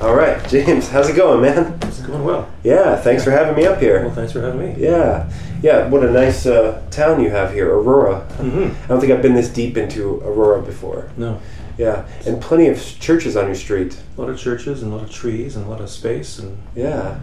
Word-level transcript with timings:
All 0.00 0.14
right, 0.14 0.38
James, 0.48 0.88
how's 0.88 1.08
it 1.08 1.16
going, 1.16 1.42
man? 1.42 1.76
It's 1.82 1.98
going 1.98 2.22
well. 2.22 2.48
Yeah, 2.62 2.94
thanks 2.94 3.24
for 3.24 3.32
having 3.32 3.56
me 3.56 3.64
up 3.66 3.72
Well, 3.72 3.80
here. 3.80 4.10
thanks 4.10 4.30
for 4.30 4.40
having 4.40 4.60
me. 4.60 4.80
Yeah, 4.80 5.28
yeah, 5.62 5.88
what 5.88 6.04
a 6.04 6.10
nice 6.12 6.46
uh, 6.46 6.80
town 6.92 7.20
you 7.20 7.30
have 7.30 7.52
here, 7.52 7.74
Aurora. 7.74 8.24
Mm-hmm. 8.38 8.84
I 8.84 8.86
don't 8.86 9.00
think 9.00 9.10
I've 9.12 9.20
been 9.20 9.34
this 9.34 9.48
deep 9.48 9.76
into 9.76 10.20
Aurora 10.20 10.62
before. 10.62 11.10
No, 11.16 11.40
Yeah, 11.76 12.06
and 12.24 12.40
plenty 12.40 12.68
of 12.68 12.78
churches 13.00 13.36
on 13.36 13.46
your 13.46 13.56
street. 13.56 14.00
a 14.16 14.20
lot 14.20 14.30
of 14.30 14.38
churches 14.38 14.84
and 14.84 14.92
a 14.92 14.94
lot 14.94 15.02
of 15.04 15.10
trees 15.10 15.56
and 15.56 15.66
a 15.66 15.68
lot 15.68 15.80
of 15.80 15.90
space 15.90 16.38
and 16.38 16.56
Yeah, 16.76 17.18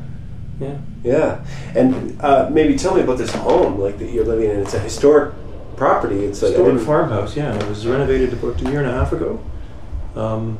yeah. 0.59 0.77
yeah. 1.05 1.45
And 1.73 2.19
uh, 2.21 2.49
maybe 2.51 2.75
tell 2.75 2.95
me 2.95 2.99
about 3.03 3.17
this 3.17 3.33
home, 3.33 3.79
like 3.79 3.97
that 3.99 4.11
you're 4.11 4.25
living 4.25 4.49
in. 4.49 4.59
It's 4.59 4.73
a 4.73 4.79
historic 4.79 5.33
property. 5.79 6.25
It's 6.25 6.41
like 6.43 6.51
Historic 6.51 6.81
farmhouse. 6.81 7.35
Yeah, 7.35 7.55
it 7.55 7.67
was 7.67 7.87
renovated 7.87 8.33
about 8.33 8.61
a 8.61 8.69
year 8.69 8.79
and 8.81 8.87
a 8.89 8.91
half 8.93 9.11
ago. 9.13 9.39
Um, 10.15 10.59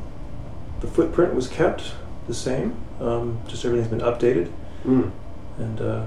the 0.80 0.86
footprint 0.88 1.34
was 1.34 1.46
kept 1.46 1.92
the 2.26 2.34
same. 2.34 2.74
Um, 3.00 3.38
just 3.46 3.64
everything's 3.64 3.90
been 3.90 4.00
updated 4.00 4.50
Mm. 4.86 5.10
and 5.58 5.80
uh, 5.80 6.06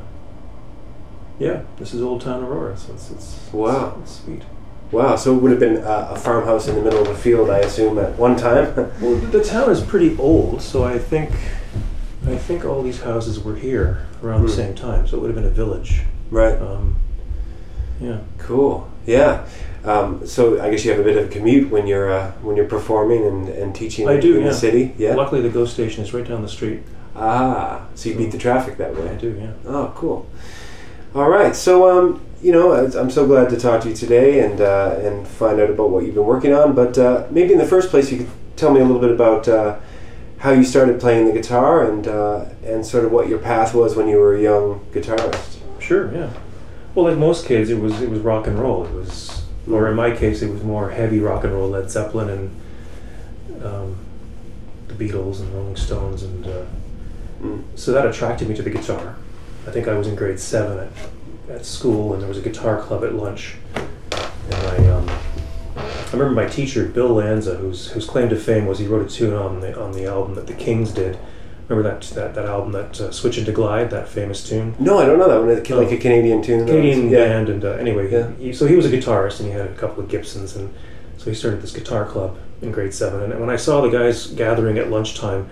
yeah, 1.39 1.61
this 1.77 1.93
is 1.93 2.01
Old 2.01 2.21
Town 2.21 2.43
Aurora, 2.43 2.75
so 2.77 2.93
it's 2.93 3.11
it's 3.11 3.39
Wow. 3.53 3.97
it's 4.01 4.19
sweet. 4.23 4.41
Wow, 4.91 5.15
so 5.15 5.35
it 5.35 5.41
would 5.41 5.51
have 5.51 5.59
been 5.59 5.77
uh, 5.77 6.09
a 6.11 6.15
farmhouse 6.19 6.67
in 6.67 6.75
the 6.75 6.81
middle 6.81 7.01
of 7.01 7.07
a 7.07 7.15
field, 7.15 7.49
I 7.49 7.59
assume, 7.59 7.97
at 7.99 8.17
one 8.17 8.35
time. 8.35 8.73
Well, 9.01 9.15
the 9.15 9.43
town 9.43 9.71
is 9.71 9.81
pretty 9.81 10.15
old, 10.19 10.61
so 10.61 10.83
I 10.83 10.97
think 10.99 11.31
I 12.27 12.35
think 12.37 12.63
all 12.65 12.81
these 12.83 13.01
houses 13.01 13.39
were 13.43 13.55
here 13.55 14.05
around 14.23 14.43
the 14.43 14.47
Hmm. 14.51 14.55
same 14.61 14.75
time, 14.75 15.07
so 15.07 15.17
it 15.17 15.21
would 15.21 15.27
have 15.29 15.35
been 15.35 15.45
a 15.51 15.55
village. 15.63 16.03
right. 16.31 16.59
Um, 16.61 16.95
yeah. 17.99 18.19
Cool. 18.37 18.89
Yeah. 19.05 19.45
Um, 19.83 20.25
so 20.25 20.61
I 20.61 20.69
guess 20.69 20.85
you 20.85 20.91
have 20.91 20.99
a 20.99 21.03
bit 21.03 21.17
of 21.17 21.25
a 21.25 21.27
commute 21.27 21.69
when 21.69 21.87
you're 21.87 22.11
uh, 22.11 22.31
when 22.41 22.55
you're 22.55 22.67
performing 22.67 23.25
and, 23.25 23.49
and 23.49 23.75
teaching 23.75 24.07
I 24.07 24.19
do, 24.19 24.37
in 24.37 24.43
yeah. 24.43 24.49
the 24.49 24.53
city. 24.55 24.93
Yeah. 24.97 25.15
Luckily, 25.15 25.41
the 25.41 25.49
GO 25.49 25.65
station 25.65 26.03
is 26.03 26.13
right 26.13 26.27
down 26.27 26.41
the 26.41 26.47
street. 26.47 26.83
Ah, 27.15 27.85
so 27.95 28.09
you 28.09 28.15
beat 28.15 28.31
the 28.31 28.37
traffic 28.37 28.77
that 28.77 28.95
way. 28.95 29.09
I 29.09 29.15
do, 29.15 29.37
yeah. 29.37 29.51
Oh, 29.69 29.93
cool. 29.95 30.27
All 31.13 31.29
right. 31.29 31.55
So 31.55 31.89
um, 31.89 32.25
you 32.41 32.51
know, 32.51 32.73
I'm 32.73 33.09
so 33.09 33.25
glad 33.25 33.49
to 33.51 33.57
talk 33.57 33.81
to 33.81 33.89
you 33.89 33.95
today 33.95 34.45
and 34.45 34.59
uh, 34.59 34.97
and 34.99 35.27
find 35.27 35.59
out 35.59 35.69
about 35.69 35.89
what 35.89 36.05
you've 36.05 36.15
been 36.15 36.25
working 36.25 36.53
on. 36.53 36.73
But 36.73 36.97
uh, 36.97 37.27
maybe 37.29 37.53
in 37.53 37.59
the 37.59 37.65
first 37.65 37.89
place, 37.89 38.11
you 38.11 38.19
could 38.19 38.29
tell 38.55 38.73
me 38.73 38.81
a 38.81 38.85
little 38.85 39.01
bit 39.01 39.11
about 39.11 39.47
uh, 39.47 39.79
how 40.39 40.51
you 40.51 40.63
started 40.63 40.99
playing 40.99 41.25
the 41.25 41.31
guitar 41.31 41.89
and 41.89 42.07
uh, 42.07 42.45
and 42.63 42.85
sort 42.85 43.05
of 43.05 43.11
what 43.11 43.29
your 43.29 43.39
path 43.39 43.73
was 43.73 43.95
when 43.95 44.07
you 44.07 44.17
were 44.17 44.35
a 44.35 44.41
young 44.41 44.85
guitarist. 44.91 45.59
Sure, 45.79 46.13
yeah. 46.13 46.31
Well, 46.95 47.05
like 47.05 47.17
most 47.17 47.45
kids, 47.45 47.69
it 47.69 47.79
was 47.79 48.01
it 48.01 48.09
was 48.09 48.19
rock 48.19 48.47
and 48.47 48.59
roll. 48.59 48.85
It 48.85 48.93
was, 48.93 49.43
or 49.69 49.87
in 49.89 49.95
my 49.95 50.15
case, 50.15 50.41
it 50.41 50.51
was 50.51 50.63
more 50.63 50.91
heavy 50.91 51.19
rock 51.19 51.43
and 51.43 51.53
roll, 51.53 51.69
Led 51.69 51.89
Zeppelin 51.89 52.29
and 52.29 53.65
um, 53.65 53.97
the 54.87 54.93
Beatles 54.93 55.39
and 55.39 55.53
Rolling 55.53 55.75
Stones, 55.75 56.23
and 56.23 56.45
uh, 56.47 56.63
Mm. 57.41 57.61
so 57.75 57.91
that 57.91 58.05
attracted 58.05 58.47
me 58.47 58.55
to 58.55 58.61
the 58.61 58.69
guitar. 58.69 59.17
I 59.67 59.71
think 59.71 59.89
I 59.89 59.97
was 59.97 60.07
in 60.07 60.15
grade 60.15 60.39
seven 60.39 60.79
at, 60.79 61.53
at 61.57 61.65
school, 61.65 62.13
and 62.13 62.21
there 62.21 62.29
was 62.29 62.37
a 62.37 62.41
guitar 62.41 62.81
club 62.81 63.03
at 63.03 63.15
lunch, 63.15 63.55
and 63.75 64.53
I 64.53 64.87
um, 64.87 65.09
I 65.75 66.11
remember 66.13 66.31
my 66.31 66.45
teacher 66.47 66.85
Bill 66.87 67.09
Lanza, 67.15 67.55
whose 67.55 67.87
whose 67.87 68.05
claim 68.05 68.29
to 68.29 68.37
fame 68.37 68.65
was 68.65 68.79
he 68.79 68.87
wrote 68.87 69.05
a 69.05 69.09
tune 69.13 69.33
on 69.33 69.59
the 69.59 69.77
on 69.77 69.91
the 69.91 70.05
album 70.05 70.35
that 70.35 70.47
the 70.47 70.53
Kings 70.53 70.91
did. 70.93 71.17
Remember 71.69 71.89
that 71.89 72.01
that, 72.15 72.35
that 72.35 72.45
album 72.45 72.71
that 72.73 72.99
uh, 72.99 73.09
Switchin' 73.09 73.45
to 73.45 73.51
Glide, 73.51 73.89
that 73.91 74.07
famous 74.09 74.47
tune. 74.47 74.75
No, 74.79 74.99
I 74.99 75.05
don't 75.05 75.17
know 75.17 75.29
that 75.29 75.39
one. 75.39 75.49
It's 75.49 75.69
Like 75.69 75.91
a 75.91 75.97
Canadian 75.97 76.41
tune. 76.41 76.65
Canadian 76.67 77.09
yeah. 77.09 77.17
band, 77.25 77.49
and 77.49 77.63
uh, 77.63 77.71
anyway, 77.71 78.11
Yeah. 78.11 78.31
he, 78.37 78.53
so 78.53 78.67
he 78.67 78.75
was 78.75 78.85
a 78.85 78.89
guitarist, 78.89 79.39
and 79.39 79.47
he 79.47 79.53
had 79.55 79.67
a 79.67 79.73
couple 79.75 80.03
of 80.03 80.09
Gibsons, 80.09 80.55
and 80.55 80.73
so 81.17 81.29
he 81.29 81.35
started 81.35 81.61
this 81.61 81.71
guitar 81.71 82.05
club 82.05 82.37
in 82.61 82.71
grade 82.71 82.93
seven. 82.93 83.31
And 83.31 83.39
when 83.39 83.49
I 83.49 83.55
saw 83.55 83.81
the 83.81 83.89
guys 83.89 84.27
gathering 84.27 84.77
at 84.77 84.89
lunchtime 84.91 85.49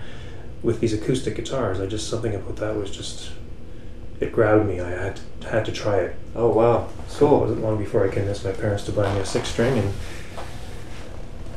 with 0.62 0.80
these 0.80 0.92
acoustic 0.92 1.36
guitars, 1.36 1.80
I 1.80 1.86
just 1.86 2.08
something 2.08 2.34
about 2.34 2.56
that 2.56 2.76
was 2.76 2.90
just 2.90 3.30
it 4.20 4.32
grabbed 4.32 4.66
me. 4.66 4.80
I 4.80 4.90
had 4.90 5.20
had 5.50 5.64
to 5.64 5.72
try 5.72 5.98
it. 5.98 6.16
Oh 6.36 6.48
wow, 6.48 6.88
So 7.08 7.36
it 7.36 7.40
wasn't 7.40 7.62
long 7.62 7.78
before 7.78 8.04
I 8.06 8.08
convinced 8.08 8.44
my 8.44 8.52
parents 8.52 8.84
to 8.84 8.92
buy 8.92 9.12
me 9.14 9.20
a 9.20 9.26
six 9.26 9.48
string, 9.48 9.78
and 9.78 9.92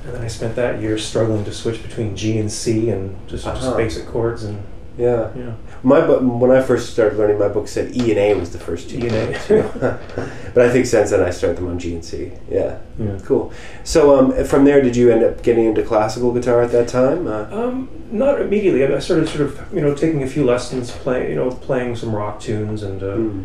and 0.05 0.13
then 0.13 0.21
I 0.21 0.27
spent 0.27 0.55
that 0.55 0.81
year 0.81 0.97
struggling 0.97 1.43
to 1.45 1.51
switch 1.53 1.81
between 1.81 2.15
G 2.15 2.37
and 2.37 2.51
C 2.51 2.89
and 2.91 3.15
just, 3.27 3.45
Uh-huh. 3.47 3.59
just 3.59 3.77
basic 3.77 4.05
chords, 4.07 4.43
and 4.43 4.59
Yeah. 4.97 5.29
yeah, 5.35 5.51
My 5.83 5.99
book, 6.07 6.21
when 6.23 6.51
I 6.51 6.61
first 6.61 6.93
started 6.93 7.17
learning, 7.17 7.37
my 7.39 7.49
book 7.49 7.67
said 7.67 7.95
E 7.97 8.11
and 8.11 8.19
A 8.19 8.33
was 8.39 8.51
the 8.51 8.59
first 8.59 8.89
two. 8.89 8.97
E 8.99 9.07
and 9.07 9.15
A. 9.15 9.99
but 10.53 10.65
I 10.65 10.69
think 10.69 10.85
since 10.85 11.09
then 11.09 11.21
I 11.21 11.31
started 11.31 11.57
them 11.57 11.67
on 11.67 11.77
G 11.79 11.93
and 11.95 12.05
C. 12.05 12.31
Yeah, 12.49 12.77
yeah. 12.97 13.17
cool. 13.25 13.51
So 13.83 13.99
um, 14.17 14.45
from 14.45 14.63
there, 14.63 14.81
did 14.81 14.95
you 14.95 15.11
end 15.11 15.23
up 15.23 15.41
getting 15.43 15.65
into 15.65 15.81
classical 15.83 16.31
guitar 16.31 16.61
at 16.61 16.71
that 16.71 16.87
time? 16.87 17.27
Uh, 17.27 17.45
Um, 17.51 17.89
not 18.11 18.39
immediately. 18.39 18.85
I 18.85 18.99
started 18.99 19.27
sort 19.27 19.41
of, 19.41 19.59
you 19.73 19.81
know, 19.81 19.93
taking 19.93 20.23
a 20.23 20.27
few 20.27 20.45
lessons, 20.45 20.91
playing, 20.91 21.29
you 21.29 21.35
know, 21.35 21.49
playing 21.51 21.95
some 21.97 22.15
rock 22.15 22.39
tunes, 22.39 22.81
and 22.83 23.03
uh, 23.03 23.17
mm, 23.17 23.43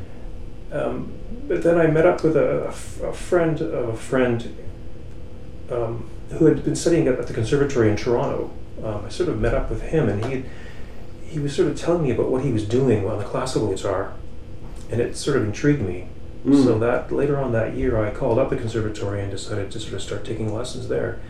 um, 0.72 1.12
but 1.48 1.62
then 1.64 1.78
I 1.78 1.86
met 1.88 2.06
up 2.06 2.22
with 2.22 2.36
a, 2.36 2.64
a 2.64 2.68
f- 2.68 3.00
a 3.02 3.12
friend 3.12 3.60
of 3.60 3.88
a 3.88 3.96
friend 3.96 4.38
um, 5.72 6.08
who 6.32 6.46
had 6.46 6.64
been 6.64 6.76
studying 6.76 7.08
at, 7.08 7.18
at 7.18 7.26
the 7.26 7.34
conservatory 7.34 7.90
in 7.90 7.96
Toronto. 7.96 8.50
Um, 8.84 9.04
I 9.04 9.08
sort 9.08 9.28
of 9.28 9.40
met 9.40 9.54
up 9.54 9.68
with 9.70 9.82
him, 9.82 10.08
and 10.08 10.24
he 10.24 10.44
he 11.28 11.38
was 11.38 11.54
sort 11.54 11.68
of 11.68 11.78
telling 11.78 12.02
me 12.02 12.10
about 12.10 12.28
what 12.28 12.42
he 12.42 12.52
was 12.52 12.66
doing 12.66 13.06
on 13.08 13.18
the 13.18 13.24
classical 13.24 13.68
guitar, 13.68 14.14
and 14.90 15.00
it 15.00 15.16
sort 15.16 15.36
of 15.36 15.44
intrigued 15.44 15.82
me. 15.82 16.08
mm. 16.44 16.64
So 16.64 16.78
that 16.78 17.12
later 17.12 17.38
on 17.38 17.52
that 17.52 17.74
year, 17.74 18.02
I 18.04 18.10
called 18.10 18.38
up 18.38 18.50
the 18.50 18.56
conservatory 18.56 19.20
and 19.20 19.30
decided 19.30 19.70
to 19.70 19.80
sort 19.80 19.94
of 19.94 20.02
start 20.02 20.24
taking 20.24 20.52
lessons 20.52 20.88
there. 20.88 21.20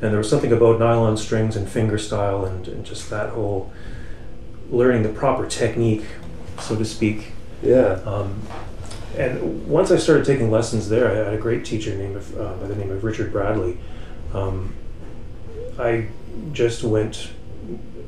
And 0.00 0.12
there 0.12 0.18
was 0.18 0.30
something 0.30 0.52
about 0.52 0.78
nylon 0.78 1.16
strings 1.16 1.56
and 1.56 1.68
finger 1.68 1.98
style 1.98 2.44
and, 2.44 2.68
and 2.68 2.86
just 2.86 3.10
that 3.10 3.30
whole 3.30 3.72
learning 4.70 5.02
the 5.02 5.08
proper 5.08 5.46
technique, 5.46 6.04
so 6.60 6.76
to 6.76 6.84
speak. 6.84 7.32
yeah. 7.62 8.00
Um, 8.06 8.40
and 9.16 9.66
once 9.66 9.90
I 9.90 9.96
started 9.96 10.24
taking 10.24 10.50
lessons 10.50 10.88
there, 10.88 11.10
I 11.10 11.14
had 11.14 11.34
a 11.34 11.38
great 11.38 11.64
teacher 11.64 11.94
named 11.96 12.16
uh, 12.38 12.54
by 12.54 12.68
the 12.68 12.76
name 12.76 12.90
of 12.90 13.02
Richard 13.02 13.32
Bradley. 13.32 13.78
Um, 14.34 14.74
I 15.78 16.08
just 16.52 16.82
went 16.84 17.30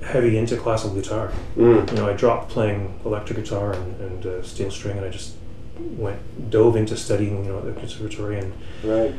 heavy 0.05 0.37
into 0.39 0.57
classical 0.57 0.95
guitar. 0.97 1.33
Mm. 1.57 1.91
You 1.91 1.97
know, 1.97 2.09
I 2.09 2.13
dropped 2.15 2.51
playing 2.51 2.99
electric 3.05 3.39
guitar 3.39 3.73
and, 3.73 4.01
and 4.01 4.27
uh, 4.27 4.43
steel 4.43 4.71
string, 4.71 4.97
and 4.97 5.07
I 5.07 5.11
just 5.11 5.35
went 5.79 6.51
dove 6.51 6.77
into 6.77 6.97
studying, 6.97 7.45
you 7.45 7.51
know, 7.53 7.59
at 7.59 7.65
the 7.67 7.73
conservatory 7.73 8.39
and 8.39 8.53
Right. 8.85 9.13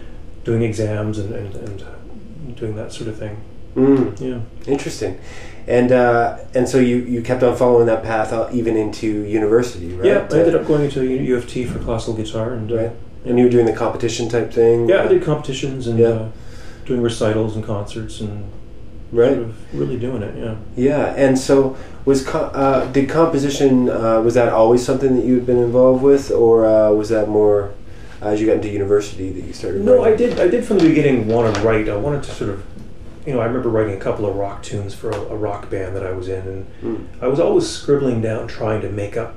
doing 0.44 0.62
exams 0.64 1.18
and, 1.20 1.34
and, 1.34 1.56
and 1.56 2.56
doing 2.56 2.76
that 2.76 2.92
sort 2.92 3.10
of 3.10 3.18
thing. 3.18 3.38
Mm. 3.76 4.20
Yeah. 4.20 4.40
Interesting. 4.72 5.20
And 5.68 5.92
uh, 5.92 6.40
and 6.56 6.68
so 6.68 6.80
you, 6.80 6.98
you 6.98 7.22
kept 7.22 7.44
on 7.44 7.56
following 7.56 7.86
that 7.86 8.04
path 8.04 8.34
uh, 8.34 8.50
even 8.52 8.76
into 8.76 9.08
university, 9.26 9.94
right? 9.94 10.06
Yeah, 10.08 10.28
I 10.32 10.38
ended 10.40 10.56
Uh, 10.56 10.60
up 10.60 10.68
going 10.68 10.84
into 10.84 11.06
U 11.06 11.36
of 11.38 11.48
T 11.48 11.64
for 11.66 11.80
classical 11.80 12.16
guitar, 12.16 12.54
and 12.54 12.72
uh, 12.72 12.76
Right. 12.76 12.92
And 13.24 13.38
you 13.38 13.46
were 13.46 13.52
doing 13.52 13.68
the 13.68 13.74
competition 13.74 14.28
type 14.28 14.52
thing. 14.52 14.90
yeah, 14.90 15.04
I 15.04 15.08
did 15.08 15.22
competitions 15.24 15.86
and 15.88 16.00
Yeah. 16.00 16.30
Doing 16.86 17.02
recitals 17.02 17.56
and 17.56 17.64
concerts 17.66 18.20
and 18.22 18.46
Right. 19.12 19.34
sort 19.34 19.40
of 19.44 19.56
really 19.74 19.98
doing 19.98 20.22
it. 20.24 20.36
Yeah. 20.38 20.56
Yeah, 20.76 21.14
and 21.18 21.38
so 21.38 21.76
was 22.06 22.26
co- 22.26 22.40
uh, 22.54 22.86
did 22.92 23.10
composition 23.10 23.90
uh, 23.90 24.22
was 24.22 24.36
that 24.36 24.50
always 24.50 24.86
something 24.86 25.16
that 25.18 25.26
you 25.26 25.36
had 25.36 25.46
been 25.46 25.58
involved 25.58 26.02
with, 26.02 26.32
or 26.32 26.66
uh, 26.66 26.92
was 26.92 27.10
that 27.10 27.28
more 27.28 27.72
as 28.22 28.40
you 28.40 28.48
got 28.48 28.56
into 28.58 28.70
university 28.70 29.30
that 29.32 29.44
you 29.44 29.52
started? 29.54 29.84
No, 29.84 30.04
I 30.04 30.16
did. 30.16 30.40
I 30.40 30.48
did 30.48 30.64
from 30.64 30.78
the 30.80 30.88
beginning 30.88 31.28
want 31.28 31.54
to 31.56 31.62
write. 31.62 31.90
I 31.90 31.98
wanted 31.98 32.24
to 32.24 32.32
sort 32.32 32.52
of, 32.52 32.64
you 33.26 33.34
know, 33.34 33.42
I 33.42 33.46
remember 33.46 33.68
writing 33.68 33.96
a 33.96 34.00
couple 34.00 34.26
of 34.26 34.36
rock 34.38 34.64
tunes 34.64 34.94
for 34.94 35.10
a, 35.12 35.16
a 35.20 35.36
rock 35.36 35.70
band 35.70 35.94
that 35.96 36.06
I 36.06 36.12
was 36.12 36.30
in, 36.30 36.48
and 36.48 36.66
Mm. 36.82 37.06
I 37.22 37.28
was 37.28 37.40
always 37.40 37.68
scribbling 37.70 38.22
down, 38.22 38.48
trying 38.48 38.80
to 38.82 38.90
make 38.90 39.18
up 39.18 39.36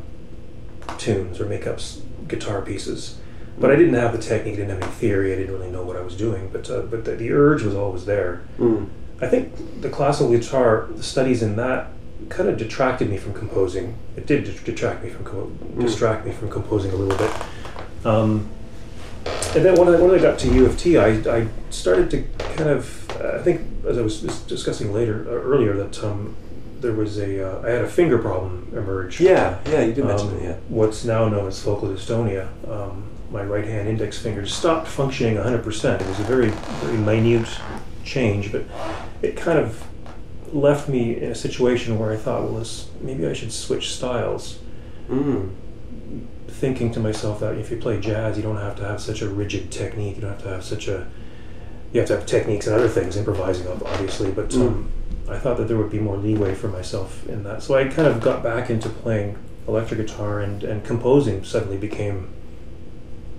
tunes 0.99 1.41
or 1.41 1.47
make 1.47 1.67
up 1.67 1.77
s- 1.77 2.01
guitar 2.29 2.63
pieces. 2.63 3.17
But 3.59 3.71
I 3.71 3.77
didn't 3.77 3.95
have 3.95 4.13
the 4.13 4.19
technique, 4.19 4.55
I 4.55 4.57
didn't 4.57 4.71
have 4.71 4.83
any 4.83 4.93
theory. 4.93 5.33
I 5.33 5.37
didn't 5.37 5.55
really 5.55 5.71
know 5.71 5.83
what 5.85 5.97
I 5.97 6.01
was 6.01 6.17
doing. 6.17 6.51
But 6.53 6.69
uh, 6.71 6.83
but 6.83 7.05
the, 7.05 7.13
the 7.13 7.31
urge 7.33 7.63
was 7.63 7.75
always 7.75 8.05
there. 8.05 8.43
Mm. 8.59 8.89
I 9.21 9.29
think 9.29 9.81
the 9.81 9.89
classical 9.91 10.31
guitar, 10.33 10.89
the 10.91 11.03
studies 11.03 11.43
in 11.43 11.55
that, 11.57 11.89
kind 12.29 12.49
of 12.49 12.57
detracted 12.59 13.09
me 13.09 13.17
from 13.17 13.33
composing. 13.33 13.97
It 14.17 14.27
did 14.27 14.45
detract 14.65 15.05
me 15.05 15.11
from 15.11 15.25
co- 15.25 15.51
distract 15.79 16.27
me 16.27 16.33
from 16.33 16.51
composing 16.51 16.91
a 16.91 16.97
little 16.97 17.17
bit. 17.17 17.33
Um, 18.05 18.51
and 19.55 19.65
then 19.65 19.77
when 19.77 19.89
I, 19.89 20.01
when 20.01 20.11
I 20.11 20.21
got 20.21 20.39
to 20.41 20.53
U 20.53 20.67
of 20.67 20.77
T, 20.77 20.99
I, 20.99 21.09
I 21.33 21.47
started 21.71 22.11
to 22.11 22.23
kind 22.57 22.71
of 22.71 23.09
I 23.23 23.39
think 23.41 23.61
as 23.87 23.97
I 23.99 24.03
was 24.03 24.21
discussing 24.49 24.93
later 24.93 25.25
uh, 25.29 25.33
earlier 25.33 25.75
that 25.77 26.03
um, 26.03 26.35
there 26.81 26.93
was 26.93 27.19
a 27.19 27.49
uh, 27.49 27.63
I 27.67 27.71
had 27.71 27.83
a 27.83 27.89
finger 27.89 28.19
problem 28.19 28.69
emerge. 28.73 29.21
Yeah, 29.21 29.59
yeah, 29.67 29.83
you 29.85 29.95
did 29.95 30.05
mention 30.05 30.29
Um, 30.29 30.35
that. 30.39 30.43
Yeah. 30.43 30.57
What's 30.69 31.05
now 31.05 31.29
known 31.29 31.47
as 31.47 31.63
focal 31.63 31.89
dystonia. 31.89 32.49
Um, 32.69 33.05
my 33.35 33.43
right 33.43 33.65
hand 33.65 33.89
index 33.89 34.17
finger 34.17 34.47
stopped 34.47 34.87
functioning 34.87 35.37
100%. 35.37 36.01
It 36.01 36.07
was 36.07 36.21
a 36.21 36.23
very, 36.23 36.51
very 36.51 36.97
minute 36.97 37.49
change, 38.05 38.53
but 38.53 38.63
it 39.23 39.37
kind 39.37 39.59
of 39.59 39.85
left 40.53 40.89
me 40.89 41.17
in 41.17 41.33
a 41.33 41.35
situation 41.35 41.99
where 41.99 42.13
I 42.13 42.17
thought, 42.17 42.45
well, 42.45 42.61
this, 42.61 42.89
maybe 43.01 43.27
I 43.27 43.33
should 43.33 43.53
switch 43.53 43.93
styles. 43.93 44.61
Mm. 45.09 45.53
Thinking 46.47 46.93
to 46.93 47.01
myself 47.01 47.41
that 47.41 47.57
if 47.57 47.73
you 47.73 47.77
play 47.77 48.01
jazz, 48.01 48.37
you 48.37 48.45
don't 48.45 48.57
have 48.57 48.77
to 48.77 48.85
have 48.85 49.01
such 49.01 49.21
a 49.21 49.29
rigid 49.29 49.73
technique. 49.73 50.15
You 50.15 50.23
don't 50.23 50.31
have 50.31 50.43
to 50.45 50.51
have 50.51 50.65
such 50.65 50.87
a. 50.87 51.09
You 51.93 52.01
have 52.01 52.09
to 52.09 52.17
have 52.17 52.27
techniques 52.27 52.69
and 52.69 52.77
other 52.77 52.89
things, 52.89 53.17
improvising 53.17 53.67
ob- 53.69 53.83
obviously, 53.85 54.31
but 54.31 54.55
um, 54.55 54.91
I 55.29 55.39
thought 55.39 55.57
that 55.59 55.69
there 55.69 55.77
would 55.77 55.91
be 55.91 56.01
more 56.01 56.17
leeway 56.17 56.55
for 56.55 56.69
myself 56.69 57.27
in 57.29 57.43
that. 57.45 57.63
So 57.63 57.75
I 57.75 57.85
kind 57.85 58.09
of 58.09 58.21
got 58.21 58.43
back 58.43 58.71
into 58.71 58.89
playing 58.89 59.39
electric 59.69 60.07
guitar, 60.07 60.41
and, 60.41 60.63
and 60.65 60.85
composing 60.85 61.45
suddenly 61.45 61.77
became 61.77 62.33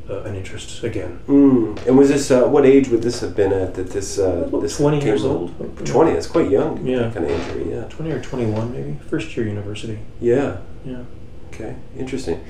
uh, 0.10 0.22
an 0.24 0.36
interest 0.36 0.84
again. 0.84 1.20
Mm. 1.28 1.86
And 1.88 1.98
was 1.98 2.10
this 2.10 2.30
uh, 2.32 2.48
what 2.48 2.66
age 2.66 2.90
would 2.90 3.02
this 3.02 3.22
have 3.22 3.36
been 3.36 3.52
at 3.54 3.74
that 3.76 3.90
this 3.90 4.20
uh, 4.20 4.50
this 4.62 4.78
20 4.78 5.04
years 5.04 5.24
old. 5.24 5.52
Twenty. 5.86 6.14
That's 6.14 6.28
quite 6.28 6.50
young. 6.50 6.86
Yeah. 6.86 7.12
Kind 7.12 7.26
of 7.26 7.32
injury. 7.32 7.74
Yeah. 7.74 7.84
20 7.86 8.12
or 8.12 8.22
21 8.22 8.72
maybe. 8.72 9.00
First 9.10 9.36
year 9.36 9.48
university. 9.48 10.00
Yeah. 10.22 10.58
Yeah. 10.84 11.04
Okay. 11.50 11.76
Interesting. 11.98 12.44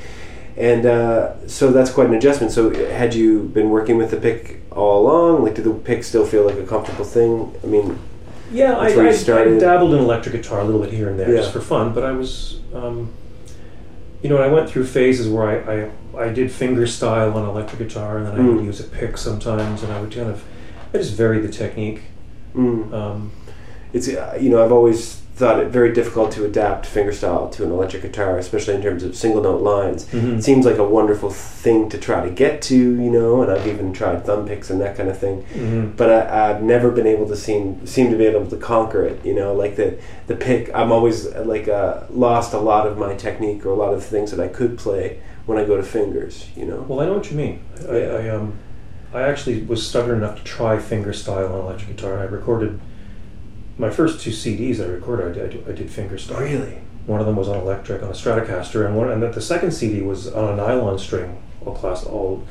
And 0.57 0.85
uh, 0.85 1.47
so 1.47 1.71
that's 1.71 1.91
quite 1.91 2.07
an 2.07 2.13
adjustment. 2.13 2.51
So 2.51 2.73
had 2.89 3.13
you 3.13 3.43
been 3.43 3.69
working 3.69 3.97
with 3.97 4.11
the 4.11 4.17
pick 4.17 4.61
all 4.71 5.01
along? 5.05 5.43
Like, 5.43 5.55
did 5.55 5.65
the 5.65 5.73
pick 5.73 6.03
still 6.03 6.25
feel 6.25 6.45
like 6.45 6.55
a 6.55 6.65
comfortable 6.65 7.03
thing? 7.05 7.53
I 7.63 7.67
mean, 7.67 7.99
Yeah, 8.51 8.77
I, 8.77 8.85
That's 8.93 9.27
where 9.27 9.43
you 9.43 9.53
I, 9.53 9.55
I 9.55 9.59
dabbled 9.59 9.93
in 9.93 9.99
electric 9.99 10.35
guitar 10.35 10.61
a 10.61 10.63
little 10.63 10.79
bit 10.81 10.93
here 10.93 11.09
and 11.09 11.19
there 11.19 11.29
Yeah. 11.29 11.41
just 11.41 11.51
for 11.51 11.59
fun, 11.61 11.93
but 11.93 12.03
I 12.03 12.11
was, 12.13 12.59
um, 12.73 13.11
you 14.25 14.29
know, 14.29 14.37
I 14.37 14.47
went 14.47 14.67
through 14.67 14.85
phases 14.87 15.29
where 15.29 15.45
I, 15.53 15.55
I, 16.17 16.25
I 16.25 16.29
did 16.33 16.51
finger 16.51 16.87
style 16.87 17.37
on 17.37 17.47
electric 17.47 17.77
guitar, 17.77 18.17
and 18.17 18.25
then 18.25 18.33
I 18.33 18.39
Mm. 18.39 18.55
would 18.55 18.65
use 18.65 18.79
a 18.79 18.85
pick 18.85 19.19
sometimes, 19.19 19.83
and 19.83 19.93
I 19.93 20.01
would 20.01 20.11
kind 20.11 20.29
of, 20.31 20.43
I 20.91 20.97
just 20.97 21.13
varied 21.13 21.43
the 21.43 21.49
technique. 21.49 22.01
mm. 22.55 22.91
Um, 22.91 23.31
it's 23.93 24.07
uh, 24.07 24.35
you 24.41 24.49
know 24.49 24.65
I've 24.65 24.71
always 24.71 25.21
thought 25.35 25.59
it 25.59 25.67
very 25.67 25.91
difficult 25.91 26.31
to 26.31 26.45
adapt 26.45 26.85
fingerstyle 26.87 27.51
to 27.51 27.65
an 27.65 27.69
electric 27.71 28.01
guitar, 28.03 28.37
especially 28.37 28.73
in 28.73 28.81
terms 28.81 29.03
of 29.03 29.15
single 29.17 29.41
note 29.43 29.61
lines. 29.61 30.05
mhm. 30.05 30.37
It 30.37 30.43
seems 30.43 30.65
like 30.65 30.77
a 30.77 30.83
wonderful 30.83 31.29
thing 31.29 31.89
to 31.89 31.97
try 31.97 32.23
to 32.23 32.29
get 32.31 32.61
to, 32.63 32.75
you 32.75 33.11
know, 33.11 33.41
and 33.41 33.51
I've 33.51 33.67
even 33.67 33.91
tried 33.91 34.25
thumb 34.25 34.47
picks 34.47 34.69
and 34.69 34.79
that 34.79 34.95
kind 34.95 35.09
of 35.09 35.17
thing. 35.17 35.43
Mhm. 35.53 35.97
But 35.97 36.09
I, 36.09 36.49
I've 36.51 36.63
never 36.63 36.89
been 36.89 37.05
able 37.05 37.27
to 37.27 37.35
seem 37.35 37.85
seem 37.85 38.11
to 38.11 38.17
be 38.17 38.25
able 38.25 38.45
to 38.45 38.55
conquer 38.55 39.03
it. 39.03 39.19
You 39.25 39.33
know, 39.35 39.53
like 39.53 39.75
the 39.75 39.95
the 40.27 40.35
pick. 40.35 40.71
I'm 40.73 40.91
always 40.93 41.27
uh, 41.27 41.43
like 41.45 41.67
uh, 41.67 42.01
lost 42.09 42.53
a 42.53 42.59
lot 42.59 42.87
of 42.87 42.97
my 42.97 43.13
technique 43.15 43.65
or 43.65 43.69
a 43.71 43.75
lot 43.75 43.93
of 43.93 44.03
things 44.05 44.31
that 44.31 44.39
I 44.39 44.47
could 44.47 44.77
play 44.77 45.19
when 45.47 45.57
I 45.57 45.65
go 45.65 45.75
to 45.75 45.83
fingers. 45.83 46.47
You 46.55 46.65
know. 46.65 46.85
Well, 46.87 47.01
I 47.01 47.05
know 47.07 47.13
what 47.15 47.29
you 47.29 47.35
mean. 47.37 47.59
I, 47.89 47.97
Yeah. 47.97 48.07
I 48.19 48.29
um, 48.29 48.53
I 49.13 49.21
actually 49.23 49.63
was 49.63 49.85
stubborn 49.85 50.17
enough 50.19 50.37
to 50.37 50.43
try 50.45 50.77
fingerstyle 50.77 51.49
on 51.51 51.59
electric 51.59 51.97
guitar. 51.97 52.19
I 52.19 52.23
recorded 52.23 52.79
my 53.77 53.89
first 53.89 54.21
two 54.21 54.31
CDs 54.31 54.79
I 54.83 54.87
recorded. 54.87 55.37
I 55.37 55.47
did, 55.47 55.67
I 55.67 55.71
did 55.73 55.89
finger 55.89 56.17
style. 56.17 56.41
Really. 56.41 56.79
One 57.05 57.19
of 57.19 57.25
them 57.27 57.35
was 57.35 57.47
on 57.47 57.57
electric 57.57 58.01
on 58.01 58.09
a 58.09 58.13
Stratocaster, 58.13 58.85
and 58.85 58.95
one 58.97 59.11
and 59.11 59.21
the, 59.21 59.29
the 59.29 59.41
second 59.41 59.71
CD 59.71 60.01
was 60.01 60.27
on 60.31 60.53
a 60.53 60.55
nylon 60.55 60.97
string, 60.97 61.41
all 61.65 61.75
class 61.75 62.03
all. 62.03 62.45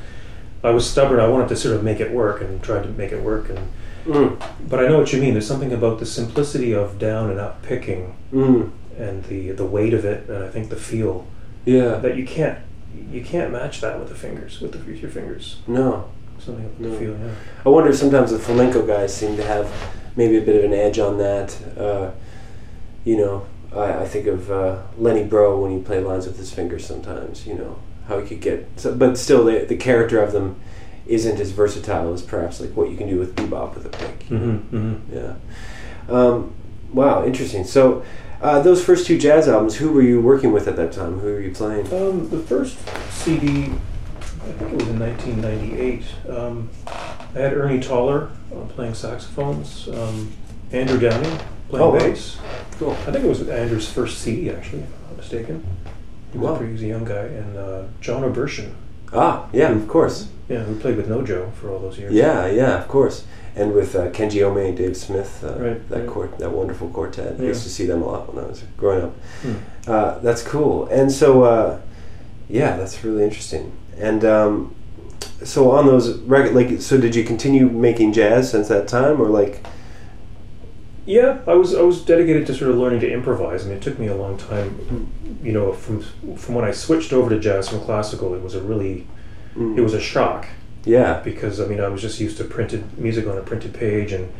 I 0.63 0.69
was 0.69 0.89
stubborn. 0.89 1.19
I 1.19 1.27
wanted 1.27 1.49
to 1.49 1.55
sort 1.55 1.75
of 1.75 1.83
make 1.83 1.99
it 1.99 2.11
work 2.11 2.41
and 2.41 2.61
tried 2.63 2.83
to 2.83 2.89
make 2.89 3.11
it 3.11 3.21
work. 3.21 3.49
And 3.49 3.59
Mm. 4.05 4.39
but 4.69 4.79
I 4.79 4.87
know 4.87 4.99
what 4.99 5.11
you 5.13 5.19
mean. 5.19 5.33
There's 5.33 5.47
something 5.47 5.73
about 5.73 5.97
the 5.97 6.05
simplicity 6.05 6.73
of 6.75 6.99
down 6.99 7.31
and 7.31 7.39
up 7.39 7.63
picking 7.63 8.13
Mm. 8.31 8.69
and 8.99 9.23
the 9.23 9.49
the 9.51 9.65
weight 9.65 9.95
of 9.95 10.05
it, 10.05 10.29
and 10.29 10.43
I 10.43 10.47
think 10.47 10.69
the 10.69 10.75
feel 10.75 11.25
Yeah. 11.65 11.95
that 11.97 12.15
you 12.15 12.23
can't 12.23 12.59
you 13.11 13.23
can't 13.23 13.51
match 13.51 13.81
that 13.81 13.97
with 13.99 14.09
the 14.09 14.13
fingers 14.15 14.61
with 14.61 14.73
the 14.73 14.77
with 14.77 15.01
your 15.01 15.09
fingers. 15.09 15.57
No. 15.67 16.05
Something 16.37 16.65
about 16.65 16.79
No. 16.81 16.89
the 16.91 16.97
feel. 16.97 17.11
Yeah. 17.13 17.31
I 17.65 17.69
wonder 17.69 17.89
if 17.89 17.95
sometimes 17.97 18.29
the 18.31 18.37
flamenco 18.37 18.85
guys 18.85 19.11
seem 19.11 19.35
to 19.37 19.43
have 19.43 19.67
maybe 20.15 20.37
a 20.37 20.41
bit 20.41 20.55
of 20.55 20.63
an 20.63 20.73
edge 20.73 20.99
on 20.99 21.17
that. 21.17 21.57
Uh, 21.77 22.11
you 23.03 23.17
know, 23.17 23.45
I, 23.73 24.01
I 24.01 24.07
think 24.07 24.27
of 24.27 24.51
uh, 24.51 24.81
Lenny 24.97 25.27
Breau 25.27 25.61
when 25.61 25.71
he 25.71 25.81
played 25.81 26.03
lines 26.03 26.25
with 26.25 26.37
his 26.37 26.53
fingers 26.53 26.85
sometimes, 26.85 27.45
you 27.45 27.55
know, 27.55 27.79
how 28.07 28.19
he 28.19 28.27
could 28.27 28.41
get, 28.41 28.67
so, 28.77 28.95
but 28.95 29.17
still 29.17 29.45
the, 29.45 29.65
the 29.65 29.77
character 29.77 30.21
of 30.21 30.31
them 30.31 30.59
isn't 31.07 31.39
as 31.39 31.51
versatile 31.51 32.13
as 32.13 32.21
perhaps 32.21 32.59
like 32.59 32.75
what 32.75 32.89
you 32.89 32.97
can 32.97 33.07
do 33.07 33.19
with 33.19 33.35
bebop 33.35 33.75
with 33.75 33.85
a 33.85 33.89
pick. 33.89 34.19
Mm-hmm, 34.29 34.75
mm-hmm. 34.75 35.15
Yeah. 35.15 35.35
Um, 36.09 36.53
wow, 36.93 37.25
interesting. 37.25 37.63
So, 37.63 38.03
uh, 38.41 38.61
those 38.61 38.83
first 38.83 39.07
two 39.07 39.17
jazz 39.17 39.47
albums, 39.47 39.75
who 39.75 39.91
were 39.91 40.01
you 40.01 40.21
working 40.21 40.51
with 40.51 40.67
at 40.67 40.75
that 40.75 40.91
time? 40.91 41.19
Who 41.19 41.27
were 41.27 41.39
you 41.39 41.51
playing? 41.51 41.85
Um, 41.93 42.29
the 42.29 42.39
first 42.39 42.77
CD, 43.11 43.71
I 44.19 44.51
think 44.51 44.73
it 44.73 44.77
was 44.77 44.87
in 44.87 44.99
1998. 44.99 46.03
Um, 46.29 46.69
I 47.35 47.39
had 47.39 47.53
Ernie 47.53 47.79
Tollar 47.81 48.29
uh, 48.53 48.65
playing 48.69 48.93
saxophones, 48.93 49.87
um, 49.89 50.31
Andrew 50.71 50.99
Downing 50.99 51.37
playing 51.69 51.85
Oh, 51.85 51.89
wow. 51.91 51.99
bass. 51.99 52.37
Cool. 52.79 52.91
I 52.91 53.11
think 53.11 53.25
it 53.25 53.27
was 53.27 53.47
Andrew's 53.47 53.91
first 53.91 54.19
CD, 54.19 54.49
actually, 54.49 54.79
if 54.83 54.87
I'm 54.87 55.07
not 55.09 55.17
mistaken. 55.17 55.65
He 56.31 56.37
was, 56.37 56.47
Wow. 56.47 56.55
a, 56.55 56.57
pretty, 56.57 56.67
he 56.71 56.73
was 56.73 56.81
a 56.83 56.87
young 56.87 57.05
guy. 57.05 57.13
And 57.25 57.57
uh, 57.57 57.83
John 58.01 58.23
O'Bershin, 58.23 58.71
Ah, 59.13 59.47
yeah, 59.53 59.69
of 59.71 59.87
course. 59.87 60.29
yeah, 60.49 60.63
who 60.63 60.75
played 60.79 60.97
with 60.97 61.07
Nojo 61.07 61.53
for 61.53 61.69
all 61.71 61.79
those 61.79 61.97
years. 61.99 62.13
Yeah, 62.13 62.47
yeah, 62.47 62.77
of 62.81 62.87
course. 62.87 63.25
And 63.55 63.73
with 63.73 63.95
uh, 63.95 64.09
Kenji 64.11 64.41
Omae, 64.41 64.69
and 64.69 64.77
Dave 64.77 64.97
Smith, 64.97 65.41
uh, 65.43 65.53
Right, 65.57 65.89
that 65.89 65.99
right. 65.99 66.07
quart- 66.09 66.37
that 66.39 66.51
wonderful 66.51 66.89
quartet. 66.89 67.35
I 67.39 67.43
Yeah. 67.43 67.47
used 67.49 67.63
to 67.63 67.69
see 67.69 67.85
them 67.85 68.01
a 68.01 68.05
lot 68.05 68.33
when 68.33 68.43
I 68.43 68.47
was 68.47 68.63
growing 68.77 69.03
up. 69.03 69.13
Hmm. 69.41 69.53
Uh, 69.87 70.19
that's 70.19 70.41
cool. 70.43 70.87
And 70.87 71.11
so, 71.11 71.43
uh, 71.43 71.79
yeah, 72.49 72.75
that's 72.77 73.03
really 73.03 73.23
interesting. 73.23 73.71
And 73.97 74.25
um, 74.25 74.75
so 75.43 75.71
on 75.71 75.85
those 75.85 76.17
record, 76.19 76.55
like, 76.55 76.81
so 76.81 76.99
did 76.99 77.15
you 77.15 77.23
continue 77.23 77.69
making 77.69 78.13
jazz 78.13 78.51
since 78.51 78.67
that 78.69 78.87
time, 78.87 79.21
or 79.21 79.27
like, 79.27 79.65
Yeah, 81.05 81.39
I 81.47 81.53
was 81.53 81.75
I 81.75 81.81
was 81.81 82.03
dedicated 82.03 82.47
to 82.47 82.53
sort 82.53 82.71
of 82.71 82.77
learning 82.77 83.01
to 83.01 83.11
improvise. 83.11 83.65
I 83.65 83.69
mean, 83.69 83.77
it 83.77 83.83
took 83.83 83.99
me 83.99 84.07
a 84.07 84.15
long 84.15 84.37
time. 84.37 85.09
You 85.43 85.51
know, 85.51 85.73
from 85.73 86.01
from 86.37 86.55
when 86.55 86.65
I 86.65 86.71
switched 86.71 87.13
over 87.13 87.29
to 87.29 87.39
jazz 87.39 87.69
from 87.69 87.81
classical, 87.81 88.33
it 88.33 88.41
was 88.41 88.55
a 88.55 88.61
really 88.61 89.07
mm, 89.55 89.77
it 89.77 89.81
was 89.81 89.93
a 89.93 90.01
shock 90.01 90.47
yeah, 90.85 91.19
because 91.21 91.59
I 91.59 91.65
mean 91.65 91.81
I 91.81 91.87
was 91.87 92.01
just 92.01 92.19
used 92.19 92.37
to 92.37 92.43
printed 92.43 92.97
music 92.97 93.27
on 93.27 93.37
a 93.37 93.41
printed 93.41 93.73
page, 93.73 94.11
and 94.11 94.31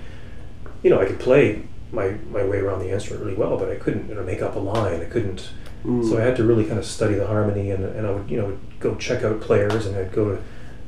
you 0.83 0.91
know 0.91 1.01
I 1.01 1.05
could 1.05 1.19
play 1.19 1.63
my 1.91 2.09
my 2.29 2.43
way 2.43 2.59
around 2.59 2.79
the 2.79 2.91
instrument 2.91 3.25
really 3.25 3.35
well, 3.35 3.57
but 3.57 3.69
I 3.69 3.75
couldn't 3.75 4.07
you 4.07 4.15
know, 4.15 4.23
make 4.23 4.41
up 4.41 4.55
a 4.55 4.59
line. 4.59 5.01
I 5.01 5.05
couldn't, 5.05 5.49
mm, 5.83 6.07
so 6.07 6.19
I 6.19 6.21
had 6.21 6.35
to 6.37 6.43
really 6.43 6.65
kind 6.65 6.77
of 6.77 6.85
study 6.85 7.15
the 7.15 7.25
harmony, 7.27 7.71
and, 7.71 7.83
and 7.83 8.05
I 8.05 8.11
would 8.11 8.29
you 8.29 8.37
know 8.37 8.57
go 8.79 8.95
check 8.95 9.23
out 9.23 9.41
players, 9.41 9.87
and 9.87 9.97
I'd 9.97 10.11
go 10.11 10.35
to 10.35 10.41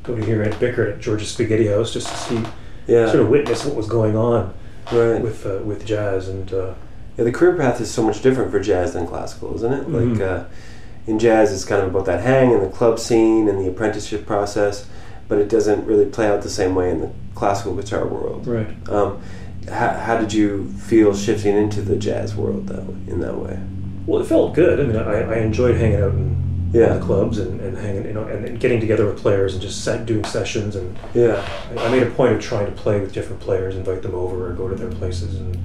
go 0.08 0.16
to 0.18 0.24
hear 0.24 0.42
Ed 0.42 0.54
Bickert 0.54 0.94
at 0.94 1.00
George's 1.00 1.28
Spaghetti 1.30 1.68
House 1.68 1.92
just 1.92 2.08
to 2.08 2.16
see 2.16 2.42
yeah, 2.86 3.06
sort 3.06 3.20
of 3.20 3.28
witness 3.28 3.64
what 3.64 3.74
was 3.76 3.86
going 3.86 4.16
on 4.16 4.52
right. 4.92 5.20
with 5.20 5.46
uh, 5.46 5.58
with 5.64 5.84
jazz, 5.86 6.28
and 6.28 6.52
uh, 6.52 6.74
Yeah, 7.16 7.24
the 7.24 7.32
career 7.32 7.56
path 7.56 7.80
is 7.80 7.90
so 7.90 8.02
much 8.02 8.22
different 8.22 8.50
for 8.50 8.60
jazz 8.60 8.94
than 8.94 9.06
classical, 9.06 9.54
isn't 9.56 9.72
it? 9.72 9.90
Like 9.90 10.18
Mhm. 10.18 10.20
uh, 10.20 10.44
in 11.06 11.18
jazz, 11.18 11.52
it's 11.52 11.64
kind 11.64 11.82
of 11.82 11.88
about 11.88 12.06
that 12.06 12.20
hang 12.22 12.52
and 12.52 12.62
the 12.62 12.68
club 12.68 12.98
scene 12.98 13.48
and 13.48 13.58
the 13.58 13.68
apprenticeship 13.68 14.26
process, 14.26 14.86
but 15.28 15.38
it 15.38 15.48
doesn't 15.48 15.86
really 15.86 16.04
play 16.06 16.26
out 16.28 16.42
the 16.42 16.50
same 16.50 16.74
way 16.74 16.90
in 16.90 17.00
the 17.00 17.10
classical 17.34 17.74
guitar 17.74 18.06
world. 18.06 18.46
right. 18.46 18.68
Um, 18.88 19.20
how, 19.70 19.88
how 19.90 20.16
did 20.18 20.32
you 20.32 20.68
feel 20.78 21.14
shifting 21.14 21.54
into 21.54 21.82
the 21.82 21.96
jazz 21.96 22.34
world 22.34 22.68
way, 22.68 22.78
in 23.06 23.20
that 23.20 23.36
way? 23.38 23.58
Well, 24.06 24.22
it 24.22 24.26
felt 24.26 24.54
good. 24.54 24.80
I 24.80 24.84
mean, 24.84 24.96
I, 24.96 25.34
I 25.34 25.36
enjoyed 25.40 25.76
hanging 25.76 26.00
out 26.00 26.12
in, 26.12 26.47
Yeah. 26.72 26.94
the 26.94 27.00
clubs 27.00 27.38
and, 27.38 27.60
and 27.60 27.76
hanging, 27.78 28.04
you 28.04 28.12
know, 28.12 28.24
and, 28.24 28.44
and 28.44 28.60
getting 28.60 28.78
together 28.80 29.06
with 29.06 29.18
players 29.18 29.54
and 29.54 29.62
just 29.62 29.82
set, 29.84 30.04
doing 30.06 30.24
sessions. 30.24 30.76
And 30.76 30.96
Yeah, 31.14 31.46
I, 31.76 31.86
I 31.86 31.90
made 31.90 32.02
a 32.02 32.10
point 32.10 32.34
of 32.34 32.40
trying 32.42 32.66
to 32.66 32.72
play 32.72 33.00
with 33.00 33.12
different 33.12 33.40
players, 33.40 33.74
invite 33.76 34.02
them 34.02 34.14
over 34.14 34.48
or 34.50 34.52
go 34.52 34.68
to 34.68 34.74
their 34.74 34.90
places. 34.90 35.36
And 35.36 35.56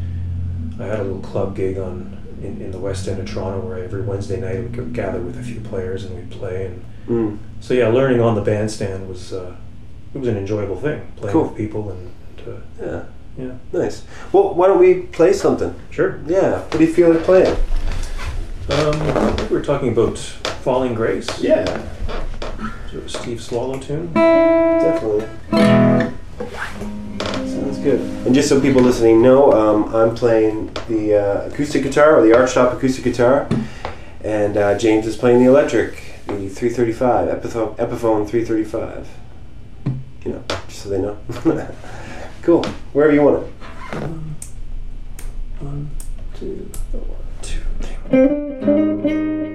I 0.82 0.86
had 0.86 1.00
a 1.00 1.04
little 1.04 1.20
club 1.22 1.56
gig 1.56 1.78
on 1.78 2.18
in, 2.42 2.62
in 2.62 2.72
the 2.72 2.80
West 2.80 3.08
End 3.08 3.20
of 3.20 3.30
Toronto 3.30 3.66
where 3.68 3.84
every 3.84 4.02
Wednesday 4.02 4.40
night 4.40 4.60
we 4.60 4.68
would 4.80 4.94
gather 4.94 5.20
with 5.20 5.38
a 5.38 5.44
few 5.44 5.60
players 5.62 6.04
and 6.06 6.16
we'd 6.16 6.32
play. 6.32 6.68
And 6.68 6.84
Mm. 7.06 7.38
So 7.60 7.74
yeah, 7.74 7.90
learning 7.90 8.22
on 8.22 8.34
the 8.36 8.42
bandstand 8.42 9.10
was 9.10 9.34
uh, 9.34 9.54
it 10.16 10.20
was 10.20 10.30
an 10.30 10.38
enjoyable 10.38 10.78
thing. 10.80 11.02
Playing 11.18 11.34
Cool. 11.34 11.48
with 11.50 11.58
people 11.58 11.92
and, 11.92 12.12
and 12.38 12.48
uh, 12.48 12.62
Yeah. 12.82 13.04
yeah, 13.38 13.52
Nice. 13.74 14.04
Well, 14.32 14.54
why 14.54 14.68
don't 14.68 14.80
we 14.80 15.02
play 15.12 15.34
something? 15.34 15.76
sure. 15.92 16.22
Yeah. 16.26 16.60
What 16.62 16.78
do 16.78 16.86
you 16.86 16.94
feel 16.94 17.10
like 17.14 17.24
playing? 17.24 17.58
Um, 18.70 18.96
I 19.02 19.32
think 19.32 19.50
we 19.50 19.58
were 19.58 19.62
talking 19.62 19.90
about 19.92 20.18
Falling 20.64 20.94
Grace. 20.94 21.28
Yeah, 21.42 21.66
Steve 23.08 23.42
Swallow 23.42 23.78
tune. 23.80 24.14
definitely. 24.14 25.28
Sounds 27.50 27.78
good. 27.80 28.00
And 28.26 28.34
just 28.34 28.48
so 28.48 28.62
people 28.62 28.82
listening 28.82 29.22
know, 29.22 29.52
um, 29.52 29.94
I'm 29.94 30.16
playing 30.16 30.68
the 30.88 31.16
uh, 31.16 31.48
acoustic 31.48 31.84
guitar 31.84 32.18
or 32.18 32.22
the 32.26 32.34
Archtop 32.34 32.78
acoustic 32.78 33.04
guitar, 33.04 33.50
and 34.24 34.56
uh, 34.56 34.78
James 34.78 35.06
is 35.06 35.18
playing 35.18 35.44
the 35.44 35.50
electric, 35.50 35.96
the 36.28 36.48
335 36.48 37.28
Epiphone, 37.28 37.76
Epiphone 37.76 38.26
335. 38.30 39.10
You 40.24 40.32
know, 40.32 40.44
just 40.70 40.82
so 40.84 40.88
they 40.90 41.00
know. 41.00 41.18
cool. 42.42 42.64
Wherever 42.94 43.14
you 43.14 43.22
want 43.22 43.44
it. 43.44 43.50
One, 45.60 45.92
two, 46.36 46.72
one, 46.94 47.18
two, 47.42 47.60
three. 49.42 49.53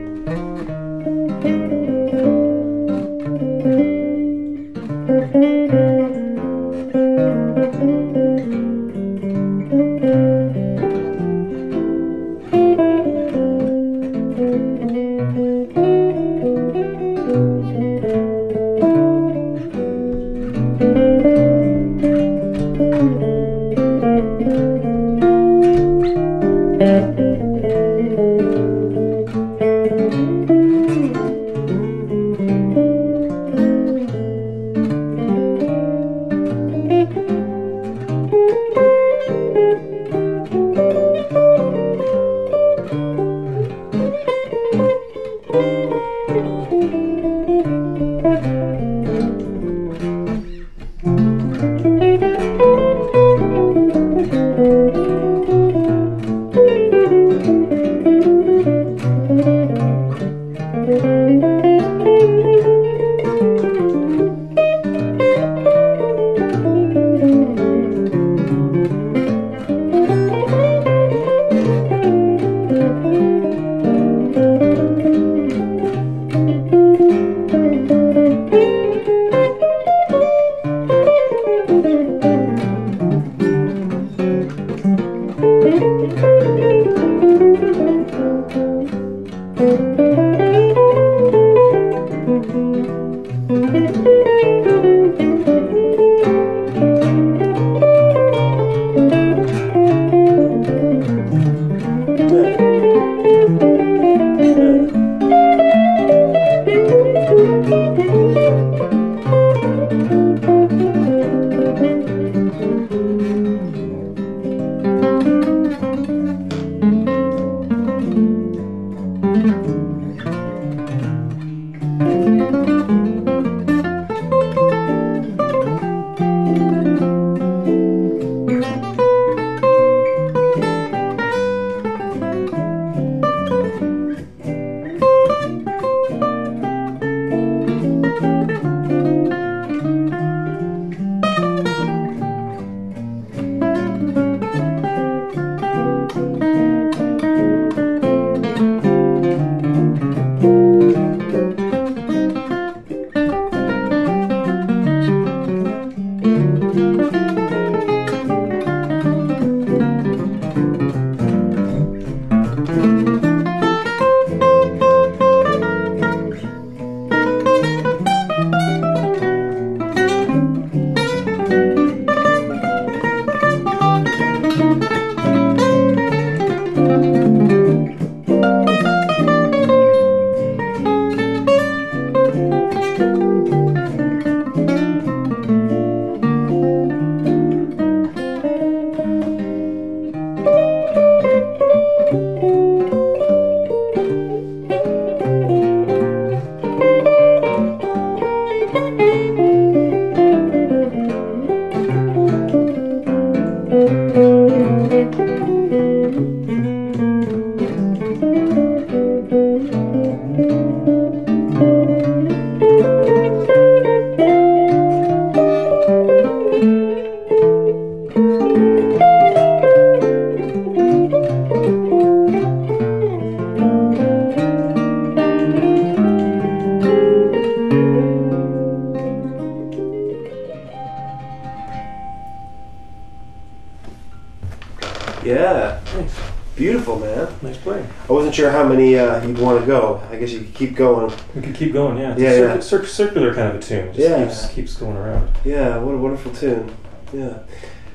You'd 239.29 239.39
want 239.39 239.61
to 239.61 239.67
go. 239.67 240.03
I 240.11 240.17
guess 240.17 240.33
you 240.33 240.41
could 240.41 240.55
keep 240.55 240.75
going. 240.77 241.13
We 241.35 241.43
could 241.43 241.55
keep 241.55 241.73
going, 241.73 241.99
yeah. 241.99 242.13
It's 242.13 242.21
Yeah, 242.21 242.31
a 242.31 242.41
yeah. 242.41 242.55
cir- 242.61 242.83
cir- 242.83 242.87
circular 242.87 243.35
kind 243.35 243.49
of 243.49 243.57
a 243.57 243.61
tune. 243.63 243.93
Just 243.93 243.99
Yeah. 244.09 244.25
keeps 244.25 244.47
keeps 244.49 244.75
going 244.77 244.97
around. 244.97 245.29
Yeah, 245.45 245.79
what 245.79 245.95
a 245.95 245.99
wonderful 245.99 246.33
tune. 246.33 246.71
Yeah. 247.13 247.35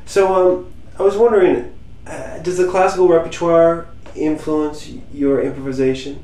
So, 0.06 0.34
um, 0.34 0.74
I 1.00 1.04
was 1.04 1.18
wondering, 1.18 1.74
uh, 2.08 2.38
does 2.40 2.58
the 2.58 2.68
classical 2.68 3.08
repertoire 3.08 3.88
influence 4.16 4.90
your 5.14 5.42
improvisation? 5.42 6.20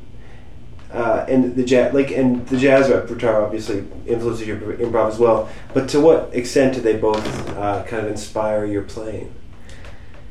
uh, 0.92 1.24
and 1.30 1.56
the 1.56 1.64
jazz, 1.64 1.94
like, 1.94 2.10
and 2.10 2.48
the 2.48 2.58
jazz 2.58 2.90
repertoire 2.90 3.44
obviously 3.44 3.84
influences 4.08 4.48
your 4.48 4.58
improv 4.58 5.08
as 5.10 5.20
well. 5.20 5.48
But 5.72 5.88
to 5.90 6.00
what 6.00 6.32
extent 6.34 6.74
do 6.74 6.82
they 6.82 6.96
both 6.98 7.24
uh, 7.56 7.84
kind 7.84 8.04
of 8.08 8.12
inspire 8.12 8.66
your 8.66 8.82
playing? 8.82 9.32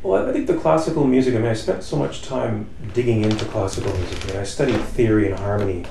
Well, 0.03 0.29
I 0.29 0.33
think 0.33 0.47
the 0.47 0.55
classical 0.57 1.05
music. 1.05 1.35
I 1.35 1.39
mean, 1.39 1.49
I 1.49 1.55
spent 1.55 1.83
so 1.83 1.97
much 1.97 2.23
time 2.23 2.69
digging 2.95 3.25
into 3.25 3.45
classical 3.47 3.93
music. 3.97 4.25
I 4.25 4.29
mean, 4.29 4.37
I 4.39 4.45
studied 4.45 4.81
theory 4.81 5.27
and 5.31 5.39
harmony 5.39 5.85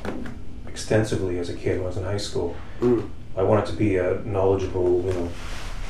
extensively 0.67 1.39
as 1.39 1.49
a 1.49 1.53
kid 1.53 1.77
when 1.77 1.85
I 1.85 1.87
was 1.87 1.97
in 1.97 2.03
high 2.03 2.17
school. 2.17 2.55
Mm. 2.79 3.09
I 3.35 3.43
wanted 3.43 3.65
to 3.67 3.73
be 3.73 3.97
a 3.97 4.19
knowledgeable, 4.25 5.03
you 5.05 5.13
know, 5.13 5.29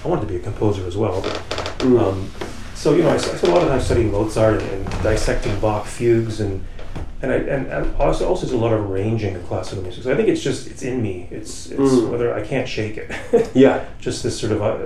I 0.04 0.08
wanted 0.08 0.22
to 0.22 0.28
be 0.28 0.36
a 0.38 0.40
composer 0.40 0.86
as 0.88 0.98
well. 0.98 1.22
But, 1.22 1.42
Mm. 1.80 2.00
um, 2.02 2.32
so 2.74 2.94
you 2.96 3.04
know, 3.04 3.10
I 3.10 3.18
spent 3.18 3.44
a 3.44 3.48
lot 3.52 3.62
of 3.62 3.68
time 3.70 3.82
studying 3.82 4.12
Mozart 4.12 4.62
and, 4.62 4.72
and 4.72 5.04
dissecting 5.04 5.60
Bach 5.60 5.86
fugues 5.86 6.40
and 6.40 6.64
and 7.22 7.32
I 7.32 7.36
and, 7.36 7.68
and 7.68 7.96
also 7.96 8.28
also 8.28 8.56
a 8.56 8.58
lot 8.58 8.74
of 8.74 8.90
arranging 8.90 9.36
of 9.36 9.46
classical 9.48 9.84
music. 9.84 10.04
So 10.04 10.12
I 10.12 10.16
think 10.16 10.28
it's 10.28 10.42
just 10.42 10.68
it's 10.68 10.82
in 10.84 11.02
me. 11.02 11.28
It's 11.32 11.68
it's 11.68 11.80
Mm. 11.80 12.10
whether 12.10 12.34
I 12.34 12.42
can't 12.46 12.68
shake 12.68 12.98
it. 12.98 13.12
yeah. 13.54 13.86
just 14.00 14.24
this 14.24 14.40
sort 14.40 14.52
of 14.54 14.62
uh, 14.62 14.86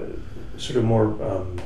sort 0.58 0.78
of 0.78 0.84
more 0.84 1.06
um, 1.24 1.60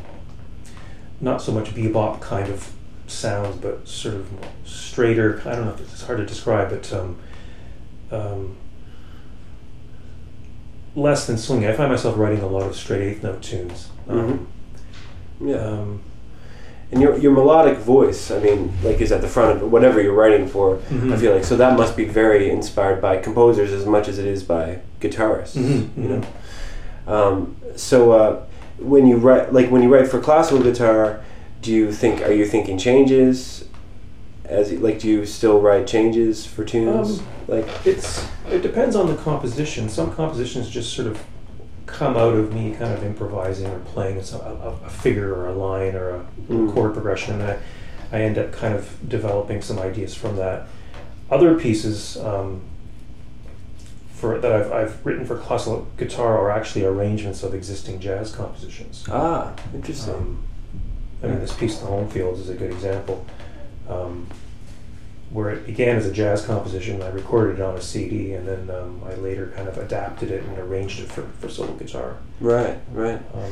not 1.25 1.41
so 1.41 1.51
much 1.51 1.74
bebop 1.74 2.22
kind 2.22 2.48
of 2.50 2.72
sounds, 3.08 3.58
but 3.58 3.86
sort 3.88 4.13
of 4.15 4.32
more 4.32 4.50
straighter. 4.63 5.41
I 5.44 5.55
don't 5.55 5.65
know 5.65 5.74
if 5.74 5.82
it's 5.82 6.03
hard 6.03 6.20
to 6.20 6.25
describe, 6.25 6.70
but 6.70 6.94
um, 6.94 7.17
um, 8.12 8.55
less 10.96 11.25
than 11.27 11.38
swinging. 11.38 11.67
I 11.67 11.74
find 11.74 11.91
myself 11.91 12.15
writing 12.17 12.41
a 12.41 12.48
lot 12.48 12.63
of 12.63 12.75
straight 12.75 13.01
eighth 13.01 13.24
note 13.24 13.41
tunes. 13.41 13.89
Um, 14.08 14.48
Yeah. 15.41 15.58
um, 15.58 16.01
And 16.91 17.01
your 17.01 17.17
your 17.17 17.32
melodic 17.34 17.79
voice, 17.79 18.29
I 18.29 18.39
mean, 18.39 18.72
like 18.84 19.01
is 19.01 19.12
at 19.12 19.22
the 19.22 19.27
front 19.27 19.62
of 19.63 19.72
whatever 19.72 20.00
you're 20.00 20.13
writing 20.13 20.48
for. 20.48 20.77
Mhm. 20.91 21.12
I 21.12 21.17
feel 21.17 21.34
like 21.34 21.44
so 21.44 21.58
that 21.58 21.75
must 21.75 21.98
be 21.98 22.05
very 22.05 22.51
inspired 22.51 23.01
by 23.01 23.17
composers 23.17 23.74
as 23.74 23.86
much 23.88 24.08
as 24.08 24.20
it 24.20 24.25
is 24.27 24.44
by 24.44 24.77
guitarists. 25.01 25.58
Mhm, 25.58 25.88
You 25.98 26.10
know. 26.10 26.22
Um, 27.08 27.55
so 27.75 28.12
uh, 28.12 28.36
when 28.77 29.08
you 29.08 29.17
write, 29.17 29.53
like 29.53 29.70
when 29.72 29.82
you 29.82 29.94
write 29.94 30.08
for 30.08 30.20
classical 30.20 30.62
guitar, 30.63 31.22
do 31.62 31.72
you 31.72 31.91
think 31.91 32.22
are 32.22 32.32
you 32.34 32.46
thinking 32.46 32.77
changes? 32.77 33.67
As 34.46 34.72
like, 34.74 35.00
do 35.00 35.08
you 35.08 35.25
still 35.25 35.60
write 35.60 35.88
changes 35.88 36.46
for 36.46 36.63
tunes? 36.63 37.20
Um, 37.20 37.25
like, 37.48 37.67
It's 37.86 38.27
it 38.51 38.62
depends 38.62 38.96
on 38.96 39.08
the 39.08 39.15
composition. 39.15 39.89
Some 39.89 40.13
compositions 40.13 40.70
just 40.70 40.94
sort 40.94 41.08
of 41.08 41.20
come 41.88 42.15
out 42.17 42.34
of 42.36 42.53
me 42.53 42.72
kind 42.72 42.94
of 42.94 43.03
improvising 43.03 43.67
or 43.67 43.79
playing 43.79 44.22
some, 44.24 44.41
a, 44.41 44.44
a- 44.84 44.86
a 44.86 44.89
figure 44.89 45.34
or 45.34 45.48
a 45.48 45.53
line 45.53 45.96
or 45.96 46.10
a 46.10 46.25
Mm. 46.50 46.72
chord 46.74 46.94
progression, 46.94 47.41
and 47.41 47.44
I, 47.44 47.58
I 48.12 48.22
end 48.22 48.38
up 48.38 48.51
kind 48.51 48.75
of 48.75 48.88
developing 49.10 49.63
some 49.63 49.79
ideas 49.79 50.13
from 50.13 50.36
that. 50.36 50.67
Other 51.32 51.55
pieces 51.60 52.17
um, 52.17 52.62
for 54.15 54.39
that 54.39 54.51
I've, 54.51 54.72
I've 54.72 55.05
written 55.05 55.25
for 55.25 55.38
classical 55.38 55.88
guitar 55.98 56.38
are 56.39 56.50
actually 56.50 56.86
arrangements 56.86 57.43
of 57.43 57.53
existing 57.53 58.00
jazz 58.00 58.31
compositions. 58.34 59.05
ah, 59.12 59.53
interesting. 59.74 60.13
Um, 60.15 60.43
I 61.24 61.27
mean, 61.27 61.39
this 61.39 61.53
piece, 61.53 61.79
"The 61.79 61.88
Home 61.88 62.10
Fields," 62.10 62.39
is 62.39 62.50
a 62.50 62.53
good 62.55 62.72
example, 62.72 63.25
um, 63.89 64.27
where 65.31 65.50
it 65.50 65.65
began 65.65 65.95
as 65.98 66.05
a 66.05 66.12
jazz 66.12 66.45
composition. 66.45 67.01
I 67.01 67.10
recorded 67.10 67.60
it 67.60 67.62
on 67.62 67.75
a 67.75 67.81
CD, 67.81 68.34
and 68.34 68.48
then 68.48 68.69
um, 68.69 69.01
I 69.05 69.15
later 69.15 69.51
kind 69.55 69.67
of 69.67 69.77
adapted 69.77 70.29
it 70.31 70.43
and 70.43 70.57
arranged 70.60 71.00
it 71.00 71.12
for, 71.12 71.24
for 71.39 71.50
solo 71.50 71.74
guitar. 71.74 72.17
right, 72.39 72.77
right. 72.93 73.19
Um, 73.34 73.51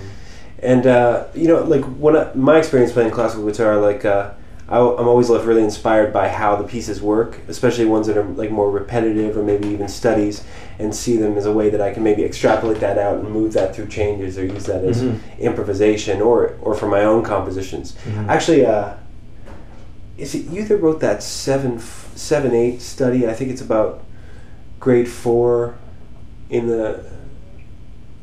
And 0.60 0.86
uh, 0.88 1.26
you 1.34 1.48
know, 1.48 1.64
like 1.64 1.84
when 2.00 2.16
I, 2.16 2.32
my 2.36 2.58
experience 2.60 2.94
playing 2.94 3.12
classical 3.12 3.46
guitar, 3.46 3.78
like 3.78 4.06
uh, 4.06 4.32
I, 4.70 4.78
am 4.78 5.08
always 5.08 5.30
left 5.30 5.46
really 5.46 5.64
inspired 5.64 6.14
by 6.14 6.30
how 6.30 6.56
the 6.56 6.64
pieces 6.64 7.02
work, 7.02 7.40
especially 7.48 7.86
ones 7.86 8.08
that 8.08 8.18
are 8.18 8.24
like 8.24 8.50
more 8.50 8.72
repetitive 8.72 9.38
or 9.38 9.44
maybe 9.44 9.68
even 9.68 9.88
studies, 9.88 10.44
and 10.80 10.96
see 10.96 11.18
them 11.18 11.38
as 11.38 11.46
a 11.46 11.52
way 11.52 11.70
that 11.70 11.82
I 11.82 11.94
can 11.94 12.04
maybe 12.04 12.24
extrapolate 12.24 12.80
that 12.80 12.98
out 12.98 13.20
and 13.20 13.30
move 13.30 13.54
that 13.54 13.76
through 13.76 13.88
changes 13.88 14.38
or 14.38 14.46
use 14.46 14.66
that 14.66 14.84
as 14.86 15.02
Mhm. 15.04 15.20
improvisation 15.40 16.22
or 16.22 16.54
or 16.62 16.74
for 16.76 16.88
my 16.88 17.04
own 17.04 17.24
compositions. 17.24 17.94
Mhm. 18.06 18.30
Actually, 18.30 18.66
uh, 18.66 18.94
is 20.18 20.34
it 20.34 20.46
you 20.50 20.64
that 20.66 20.78
wrote 20.78 21.00
that 21.02 21.22
seven 21.22 21.80
seven 22.16 22.54
eight 22.56 22.82
study? 22.82 23.28
I 23.28 23.34
think 23.34 23.52
it's 23.52 23.62
about 23.62 24.02
grade 24.80 25.10
four 25.10 25.76
in 26.50 26.68
the 26.68 27.00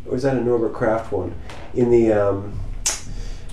or 0.09 0.17
is 0.17 0.23
that 0.23 0.37
a 0.37 0.41
Norbert 0.41 0.73
Kraft 0.73 1.13
one 1.13 1.33
in 1.75 1.91
the 1.91 2.13
um, 2.13 2.53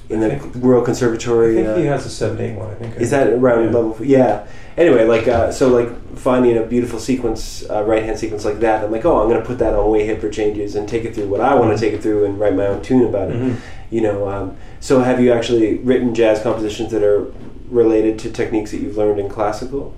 in 0.10 0.24
I 0.24 0.30
the 0.30 0.39
think- 0.39 0.63
Royal 0.63 0.82
Conservatory. 0.82 1.60
I 1.60 1.63
think 1.63 1.67
uh, 1.67 1.76
he 1.78 1.86
has 1.86 2.06
a 2.06 2.10
seven 2.10 2.39
eight 2.41 2.56
one. 2.58 2.70
I 2.72 2.76
think 2.76 2.96
is 2.98 3.12
that 3.12 3.28
around 3.28 3.65
Yeah. 3.65 3.72
level? 3.72 3.98
Yeah. 4.02 4.48
Anyway, 4.78 5.06
like 5.06 5.28
uh, 5.28 5.52
so, 5.52 5.70
like 5.70 5.89
finding 6.17 6.56
a 6.58 6.63
beautiful 6.63 7.00
sequence, 7.00 7.65
uh, 7.70 7.84
right 7.84 8.04
hand 8.04 8.17
sequence 8.20 8.46
like 8.46 8.60
that. 8.60 8.84
I'm 8.84 8.91
like, 8.91 9.06
oh, 9.06 9.22
I'm 9.22 9.28
gonna 9.30 9.43
put 9.43 9.58
that 9.60 9.74
on 9.74 9.89
way 9.91 10.06
hip 10.06 10.22
for 10.22 10.30
changes 10.30 10.76
and 10.76 10.88
take 10.88 11.04
it 11.04 11.15
through 11.15 11.28
what 11.28 11.41
I 11.41 11.56
want 11.56 11.76
to 11.78 11.84
take 11.84 11.93
it 11.93 12.02
through 12.04 12.26
and 12.26 12.39
write 12.39 12.56
my 12.56 12.67
own 12.67 12.82
tune 12.84 13.06
about 13.08 13.32
it. 13.32 13.38
Mhm. 13.38 13.56
You 13.89 14.02
know. 14.02 14.30
Um, 14.30 14.56
so, 14.80 15.02
have 15.02 15.20
you 15.20 15.32
actually 15.34 15.78
written 15.78 16.13
jazz 16.13 16.39
compositions 16.41 16.91
that 16.91 17.04
are 17.04 17.26
related 17.70 18.20
to 18.20 18.30
techniques 18.32 18.70
that 18.72 18.78
you've 18.82 18.98
learned 18.98 19.20
in 19.20 19.28
classical? 19.30 19.93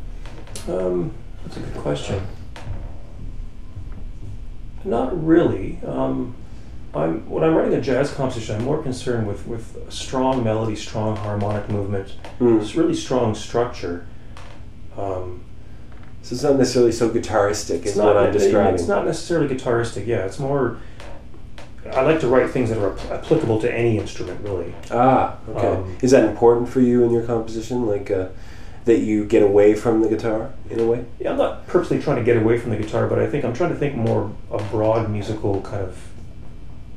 Um, 0.69 1.11
that's 1.43 1.57
a 1.57 1.59
good 1.59 1.75
question. 1.75 2.21
Not 4.85 5.25
really. 5.25 5.79
Um, 5.85 6.35
I'm 6.93 7.29
when 7.29 7.43
I'm 7.43 7.53
writing 7.55 7.73
a 7.75 7.81
jazz 7.81 8.11
composition, 8.11 8.55
I'm 8.55 8.63
more 8.65 8.81
concerned 8.81 9.27
with 9.27 9.45
with 9.47 9.91
strong 9.91 10.43
melody, 10.43 10.75
strong 10.75 11.15
harmonic 11.17 11.69
movement, 11.69 12.13
Mm. 12.39 12.61
it's 12.61 12.75
really 12.75 12.95
strong 12.95 13.35
structure. 13.35 14.05
Um, 14.97 15.41
So 16.21 16.33
it's 16.35 16.43
not 16.43 16.57
necessarily 16.57 16.91
so 16.91 17.09
guitaristic 17.09 17.85
it's 17.85 17.95
what 17.95 18.17
I'm 18.17 18.31
describing. 18.33 18.75
It's 18.75 18.87
not 18.87 19.05
necessarily 19.05 19.47
guitaristic. 19.47 20.05
Yeah, 20.05 20.25
it's 20.25 20.37
more. 20.39 20.77
I 21.93 22.01
like 22.01 22.19
to 22.19 22.27
write 22.27 22.49
things 22.51 22.69
that 22.69 22.77
are 22.77 22.91
app- 22.91 23.11
applicable 23.23 23.59
to 23.61 23.73
any 23.73 23.97
instrument, 23.97 24.41
really. 24.43 24.73
Ah, 24.91 25.37
okay. 25.49 25.67
Um, 25.67 25.95
Is 26.01 26.11
that 26.11 26.25
important 26.25 26.67
for 26.69 26.81
you 26.81 27.03
in 27.03 27.11
your 27.11 27.23
composition? 27.23 27.87
Like 27.87 28.11
uh, 28.11 28.27
that 28.85 28.99
you 28.99 29.25
get 29.25 29.41
away 29.43 29.73
from 29.75 30.01
the 30.01 30.09
guitar 30.09 30.49
in 30.69 30.79
a 30.79 30.85
way? 30.85 31.05
Yeah, 31.19 31.31
I'm 31.31 31.37
not 31.37 31.65
purposely 31.67 31.99
trying 31.99 32.17
to 32.17 32.23
get 32.23 32.35
away 32.37 32.57
from 32.59 32.71
the 32.71 32.77
guitar, 32.77 33.07
but 33.07 33.17
I 33.19 33.27
think 33.27 33.45
I'm 33.45 33.53
trying 33.53 33.69
to 33.71 33.75
think 33.77 33.95
more 33.95 34.29
a 34.51 34.61
broad 34.63 35.09
musical 35.09 35.61
kind 35.61 35.83
of 35.83 35.95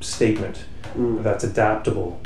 statement 0.03 0.65
Mm. 0.97 1.23
that's 1.23 1.43
adaptable 1.45 2.21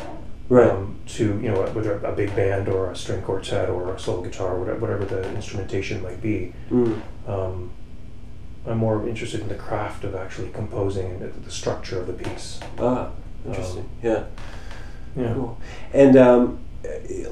Right. 0.48 0.68
um, 0.70 0.96
to 1.06 1.24
you 1.40 1.50
know 1.52 1.60
whether 1.62 1.98
a 2.04 2.12
big 2.12 2.34
band 2.34 2.68
or 2.68 2.90
a 2.90 2.96
string 2.96 3.22
quartet 3.22 3.68
or 3.68 3.94
a 3.94 3.98
solo 3.98 4.22
guitar, 4.22 4.58
whatever, 4.58 4.78
whatever 4.80 5.04
the 5.04 5.28
instrumentation 5.34 6.02
might 6.02 6.20
be. 6.20 6.52
Mm. 6.70 7.00
Um, 7.28 7.70
I'm 8.66 8.78
more 8.78 9.06
interested 9.08 9.40
in 9.40 9.48
the 9.48 9.54
craft 9.54 10.02
of 10.04 10.14
actually 10.16 10.48
composing 10.50 11.06
and 11.22 11.44
the, 11.44 11.50
structure 11.50 12.00
of 12.00 12.06
the 12.08 12.12
piece. 12.14 12.58
Ah, 12.80 13.10
interesting. 13.46 13.88
yeah. 14.02 14.24
Yeah. 15.16 15.32
Cool. 15.34 15.58
And 15.92 16.16
um, 16.16 16.58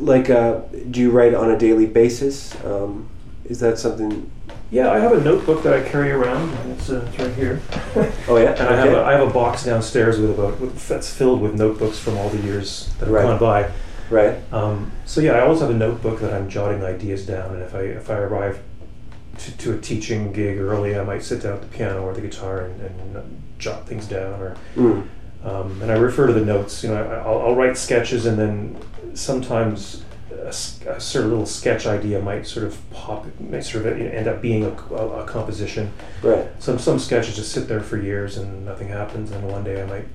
like, 0.00 0.30
uh, 0.30 0.60
do 0.90 1.00
you 1.00 1.10
write 1.10 1.34
on 1.34 1.50
a 1.50 1.58
daily 1.58 1.86
basis? 1.86 2.54
Um, 2.64 3.08
is 3.44 3.58
that 3.60 3.78
something? 3.78 4.30
Yeah, 4.74 4.90
I 4.90 4.98
have 4.98 5.12
a 5.12 5.20
notebook 5.20 5.62
that 5.62 5.72
I 5.72 5.88
carry 5.88 6.10
around. 6.10 6.52
It's, 6.72 6.90
uh, 6.90 7.06
it's 7.08 7.18
right 7.20 7.32
here. 7.34 7.60
Oh 8.26 8.36
yeah. 8.38 8.50
And 8.58 8.62
I 8.62 8.76
have 8.76 8.92
a, 8.92 9.04
I 9.04 9.12
have 9.12 9.28
a 9.28 9.32
box 9.32 9.64
downstairs 9.64 10.18
with 10.18 10.30
about 10.36 10.58
with, 10.58 10.88
that's 10.88 11.12
filled 11.14 11.40
with 11.40 11.54
notebooks 11.54 11.98
from 12.00 12.16
all 12.18 12.28
the 12.28 12.40
years 12.42 12.88
that 12.98 13.06
have 13.06 13.14
Right. 13.14 13.22
gone 13.22 13.38
by. 13.38 13.70
right. 14.10 14.36
Um, 14.52 14.90
so 15.04 15.20
yeah, 15.20 15.32
I 15.34 15.42
always 15.42 15.60
have 15.60 15.70
a 15.70 15.74
notebook 15.74 16.18
that 16.20 16.32
I'm 16.34 16.48
jotting 16.48 16.82
ideas 16.82 17.24
down, 17.24 17.52
and 17.54 17.62
if 17.62 17.72
I 17.74 17.80
if 17.82 18.10
I 18.10 18.14
arrive 18.14 18.58
to, 19.38 19.56
to 19.58 19.74
a 19.74 19.78
teaching 19.80 20.32
gig 20.32 20.58
early, 20.58 20.98
I 20.98 21.04
might 21.04 21.22
sit 21.22 21.42
down 21.42 21.52
at 21.54 21.60
the 21.60 21.68
piano 21.68 22.02
or 22.02 22.12
the 22.14 22.20
guitar 22.22 22.62
and, 22.62 22.80
and 22.80 23.42
jot 23.58 23.86
things 23.86 24.06
down, 24.06 24.40
or 24.40 24.56
Mm. 24.76 25.06
um, 25.44 25.82
and 25.82 25.92
I 25.92 25.96
refer 25.96 26.26
to 26.26 26.32
the 26.32 26.44
notes. 26.44 26.82
You 26.82 26.90
know, 26.90 26.96
I, 27.04 27.16
I'll, 27.28 27.40
I'll 27.48 27.54
write 27.54 27.76
sketches, 27.76 28.26
and 28.26 28.36
then 28.38 28.76
sometimes 29.14 30.03
a, 30.44 30.48
a 30.90 31.00
sort 31.00 31.24
of 31.24 31.30
little 31.30 31.46
sketch 31.46 31.86
idea 31.86 32.20
might 32.20 32.46
sort 32.46 32.66
of 32.66 32.78
pop, 32.90 33.26
might 33.40 33.64
sort 33.64 33.86
of 33.86 33.98
end 34.00 34.28
up 34.28 34.40
being 34.42 34.64
a, 34.64 34.70
a, 34.94 35.22
a 35.22 35.26
composition. 35.26 35.90
Right. 36.22 36.46
Some 36.58 36.78
some 36.78 36.98
sketches 36.98 37.36
just 37.36 37.52
sit 37.52 37.66
there 37.68 37.80
for 37.80 37.96
years 37.96 38.36
and 38.36 38.64
nothing 38.66 38.88
happens, 38.88 39.30
and 39.32 39.48
one 39.50 39.64
day 39.64 39.82
I 39.82 39.86
might 39.86 40.06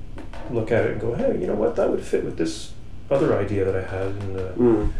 look 0.52 0.72
at 0.72 0.86
it 0.86 0.92
and 0.94 1.02
go, 1.02 1.14
hey, 1.16 1.38
you 1.40 1.48
know 1.48 1.56
what, 1.56 1.76
that 1.76 1.90
would 1.90 2.02
fit 2.04 2.24
with 2.24 2.38
this 2.38 2.74
other 3.12 3.38
idea 3.38 3.66
that 3.66 3.76
I 3.76 3.82
had, 3.88 4.08
and 4.08 4.38
uh, 4.40 4.52
Mm. 4.54 4.92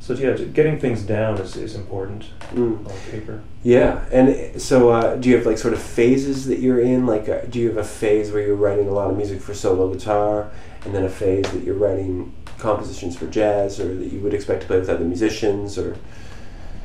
so 0.00 0.14
yeah, 0.14 0.32
getting 0.36 0.78
things 0.78 1.02
down 1.02 1.38
is, 1.38 1.56
is 1.56 1.74
important 1.74 2.24
Mm. 2.54 2.86
on 2.86 2.92
paper. 3.10 3.40
Yeah. 3.64 4.04
And 4.12 4.60
so, 4.60 4.90
uh, 4.90 5.16
do 5.16 5.28
you 5.30 5.36
have 5.36 5.46
like 5.46 5.58
sort 5.58 5.72
of 5.74 5.80
phases 5.80 6.46
that 6.46 6.58
you're 6.58 6.80
in? 6.80 7.06
Like, 7.06 7.28
uh, 7.28 7.40
do 7.48 7.58
you 7.60 7.68
have 7.68 7.76
a 7.78 7.84
phase 7.84 8.30
where 8.32 8.42
you're 8.46 8.56
writing 8.56 8.88
a 8.88 8.92
lot 8.92 9.10
of 9.10 9.16
music 9.16 9.40
for 9.40 9.54
solo 9.54 9.92
guitar, 9.92 10.50
and 10.84 10.94
then 10.94 11.04
a 11.04 11.08
phase 11.08 11.44
that 11.52 11.62
you're 11.62 11.76
writing 11.76 12.32
compositions 12.58 13.16
for 13.16 13.26
jazz, 13.26 13.80
or 13.80 13.94
that 13.94 14.12
you 14.12 14.20
would 14.20 14.34
expect 14.34 14.62
to 14.62 14.66
play 14.66 14.78
with 14.78 14.88
other 14.88 15.04
musicians, 15.04 15.78
or? 15.78 15.96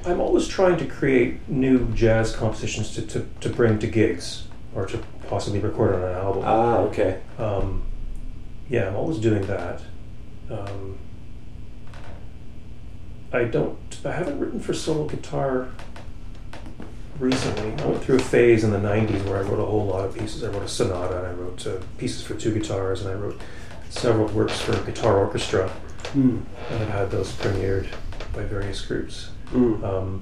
I'm 0.05 0.21
always 0.21 0.47
trying 0.47 0.77
to 0.77 0.85
create 0.85 1.49
new 1.49 1.91
jazz 1.93 2.33
compositions 2.35 2.95
to, 2.95 3.01
to, 3.07 3.25
to 3.41 3.49
bring 3.49 3.77
to 3.79 3.87
gigs 3.87 4.47
or 4.73 4.85
to 4.85 4.99
possibly 5.27 5.59
record 5.59 5.95
on 5.95 6.01
an 6.03 6.15
album. 6.15 6.43
Ah, 6.45 6.77
okay. 6.77 7.19
Um, 7.37 7.83
yeah, 8.69 8.87
I'm 8.87 8.95
always 8.95 9.17
doing 9.17 9.45
that. 9.47 9.81
Um, 10.49 10.97
I 13.33 13.43
don't. 13.43 13.77
I 14.05 14.11
haven't 14.11 14.39
written 14.39 14.59
for 14.59 14.73
solo 14.73 15.07
guitar 15.07 15.69
recently. 17.19 17.73
I 17.83 17.87
went 17.87 18.03
through 18.03 18.17
a 18.17 18.19
phase 18.19 18.63
in 18.63 18.71
the 18.71 18.77
'90s 18.77 19.25
where 19.25 19.37
I 19.37 19.41
wrote 19.41 19.59
a 19.59 19.65
whole 19.65 19.85
lot 19.85 20.05
of 20.05 20.15
pieces. 20.15 20.43
I 20.43 20.47
wrote 20.47 20.63
a 20.63 20.69
sonata, 20.69 21.17
and 21.17 21.27
I 21.27 21.31
wrote 21.31 21.67
uh, 21.67 21.79
pieces 21.97 22.23
for 22.23 22.35
two 22.35 22.53
guitars, 22.53 23.01
and 23.01 23.09
I 23.09 23.13
wrote 23.13 23.39
several 23.89 24.27
works 24.27 24.59
for 24.59 24.73
guitar 24.85 25.17
orchestra, 25.17 25.69
Mm. 26.15 26.41
and 26.71 26.83
I've 26.83 26.89
had 26.89 27.11
those 27.11 27.31
premiered 27.33 27.87
by 28.33 28.43
various 28.43 28.81
groups. 28.85 29.29
Mm. 29.53 29.83
Um, 29.83 30.21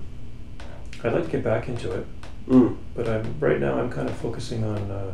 I'd 1.04 1.14
like 1.14 1.26
to 1.26 1.30
get 1.32 1.44
back 1.44 1.68
into 1.68 1.92
it, 1.92 2.06
Mm. 2.50 2.76
but 2.96 3.08
I'm 3.08 3.36
right 3.40 3.60
now 3.60 3.80
I'm 3.80 3.90
kind 3.90 4.08
of 4.10 4.16
focusing 4.16 4.64
on 4.64 4.78
uh, 4.92 5.12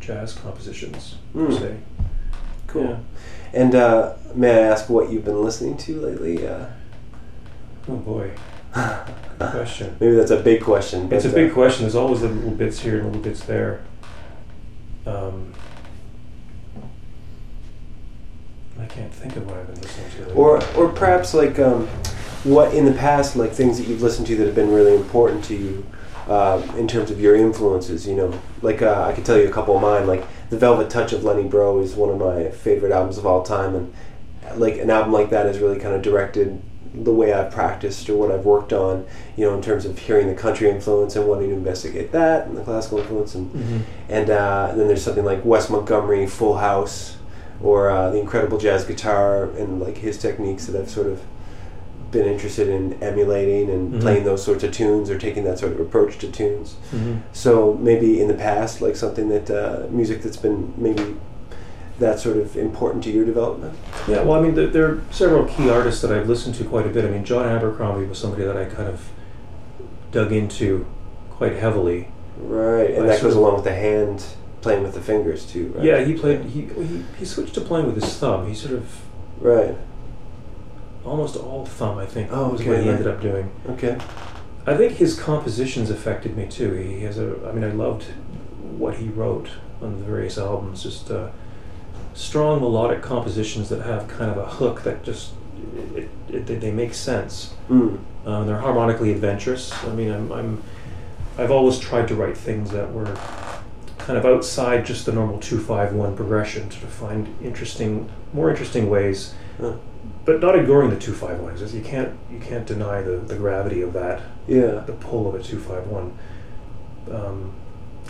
jazz 0.00 0.32
compositions 0.34 1.16
per 1.32 1.48
Mm. 1.48 1.58
se. 1.58 1.76
Cool. 2.66 2.82
Yeah. 2.84 2.96
And 3.54 3.74
uh, 3.74 4.12
may 4.34 4.50
I 4.50 4.60
ask 4.68 4.88
what 4.90 5.10
you've 5.10 5.24
been 5.24 5.42
listening 5.42 5.76
to 5.78 6.00
lately? 6.00 6.46
Uh, 6.46 6.66
Oh 7.90 7.96
boy, 7.96 8.30
good 8.74 9.50
question. 9.50 9.96
maybe 9.98 10.14
that's 10.14 10.30
a 10.30 10.40
big 10.40 10.60
question. 10.62 11.10
It's 11.10 11.24
a 11.24 11.30
big 11.30 11.50
uh, 11.52 11.54
question. 11.54 11.84
There's 11.84 11.94
always 11.94 12.20
the 12.20 12.28
little 12.28 12.50
bits 12.50 12.80
here 12.80 12.96
and 12.96 13.06
little 13.06 13.22
bits 13.22 13.40
there. 13.44 13.80
Um, 15.06 15.54
I 18.80 18.86
can't 18.86 19.12
think 19.12 19.36
of 19.36 19.46
what 19.46 19.58
I've 19.58 19.66
been 19.66 19.80
listening 19.80 20.10
to. 20.12 20.18
lately. 20.20 20.34
or 20.34 20.62
or 20.76 20.88
perhaps 20.88 21.34
like 21.34 21.58
um, 21.58 21.86
what 22.44 22.72
in 22.74 22.84
the 22.84 22.92
past 22.92 23.36
like 23.36 23.52
things 23.52 23.78
that 23.78 23.86
you've 23.88 24.02
listened 24.02 24.26
to 24.28 24.36
that 24.36 24.46
have 24.46 24.54
been 24.54 24.72
really 24.72 24.94
important 24.94 25.44
to 25.46 25.54
you 25.54 25.86
uh, 26.28 26.62
in 26.76 26.86
terms 26.86 27.10
of 27.10 27.20
your 27.20 27.34
influences 27.34 28.06
you 28.06 28.14
know 28.14 28.32
like 28.62 28.80
uh, 28.82 29.02
i 29.08 29.12
could 29.12 29.24
tell 29.24 29.36
you 29.38 29.48
a 29.48 29.50
couple 29.50 29.74
of 29.74 29.82
mine 29.82 30.06
like 30.06 30.24
the 30.50 30.56
velvet 30.58 30.88
touch 30.88 31.12
of 31.12 31.24
Lenny 31.24 31.48
Breau 31.48 31.82
is 31.82 31.94
one 31.94 32.10
of 32.10 32.18
my 32.18 32.50
favorite 32.50 32.92
albums 32.92 33.18
of 33.18 33.26
all 33.26 33.42
time 33.42 33.74
and 33.74 33.92
like 34.56 34.78
an 34.78 34.88
album 34.90 35.12
like 35.12 35.30
that 35.30 35.46
has 35.46 35.58
really 35.58 35.78
kind 35.78 35.94
of 35.94 36.00
directed 36.02 36.60
the 36.94 37.12
way 37.12 37.32
i've 37.34 37.50
practiced 37.52 38.08
or 38.08 38.16
what 38.16 38.30
i've 38.30 38.44
worked 38.46 38.72
on 38.72 39.04
you 39.36 39.44
know 39.44 39.54
in 39.54 39.60
terms 39.60 39.84
of 39.84 39.98
hearing 39.98 40.26
the 40.26 40.34
country 40.34 40.70
influence 40.70 41.16
and 41.16 41.26
wanting 41.28 41.48
to 41.50 41.54
investigate 41.54 42.12
that 42.12 42.46
and 42.46 42.56
the 42.56 42.62
classical 42.62 42.98
influence 42.98 43.34
and 43.34 43.52
Mhm. 43.52 43.80
and 44.08 44.30
uh, 44.30 44.72
then 44.74 44.86
there's 44.88 45.02
something 45.02 45.24
like 45.24 45.44
Wes 45.44 45.68
Montgomery, 45.68 46.26
Full 46.26 46.56
House, 46.56 47.16
or 47.62 47.90
uh, 47.90 48.10
the 48.10 48.18
incredible 48.20 48.58
jazz 48.58 48.84
guitar 48.84 49.44
and 49.58 49.80
like 49.80 49.98
his 49.98 50.16
techniques 50.18 50.66
that 50.66 50.80
I've 50.80 50.90
sort 50.90 51.06
of 51.08 51.20
been 52.10 52.24
interested 52.26 52.68
in 52.68 52.94
emulating 53.02 53.68
and 53.68 53.92
Mhm. 53.94 54.00
playing 54.00 54.24
those 54.24 54.42
sorts 54.42 54.64
of 54.64 54.72
tunes 54.72 55.10
or 55.10 55.18
taking 55.18 55.44
that 55.44 55.58
sort 55.58 55.72
of 55.72 55.80
approach 55.80 56.16
to 56.18 56.28
tunes. 56.30 56.76
Mhm. 56.94 57.18
So 57.32 57.76
maybe 57.80 58.20
in 58.20 58.28
the 58.28 58.34
past, 58.34 58.80
like 58.80 58.96
something 58.96 59.28
that 59.28 59.50
uh, 59.50 59.86
music 59.90 60.22
that's 60.22 60.36
been 60.38 60.72
maybe 60.78 61.16
that 61.98 62.18
sort 62.20 62.36
of 62.38 62.56
important 62.56 63.02
to 63.04 63.10
your 63.10 63.24
development. 63.26 63.74
Yeah, 64.06 64.22
well, 64.22 64.38
I 64.38 64.40
mean, 64.42 64.54
there, 64.54 64.68
there 64.68 64.86
are 64.86 64.98
several 65.10 65.44
key 65.44 65.68
artists 65.68 66.00
that 66.02 66.12
I've 66.12 66.28
listened 66.28 66.54
to 66.54 66.64
quite 66.64 66.86
a 66.86 66.90
bit. 66.90 67.04
I 67.04 67.08
mean, 67.10 67.24
John 67.24 67.44
Abercrombie 67.44 68.06
was 68.06 68.18
somebody 68.18 68.44
that 68.44 68.56
I 68.56 68.64
kind 68.66 68.88
of 68.88 69.10
dug 70.12 70.32
into 70.32 70.86
quite 71.30 71.56
heavily. 71.56 72.08
Right, 72.40 72.90
and 72.94 73.04
I 73.04 73.08
that 73.08 73.20
goes 73.22 73.34
along 73.34 73.56
with 73.56 73.64
the 73.64 73.74
hand 73.74 74.22
playing 74.60 74.82
with 74.82 74.94
the 74.94 75.00
fingers 75.00 75.46
too. 75.46 75.72
Right? 75.76 75.84
Yeah, 75.84 76.04
he 76.04 76.14
played. 76.14 76.44
He, 76.46 76.62
he 76.62 77.04
he 77.18 77.24
switched 77.24 77.54
to 77.54 77.60
playing 77.60 77.86
with 77.86 77.94
his 77.96 78.16
thumb. 78.16 78.46
He 78.48 78.54
sort 78.54 78.74
of 78.74 79.00
Right. 79.40 79.76
almost 81.04 81.36
all 81.36 81.64
thumb, 81.64 81.98
I 81.98 82.06
think. 82.06 82.30
Oh, 82.32 82.48
was 82.50 82.60
okay, 82.60 82.70
what 82.70 82.82
he 82.82 82.88
ended 82.88 83.06
up 83.06 83.20
doing. 83.20 83.50
Okay. 83.70 83.98
I 84.66 84.76
think 84.76 84.94
his 84.94 85.18
compositions 85.18 85.90
affected 85.90 86.36
me 86.36 86.46
too. 86.46 86.72
He 86.74 87.00
has 87.04 87.18
a. 87.18 87.48
I 87.48 87.52
mean, 87.52 87.64
I 87.64 87.70
loved 87.70 88.04
what 88.76 88.96
he 88.96 89.08
wrote 89.08 89.48
on 89.80 89.98
the 89.98 90.04
various 90.04 90.36
albums. 90.38 90.82
Just 90.82 91.10
uh, 91.10 91.30
strong 92.14 92.60
melodic 92.60 93.00
compositions 93.00 93.68
that 93.68 93.82
have 93.82 94.08
kind 94.08 94.30
of 94.30 94.36
a 94.38 94.46
hook 94.46 94.82
that 94.82 95.02
just 95.04 95.32
it, 95.94 96.08
it, 96.28 96.46
they, 96.46 96.56
they 96.56 96.70
make 96.72 96.94
sense. 96.94 97.54
Mm. 97.70 97.98
Um, 98.26 98.46
they're 98.46 98.58
harmonically 98.58 99.12
adventurous. 99.12 99.72
I 99.84 99.92
mean, 99.94 100.10
I'm, 100.10 100.30
I'm 100.32 100.62
I've 101.38 101.50
always 101.52 101.78
tried 101.78 102.08
to 102.08 102.14
write 102.16 102.36
things 102.36 102.70
that 102.72 102.92
were 102.92 103.16
kind 104.08 104.16
of 104.18 104.24
outside 104.24 104.86
just 104.86 105.04
the 105.04 105.12
normal 105.12 105.38
two 105.38 105.58
five 105.60 105.92
one 105.92 106.16
progression 106.16 106.66
to 106.70 106.78
find 106.86 107.28
interesting, 107.42 108.08
more 108.32 108.48
interesting 108.48 108.88
ways, 108.88 109.34
Huh. 109.60 109.74
but 110.24 110.40
not 110.40 110.58
ignoring 110.58 110.88
the 110.88 110.96
two 110.96 111.12
five 111.12 111.38
one. 111.40 111.52
Because 111.52 111.74
you 111.74 111.82
can't 111.82 112.16
you 112.32 112.38
can't 112.38 112.66
deny 112.66 113.02
the, 113.02 113.18
the 113.18 113.36
gravity 113.36 113.82
of 113.82 113.92
that 113.92 114.22
Yeah. 114.46 114.82
the 114.86 114.94
pull 114.94 115.28
of 115.28 115.34
a 115.34 115.42
251. 115.42 116.16
Um, 117.14 117.52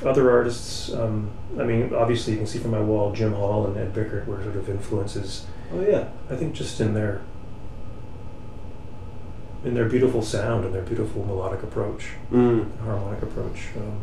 other 0.05 0.31
artists, 0.31 0.93
um, 0.95 1.31
I 1.59 1.65
mean, 1.65 1.93
obviously 1.93 2.33
you 2.35 2.39
can 2.39 2.47
see 2.47 2.61
from 2.61 2.71
my 2.71 2.81
wall, 2.81 3.11
Jim 3.11 3.33
Hall 3.33 3.67
and 3.67 3.77
Ed 3.77 3.93
Bickert 3.93 4.25
were 4.29 4.41
sort 4.45 4.55
of 4.55 4.69
influences. 4.69 5.47
Oh 5.75 5.81
yeah. 5.81 6.11
I 6.31 6.37
think 6.37 6.55
just 6.55 6.81
in 6.81 6.95
their 6.95 7.23
in 9.65 9.75
their 9.75 9.89
beautiful 9.89 10.23
sound 10.23 10.65
and 10.65 10.73
their 10.73 10.83
beautiful 10.83 11.25
melodic 11.25 11.65
approach, 11.65 12.11
Mm. 12.33 12.79
harmonic 12.85 13.21
approach. 13.21 13.71
Um, 13.77 13.99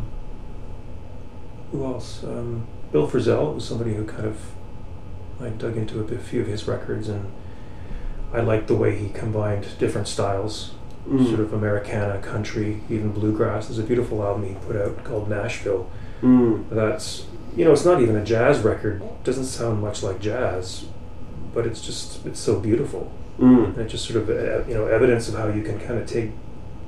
who 1.71 1.85
else? 1.85 2.23
Um, 2.23 2.67
Bill 2.91 3.07
Frisell 3.07 3.55
was 3.55 3.67
somebody 3.67 3.93
who 3.95 4.05
kind 4.05 4.25
of 4.25 4.37
I 5.41 5.49
dug 5.49 5.75
into 5.77 5.99
a 5.99 6.03
bit, 6.03 6.21
few 6.21 6.41
of 6.41 6.47
his 6.47 6.67
records, 6.67 7.09
and 7.09 7.31
I 8.33 8.39
liked 8.41 8.67
the 8.67 8.75
way 8.75 8.97
he 8.97 9.09
combined 9.09 9.67
different 9.79 10.07
styles 10.07 10.71
Mm. 11.07 11.27
sort 11.27 11.39
of 11.39 11.53
Americana, 11.53 12.17
country, 12.17 12.81
even 12.89 13.11
bluegrass. 13.11 13.67
There's 13.67 13.77
a 13.77 13.83
beautiful 13.83 14.23
album 14.23 14.47
he 14.49 14.55
put 14.55 14.75
out 14.75 15.03
called 15.03 15.29
Nashville. 15.29 15.87
Mm. 16.23 16.67
That's 16.71 17.27
you 17.55 17.63
know, 17.63 17.71
it's 17.73 17.85
not 17.85 18.01
even 18.01 18.15
a 18.15 18.23
jazz 18.25 18.59
record. 18.61 19.03
It 19.03 19.23
Doesn't 19.23 19.45
sound 19.45 19.81
much 19.81 20.01
like 20.01 20.19
jazz, 20.19 20.85
but 21.53 21.67
it's 21.67 21.79
just 21.79 22.25
it's 22.25 22.39
so 22.39 22.59
beautiful. 22.59 23.11
Mm. 23.39 23.77
It's 23.77 23.91
just 23.91 24.05
sort 24.09 24.23
of 24.23 24.29
uh, 24.31 24.67
you 24.67 24.73
know 24.73 24.87
evidence 24.87 25.29
of 25.29 25.35
how 25.35 25.47
you 25.49 25.61
can 25.61 25.79
kind 25.79 25.99
of 25.99 26.07
take 26.07 26.31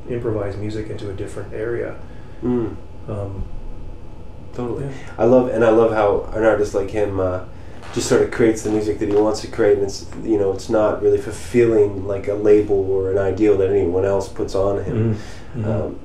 improvised 0.09 0.57
music 0.57 0.89
into 0.89 1.11
a 1.11 1.13
different 1.13 1.53
area. 1.53 1.95
Mm. 2.43 2.75
Um, 3.07 3.43
Totally. 4.53 4.85
yeah. 4.85 4.91
I 5.17 5.25
love 5.25 5.49
and 5.49 5.63
I 5.63 5.69
love 5.69 5.91
how 5.93 6.29
an 6.37 6.43
artist 6.43 6.73
like 6.73 6.89
him 6.89 7.19
uh, 7.19 7.41
just 7.93 8.07
sort 8.09 8.21
of 8.21 8.31
creates 8.31 8.63
the 8.63 8.69
music 8.71 8.99
that 8.99 9.09
he 9.09 9.15
wants 9.15 9.41
to 9.41 9.47
create, 9.47 9.73
and 9.77 9.83
it's 9.83 10.05
you 10.23 10.37
know 10.37 10.51
it's 10.51 10.69
not 10.69 11.01
really 11.01 11.19
fulfilling 11.19 12.05
like 12.07 12.27
a 12.27 12.33
label 12.33 12.89
or 12.91 13.11
an 13.11 13.17
ideal 13.17 13.57
that 13.57 13.69
anyone 13.69 14.05
else 14.05 14.27
puts 14.27 14.55
on 14.55 14.83
him. 14.83 15.15
Mhm. 15.55 15.63
Mhm. 15.63 15.65
Um, 15.87 15.99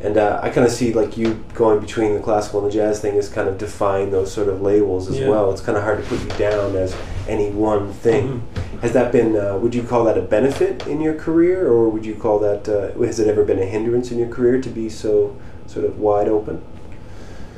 and 0.00 0.16
uh, 0.16 0.40
I 0.42 0.50
kind 0.50 0.66
of 0.66 0.72
see 0.72 0.92
like 0.92 1.16
you 1.16 1.44
going 1.54 1.78
between 1.78 2.14
the 2.14 2.20
classical 2.20 2.60
and 2.60 2.68
the 2.68 2.74
jazz 2.74 2.98
thing 3.00 3.14
is 3.14 3.28
kind 3.28 3.48
of 3.48 3.56
define 3.56 4.10
those 4.10 4.32
sort 4.32 4.48
of 4.48 4.60
labels 4.60 5.08
as 5.08 5.18
Yeah. 5.20 5.28
well. 5.28 5.52
It's 5.52 5.60
kind 5.60 5.78
of 5.78 5.84
hard 5.84 6.02
to 6.02 6.08
put 6.08 6.20
you 6.20 6.28
down 6.38 6.74
as 6.74 6.92
any 7.28 7.50
one 7.50 7.92
thing. 7.92 8.42
Mhm. 8.54 8.80
Has 8.82 8.92
that 8.94 9.12
been? 9.12 9.36
Uh, 9.36 9.58
would 9.60 9.74
you 9.76 9.82
call 9.84 10.02
that 10.04 10.18
a 10.18 10.22
benefit 10.22 10.86
in 10.88 11.00
your 11.00 11.14
career, 11.14 11.68
or 11.68 11.88
would 11.88 12.04
you 12.04 12.14
call 12.16 12.40
that? 12.40 12.68
Uh, 12.68 13.00
has 13.04 13.20
it 13.20 13.28
ever 13.28 13.44
been 13.44 13.60
a 13.60 13.64
hindrance 13.64 14.10
in 14.10 14.18
your 14.18 14.28
career 14.28 14.60
to 14.60 14.68
be 14.68 14.88
so 14.88 15.36
sort 15.66 15.84
of 15.84 16.00
wide 16.00 16.26
open? 16.28 16.62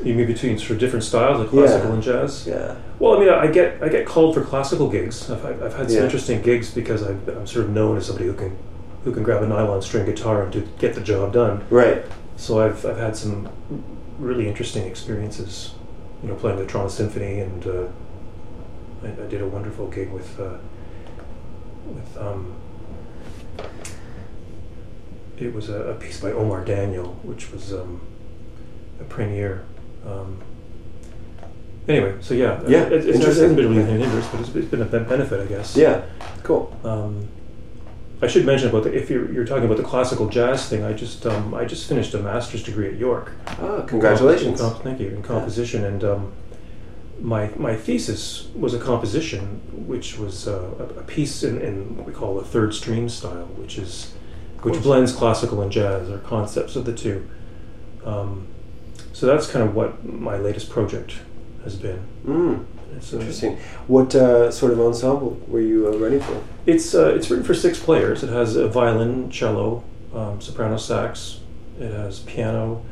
You 0.03 0.15
mean 0.15 0.27
between 0.27 0.59
sort 0.59 0.73
of 0.73 0.79
different 0.81 1.05
styles, 1.05 1.39
like 1.41 1.49
classical 1.51 1.89
Yeah. 1.89 1.95
and 1.95 2.03
jazz? 2.03 2.47
Yeah. 2.47 2.77
Well, 2.99 3.17
I 3.17 3.21
mean, 3.21 3.29
I 3.29 3.47
get 3.47 3.83
I 3.83 3.89
get 3.89 4.07
called 4.07 4.35
for 4.35 4.43
classical 4.43 4.89
gigs. 4.91 5.31
I've, 5.31 5.45
I've 5.63 5.75
had 5.75 5.89
some 5.89 5.99
Yeah. 5.99 6.05
interesting 6.05 6.43
gigs 6.43 6.71
because 6.75 7.03
I've, 7.03 7.27
I'm 7.29 7.47
sort 7.47 7.67
of 7.67 7.71
known 7.71 7.97
as 7.97 8.07
somebody 8.07 8.27
who 8.27 8.35
can 8.35 8.57
who 9.05 9.13
can 9.13 9.23
grab 9.23 9.43
a 9.43 9.47
nylon 9.47 9.83
string 9.83 10.05
guitar 10.07 10.43
and 10.43 10.53
do, 10.53 10.67
get 10.79 10.95
the 10.95 11.01
job 11.01 11.33
done. 11.33 11.65
Right. 11.71 12.05
So 12.37 12.61
I've 12.61 12.85
I've 12.85 12.99
had 12.99 13.17
some 13.17 13.49
really 14.19 14.49
interesting 14.49 14.85
experiences, 14.87 15.75
you 16.23 16.29
know, 16.29 16.35
playing 16.35 16.59
the 16.59 16.67
Toronto 16.67 16.89
Symphony, 16.91 17.41
and 17.41 17.67
uh, 17.67 17.87
I, 19.05 19.09
I 19.09 19.27
did 19.27 19.41
a 19.43 19.47
wonderful 19.47 19.89
gig 19.89 20.11
with 20.11 20.39
uh, 20.41 20.59
with 21.87 22.17
um, 22.19 22.55
it 25.39 25.53
was 25.53 25.69
a, 25.69 25.91
a 25.91 25.95
piece 25.95 26.21
by 26.21 26.31
Omar 26.33 26.65
Daniel, 26.65 27.19
which 27.23 27.51
was 27.53 27.73
um, 27.73 28.01
a 29.01 29.05
premiere. 29.05 29.65
Um, 30.07 30.39
anyway, 31.89 32.15
so 32.21 32.35
yeah, 32.35 32.61
Yeah, 32.67 32.83
it, 32.85 32.93
it's, 32.93 33.07
it 33.07 33.15
interesting. 33.17 33.25
hasn't 33.27 33.57
been 33.57 33.69
really 33.77 33.91
an 33.93 34.01
hindrance, 34.01 34.27
but 34.29 34.41
it's, 34.41 34.55
it's 34.55 34.69
been 34.69 34.83
a 34.83 34.85
benefit, 34.85 35.41
I 35.41 35.47
guess. 35.47 35.77
Yeah. 35.77 36.03
Cool. 36.43 36.75
Um, 36.85 37.29
I 38.23 38.27
should 38.27 38.47
mention 38.47 38.69
about 38.69 38.85
the 38.85 38.93
if 38.95 39.11
you're, 39.11 39.31
you're 39.33 39.45
talking 39.45 39.65
about 39.65 39.77
the 39.77 39.83
classical 39.83 40.29
jazz 40.29 40.69
thing. 40.69 40.83
I 40.83 40.93
just 40.93 41.27
um, 41.27 41.53
I 41.53 41.65
just 41.65 41.89
finished 41.89 42.15
a 42.15 42.19
master's 42.19 42.63
degree 42.63 42.89
at 42.89 42.95
York. 42.97 43.33
Ah, 43.47 43.83
congratulations. 43.83 44.61
Comp- 44.61 44.83
thank 44.83 45.01
you 45.01 45.09
in 45.09 45.23
composition, 45.23 45.85
and 45.85 46.05
um, 46.05 46.33
my 47.21 47.51
my 47.57 47.75
thesis 47.77 48.49
was 48.55 48.73
a 48.73 48.79
composition, 48.79 49.61
which 49.87 50.17
was 50.17 50.49
uh, 50.49 50.71
a, 50.79 51.01
a 51.01 51.03
piece 51.03 51.43
in, 51.43 51.61
in 51.61 51.97
what 51.97 52.07
we 52.07 52.13
call 52.13 52.37
the 52.37 52.45
third 52.45 52.73
stream 52.73 53.09
style, 53.11 53.47
which 53.57 53.77
is 53.79 54.15
which 54.63 54.81
blends 54.83 55.13
classical 55.13 55.61
and 55.61 55.71
jazz, 55.71 56.09
or 56.09 56.19
concepts 56.19 56.77
of 56.77 56.87
the 56.87 56.95
two. 56.95 57.29
Um, 58.07 58.47
so 59.15 59.27
that's 59.27 59.47
kind 59.51 59.67
of 59.67 59.75
what 59.75 60.05
my 60.05 60.37
latest 60.37 60.69
project 60.69 61.15
has 61.63 61.77
been. 61.77 62.01
Mm, 62.27 62.65
a- 62.93 62.95
interesting. 63.21 63.57
What 63.87 64.15
uh, 64.15 64.51
sort 64.51 64.73
of 64.73 64.81
ensemble 64.81 65.41
were 65.49 65.61
you 65.61 65.87
uh, 65.89 65.97
writing 65.97 66.21
for? 66.21 66.43
It's 66.67 66.95
uh, 66.95 67.15
it's 67.15 67.31
written 67.31 67.45
for 67.47 67.55
six 67.55 67.79
players. 67.79 68.23
It 68.23 68.29
has 68.29 68.57
a 68.57 68.69
violin, 68.69 69.31
cello, 69.31 69.83
um, 70.15 70.41
soprano 70.41 70.77
sax. 70.77 71.41
It 71.81 71.91
has 71.93 72.21
piano, 72.21 72.85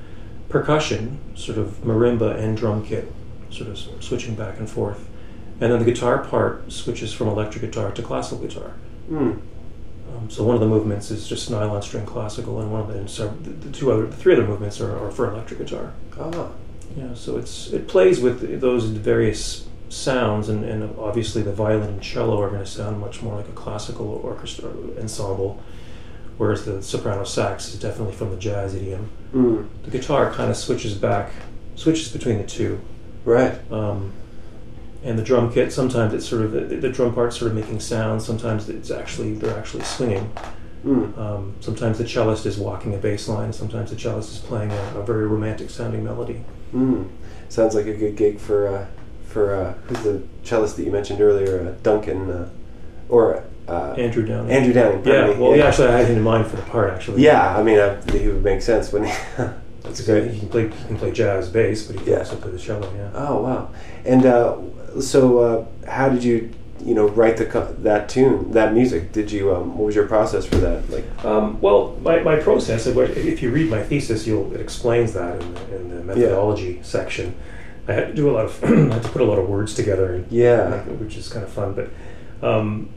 percussion, 0.48 1.18
sort 1.34 1.58
of 1.58 1.82
marimba 1.84 2.36
and 2.38 2.56
drum 2.56 2.84
kit, 2.84 3.12
sort 3.50 3.68
of 3.70 3.78
switching 4.00 4.34
back 4.34 4.58
and 4.58 4.68
forth, 4.70 5.08
and 5.60 5.70
then 5.72 5.78
the 5.78 5.84
guitar 5.84 6.18
part 6.24 6.72
switches 6.72 7.12
from 7.12 7.28
electric 7.28 7.62
guitar 7.62 7.90
to 7.92 8.02
classical 8.02 8.38
guitar. 8.46 8.72
Mm, 9.10 9.40
Um, 10.22 10.30
so 10.30 10.44
one 10.44 10.54
of 10.54 10.60
the 10.60 10.66
movements 10.68 11.10
is 11.10 11.26
just 11.28 11.50
nylon 11.50 11.82
string 11.82 12.06
classical, 12.06 12.60
and 12.60 12.70
one 12.72 12.80
of 12.82 12.88
the, 12.88 12.94
and 12.94 13.10
so 13.10 13.28
the, 13.42 13.50
the 13.50 13.70
two 13.72 13.90
other, 13.92 14.06
the 14.06 14.16
three 14.16 14.34
other 14.34 14.46
movements 14.46 14.80
are, 14.80 14.96
are 14.98 15.10
for 15.10 15.30
electric 15.30 15.60
guitar. 15.60 15.92
Ah, 16.18 16.48
Yeah, 16.96 17.14
so 17.14 17.36
it's 17.36 17.72
it 17.72 17.88
plays 17.88 18.20
with 18.20 18.60
those 18.60 18.84
various 18.84 19.66
sounds, 19.88 20.48
and, 20.48 20.64
and 20.64 20.96
obviously 20.98 21.42
the 21.42 21.52
violin 21.52 21.88
and 21.90 22.02
cello 22.02 22.40
are 22.40 22.48
going 22.48 22.64
to 22.64 22.70
sound 22.70 22.98
much 23.00 23.22
more 23.22 23.36
like 23.36 23.48
a 23.48 23.52
classical 23.52 24.20
orchestra 24.24 24.70
ensemble, 24.98 25.62
whereas 26.38 26.64
the 26.64 26.82
soprano 26.82 27.24
sax 27.24 27.68
is 27.74 27.78
definitely 27.80 28.14
from 28.14 28.30
the 28.30 28.36
jazz 28.36 28.74
idiom. 28.74 29.10
mm, 29.34 29.66
The 29.84 29.90
guitar 29.90 30.30
kind 30.32 30.50
of 30.50 30.56
switches 30.56 30.94
back, 30.94 31.32
switches 31.74 32.08
between 32.12 32.38
the 32.38 32.44
two. 32.44 32.80
right. 33.24 33.54
Um, 33.72 34.12
and 35.04 35.18
the 35.18 35.22
drum 35.22 35.52
kit, 35.52 35.72
sometimes 35.72 36.14
it's 36.14 36.28
sort 36.28 36.42
of 36.42 36.52
the, 36.52 36.60
the 36.76 36.88
drum 36.88 37.14
part's 37.14 37.36
sort 37.38 37.50
of 37.50 37.56
making 37.56 37.80
sounds. 37.80 38.24
Sometimes 38.24 38.68
it's 38.68 38.90
actually 38.90 39.34
they're 39.34 39.58
actually 39.58 39.84
swinging. 39.84 40.30
Mm, 40.84 41.16
Um, 41.16 41.54
sometimes 41.60 41.98
the 41.98 42.04
cellist 42.04 42.44
is 42.44 42.58
walking 42.58 42.92
a 42.94 42.98
bass 42.98 43.28
line. 43.28 43.52
Sometimes 43.52 43.90
the 43.90 43.96
cellist 43.96 44.32
is 44.32 44.38
playing 44.40 44.72
a, 44.72 44.98
a 44.98 45.02
very 45.04 45.26
romantic 45.28 45.70
sounding 45.70 46.02
melody. 46.04 46.44
mm. 46.74 47.08
Sounds 47.48 47.74
like 47.74 47.86
a 47.86 47.94
good 47.94 48.16
gig 48.16 48.38
for 48.38 48.66
uh, 48.68 48.86
for 49.26 49.54
uh, 49.54 49.74
who's 49.86 50.02
the 50.02 50.22
cellist 50.44 50.76
that 50.76 50.84
you 50.84 50.90
mentioned 50.92 51.20
earlier, 51.20 51.68
uh, 51.68 51.82
Duncan, 51.82 52.30
uh, 52.30 52.48
or 53.08 53.44
uh, 53.68 53.92
Andrew 53.96 54.24
Downing. 54.26 54.50
Andrew 54.50 54.72
Downing. 54.72 55.04
Yeah, 55.06 55.38
well, 55.38 55.56
yeah. 55.56 55.66
Actually, 55.66 55.88
I 55.88 55.98
had 55.98 56.06
him 56.08 56.16
in 56.18 56.22
mind 56.22 56.46
for 56.48 56.56
the 56.56 56.62
part. 56.62 56.90
Actually, 56.90 57.22
Yeah, 57.22 57.56
I 57.56 57.62
mean, 57.62 57.78
uh, 57.78 58.00
he 58.10 58.26
would 58.28 58.42
make 58.42 58.60
sense 58.62 58.92
when 58.92 59.04
That's 59.82 59.98
He 60.06 60.38
can 60.38 60.48
play. 60.48 60.68
He 60.68 60.84
can 60.86 60.96
play 60.96 61.10
jazz 61.12 61.48
bass, 61.48 61.86
but 61.86 61.96
he 61.96 62.02
can 62.04 62.12
Yeah. 62.12 62.18
also 62.20 62.36
play 62.36 62.50
the 62.52 62.58
cello. 62.58 62.88
Yeah. 62.96 63.10
Oh 63.14 63.42
wow! 63.42 63.68
And 64.04 64.24
uh, 64.24 64.56
so, 65.00 65.38
uh, 65.38 65.64
how 65.90 66.08
did 66.08 66.22
you, 66.22 66.50
you 66.84 66.94
know, 66.94 67.08
write 67.08 67.36
the 67.36 67.44
that 67.80 68.08
tune, 68.08 68.52
that 68.52 68.74
music? 68.74 69.12
Did 69.12 69.32
you? 69.32 69.54
Um, 69.54 69.76
what 69.76 69.86
was 69.86 69.94
your 69.94 70.06
process 70.06 70.44
for 70.46 70.56
that? 70.56 70.88
Like, 70.90 71.24
Um, 71.24 71.60
well, 71.60 71.96
my, 72.02 72.20
my 72.20 72.36
process, 72.36 72.86
if 72.86 72.96
if 73.16 73.42
you 73.42 73.50
read 73.50 73.70
my 73.70 73.82
thesis, 73.82 74.26
you'll 74.26 74.52
it 74.54 74.60
explains 74.60 75.12
that 75.14 75.40
in 75.42 75.54
the, 75.54 75.76
in 75.76 75.96
the 75.96 76.04
methodology 76.04 76.78
section. 76.82 77.34
I 77.88 77.92
had 77.94 78.06
to 78.08 78.14
do 78.14 78.30
a 78.30 78.32
lot 78.32 78.44
of, 78.44 78.62
I 78.64 78.94
had 78.94 79.02
to 79.02 79.08
put 79.08 79.20
a 79.22 79.24
lot 79.24 79.38
of 79.40 79.48
words 79.48 79.74
together, 79.74 80.14
and 80.14 80.30
yeah, 80.30 80.82
which 80.82 81.16
is 81.16 81.28
kind 81.28 81.44
of 81.44 81.50
fun. 81.52 81.74
But 81.74 81.88
um, 82.48 82.88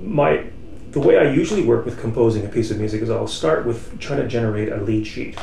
my 0.00 0.44
the 0.92 1.00
way 1.00 1.18
I 1.18 1.28
usually 1.28 1.64
work 1.64 1.84
with 1.84 2.00
composing 2.00 2.46
a 2.46 2.48
piece 2.48 2.70
of 2.70 2.78
music 2.78 3.02
is 3.02 3.10
I'll 3.10 3.26
start 3.26 3.66
with 3.66 3.98
trying 3.98 4.20
to 4.20 4.28
generate 4.28 4.70
a 4.70 4.76
lead 4.76 5.06
sheet. 5.08 5.36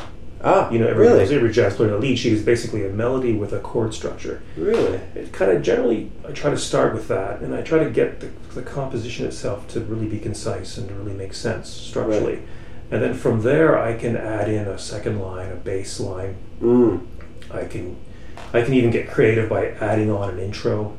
Ah, 0.44 0.70
You 0.70 0.78
know, 0.78 0.86
every, 0.88 1.06
really, 1.06 1.34
every 1.34 1.52
jazz 1.52 1.76
player, 1.76 1.94
a 1.94 1.98
lead 1.98 2.16
sheet 2.16 2.32
is 2.32 2.42
basically 2.42 2.84
a 2.86 2.90
melody 2.90 3.32
with 3.32 3.52
a 3.52 3.60
chord 3.60 3.94
structure. 3.94 4.42
really, 4.56 5.00
It 5.14 5.32
kind 5.32 5.50
of 5.50 5.62
generally, 5.62 6.10
I 6.28 6.32
try 6.32 6.50
to 6.50 6.58
start 6.58 6.94
with 6.94 7.08
that, 7.08 7.40
and 7.40 7.54
I 7.54 7.62
try 7.62 7.78
to 7.82 7.90
get 7.90 8.20
the, 8.20 8.28
the 8.54 8.62
composition 8.62 9.26
itself 9.26 9.68
to 9.68 9.80
really 9.80 10.06
be 10.06 10.18
concise 10.18 10.78
and 10.78 10.88
to 10.88 10.94
really 10.94 11.14
make 11.14 11.34
sense 11.34 11.68
structurally. 11.68 12.40
And 12.90 13.02
then 13.02 13.14
from 13.14 13.42
there, 13.42 13.78
I 13.78 13.96
can 13.96 14.16
add 14.16 14.50
in 14.50 14.68
a 14.68 14.78
second 14.78 15.20
line, 15.20 15.50
a 15.50 15.56
bass 15.56 15.98
line. 15.98 16.36
mm, 16.60 17.00
I 17.50 17.64
can, 17.64 17.96
I 18.52 18.62
can 18.62 18.74
even 18.74 18.90
get 18.90 19.08
creative 19.08 19.48
by 19.48 19.68
adding 19.68 20.10
on 20.10 20.30
an 20.30 20.38
intro, 20.38 20.96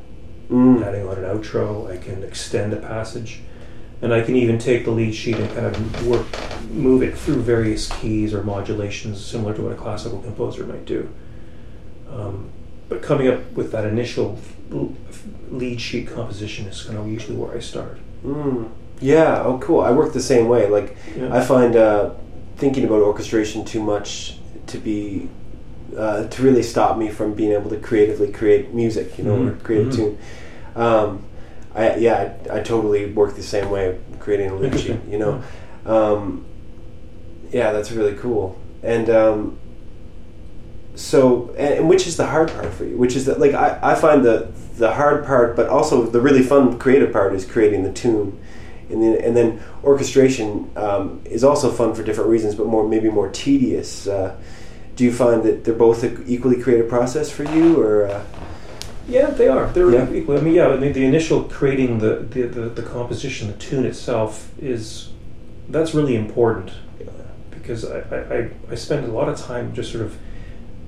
mm, 0.50 0.84
adding 0.84 1.08
on 1.08 1.18
an 1.18 1.24
outro. 1.24 1.92
I 1.92 1.98
can 1.98 2.24
extend 2.24 2.74
a 2.74 2.78
passage, 2.78 3.42
and 4.04 4.14
I 4.14 4.22
can 4.22 4.36
even 4.36 4.60
take 4.60 4.86
the 4.86 4.92
lead 4.92 5.16
sheet 5.16 5.38
and 5.38 5.50
kind 5.56 5.66
of 5.66 6.08
work, 6.08 6.26
move 6.70 7.02
it 7.02 7.18
through 7.18 7.42
various 7.42 7.90
keys 8.00 8.34
or 8.34 8.44
modulations, 8.44 9.24
similar 9.26 9.54
to 9.56 9.62
what 9.64 9.72
a 9.72 9.76
classical 9.76 10.20
composer 10.22 10.66
might 10.66 10.86
do. 10.86 11.10
Um, 12.12 12.50
but 12.90 13.02
coming 13.02 13.28
up 13.30 13.40
with 13.54 13.72
that 13.72 13.86
initial 13.86 14.38
lead 15.50 15.80
sheet 15.80 16.08
composition 16.08 16.68
is 16.68 16.84
kind 16.84 16.98
of 17.00 17.08
usually 17.08 17.38
where 17.38 17.56
I 17.56 17.60
start. 17.60 17.98
mm. 18.26 18.70
yeah. 19.00 19.42
Oh, 19.44 19.58
cool. 19.60 19.82
I 19.82 19.92
work 19.92 20.14
the 20.14 20.22
same 20.22 20.48
way. 20.48 20.68
Like, 20.68 20.96
Yeah. 21.18 21.34
I 21.36 21.42
find 21.44 21.76
uh, 21.76 22.12
thinking 22.58 22.84
about 22.86 23.02
orchestration 23.02 23.64
too 23.66 23.82
much 23.82 24.38
to 24.68 24.78
be 24.78 25.30
uh, 25.98 26.28
to 26.28 26.42
really 26.42 26.64
stop 26.64 26.98
me 26.98 27.08
from 27.10 27.34
being 27.36 27.52
able 27.52 27.70
to 27.70 27.78
creatively 27.78 28.32
create 28.32 28.74
music, 28.74 29.18
you 29.18 29.24
know, 29.24 29.36
or 29.36 29.52
Mhm, 29.52 29.64
create 29.64 29.82
a 29.88 29.90
mhm. 29.90 29.96
tune. 29.96 30.18
Um, 30.76 31.24
I 31.76 31.96
yeah, 31.96 32.34
I, 32.50 32.58
I 32.58 32.62
totally 32.62 33.12
work 33.12 33.36
the 33.36 33.44
same 33.44 33.70
way, 33.70 34.00
creating 34.20 34.50
a 34.50 34.56
lead 34.56 34.80
sheet. 34.80 35.00
You 35.10 35.18
know, 35.20 35.44
um, 35.86 36.46
yeah, 37.52 37.72
that's 37.72 37.92
really 37.92 38.16
cool. 38.16 38.60
And 38.82 39.10
um, 39.10 39.60
so, 40.96 41.50
and, 41.58 41.74
and 41.76 41.90
which 41.90 42.06
is 42.06 42.18
the 42.18 42.28
hard 42.28 42.52
part 42.52 42.74
for 42.74 42.86
you? 42.86 42.98
Which 42.98 43.16
is 43.16 43.26
that 43.26 43.40
like 43.40 43.54
I, 43.54 43.80
I 43.82 43.96
find 43.96 44.24
the 44.24 44.52
the 44.76 44.94
hard 44.94 45.26
part, 45.26 45.56
but 45.56 45.68
also 45.68 46.04
the 46.06 46.22
really 46.22 46.44
fun 46.44 46.78
creative 46.80 47.12
part 47.12 47.34
is 47.34 47.46
creating 47.46 47.84
the 47.84 47.92
tune, 47.92 48.40
and 48.90 49.02
then 49.02 49.20
and 49.22 49.36
then 49.36 49.62
orchestration 49.84 50.72
um, 50.76 51.22
is 51.26 51.44
also 51.44 51.72
fun 51.72 51.96
for 51.96 52.04
different 52.04 52.30
reasons, 52.30 52.56
but 52.56 52.68
more 52.68 52.88
maybe 52.88 53.10
more 53.10 53.30
tedious. 53.30 54.08
Uh, 54.08 54.36
do 54.96 55.04
you 55.04 55.12
find 55.12 55.42
that 55.44 55.64
they're 55.64 55.74
both 55.74 56.04
an 56.04 56.24
equally 56.28 56.62
creative 56.62 56.88
process 56.88 57.32
for 57.32 57.44
you, 57.44 57.82
or 57.82 58.08
uh, 58.08 58.24
Yeah, 59.08 59.32
they 59.32 59.48
are. 59.48 59.68
They're 59.72 59.92
Yeah. 59.92 60.12
equal. 60.12 60.38
I 60.38 60.42
mean, 60.42 60.54
yeah. 60.54 60.68
I 60.70 60.78
mean, 60.78 60.94
the 60.94 61.06
initial 61.06 61.44
creating 61.44 62.00
the, 62.00 62.16
the, 62.30 62.44
the, 62.44 62.62
the 62.70 62.82
composition, 62.82 63.48
the 63.48 63.54
tune 63.58 63.86
itself 63.86 64.52
is 64.62 65.10
that's 65.70 65.94
really 65.94 66.16
important 66.16 66.72
because 67.52 67.86
I, 67.86 68.00
I, 68.12 68.38
I- 68.38 68.50
I 68.72 68.76
spend 68.76 69.06
a 69.06 69.12
lot 69.12 69.30
of 69.30 69.38
time 69.40 69.74
just 69.74 69.92
sort 69.92 70.04
of 70.04 70.18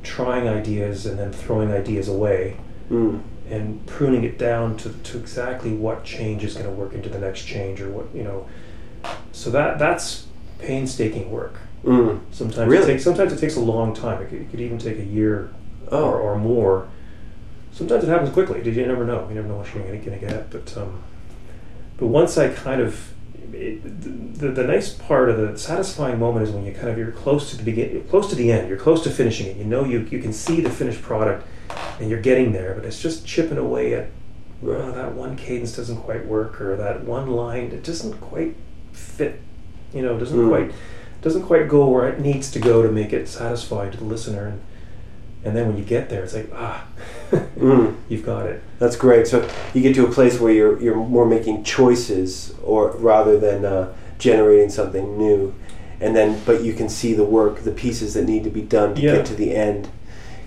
trying 0.04 0.48
ideas 0.48 1.06
and 1.06 1.18
then 1.18 1.32
throwing 1.32 1.72
ideas 1.72 2.08
away 2.08 2.58
mm, 2.92 3.20
and 3.50 3.84
pruning 3.88 4.24
it 4.24 4.38
down 4.38 4.78
to, 4.78 4.90
to 4.90 5.18
exactly 5.18 5.72
what 5.74 6.04
change 6.04 6.44
is 6.44 6.54
going 6.54 6.66
to 6.66 6.72
work 6.72 6.94
into 6.94 7.10
the 7.10 7.18
next 7.20 7.44
change 7.46 7.82
or 7.82 7.90
what 7.90 8.06
you 8.14 8.24
know. 8.24 8.48
So 9.32 9.50
that 9.52 9.78
that's 9.80 10.28
painstaking 10.60 11.32
work. 11.32 11.56
mm, 11.84 12.20
Sometimes 12.32 12.70
Really? 12.70 12.84
it 12.84 12.88
takes 12.88 13.04
sometimes 13.04 13.34
it 13.34 13.40
takes 13.40 13.56
a 13.56 13.62
long 13.62 13.94
time. 13.94 14.22
It 14.22 14.30
could, 14.30 14.42
it 14.42 14.52
could 14.52 14.62
even 14.62 14.78
take 14.78 15.00
a 15.00 15.04
year 15.06 15.50
oh, 15.92 16.04
or, 16.06 16.20
or 16.20 16.38
more. 16.38 16.88
Sometimes 17.76 18.06
it 18.06 18.08
happens 18.08 18.30
quickly. 18.32 18.64
You 18.64 18.72
you 18.72 18.88
never 18.88 19.04
know. 19.06 19.28
You 19.28 19.36
never 19.36 19.50
know 19.50 19.58
what 19.58 19.76
you're 19.76 19.84
going 19.84 20.02
to 20.02 20.18
get. 20.18 20.50
But 20.50 20.76
um, 20.78 21.04
but 21.98 22.08
once 22.08 22.38
I 22.38 22.48
kind 22.48 22.80
of 22.82 23.12
it, 23.54 24.40
the, 24.40 24.48
the 24.48 24.64
nice 24.64 24.94
part 24.94 25.30
of 25.30 25.38
the 25.38 25.58
satisfying 25.58 26.18
moment 26.18 26.48
is 26.48 26.54
when 26.54 26.66
you 26.66 26.72
kind 26.72 26.88
of 26.88 26.98
you're 26.98 27.12
close 27.12 27.52
to 27.52 27.58
the 27.58 27.64
begin, 27.64 28.02
close 28.08 28.30
to 28.30 28.36
the 28.36 28.50
end. 28.50 28.70
You're 28.70 28.78
close 28.78 29.04
to 29.04 29.10
finishing 29.10 29.48
it. 29.48 29.58
You 29.58 29.66
know 29.66 29.84
you 29.84 30.08
you 30.10 30.22
can 30.22 30.32
see 30.32 30.62
the 30.62 30.70
finished 30.70 31.02
product, 31.02 31.46
and 32.00 32.10
you're 32.10 32.22
getting 32.22 32.54
there. 32.54 32.74
But 32.76 32.86
it's 32.86 33.02
just 33.02 33.26
chipping 33.26 33.58
away 33.58 33.94
at 33.94 34.08
well, 34.62 34.94
that 34.94 35.14
one 35.14 35.36
cadence 35.36 35.76
doesn't 35.76 35.98
quite 35.98 36.26
work, 36.26 36.62
or 36.62 36.78
that 36.78 37.04
one 37.04 37.28
line 37.30 37.72
it 37.72 37.84
doesn't 37.84 38.22
quite 38.22 38.56
fit. 38.94 39.42
You 39.94 40.02
know, 40.02 40.18
doesn't 40.18 40.40
Mm. 40.40 40.48
quite 40.48 40.72
doesn't 41.22 41.44
quite 41.44 41.68
go 41.68 41.90
where 41.90 42.08
it 42.08 42.22
needs 42.22 42.50
to 42.52 42.60
go 42.60 42.84
to 42.84 42.90
make 42.90 43.12
it 43.12 43.28
satisfying 43.28 43.92
to 43.92 43.98
the 43.98 44.06
listener. 44.06 44.46
And 44.46 44.62
and 45.46 45.56
then 45.56 45.68
when 45.68 45.78
you 45.78 45.86
get 45.86 46.10
there, 46.10 46.24
it's 46.24 46.34
like 46.34 46.50
ah, 46.54 46.86
mm. 47.32 47.96
you've 48.10 48.26
got 48.26 48.48
it. 48.48 48.62
That's 48.80 48.96
great. 48.96 49.28
So 49.28 49.48
you 49.74 49.82
get 49.82 49.96
to 49.96 50.06
a 50.06 50.12
place 50.12 50.40
where 50.40 50.52
you're 50.52 50.82
you're 50.82 50.96
more 50.96 51.26
making 51.26 51.64
choices, 51.64 52.54
or 52.64 52.92
rather 52.98 53.40
than 53.40 53.64
uh, 53.64 53.94
generating 54.18 54.70
something 54.70 55.18
new, 55.18 55.54
and 56.02 56.16
then 56.16 56.42
but 56.46 56.64
you 56.64 56.74
can 56.74 56.90
see 56.90 57.14
the 57.14 57.24
work, 57.24 57.60
the 57.64 57.72
pieces 57.72 58.16
that 58.16 58.26
need 58.26 58.44
to 58.44 58.50
be 58.50 58.62
done 58.62 58.96
to 58.96 59.02
Yeah. 59.02 59.16
get 59.18 59.26
to 59.28 59.36
the 59.36 59.56
end. 59.56 59.88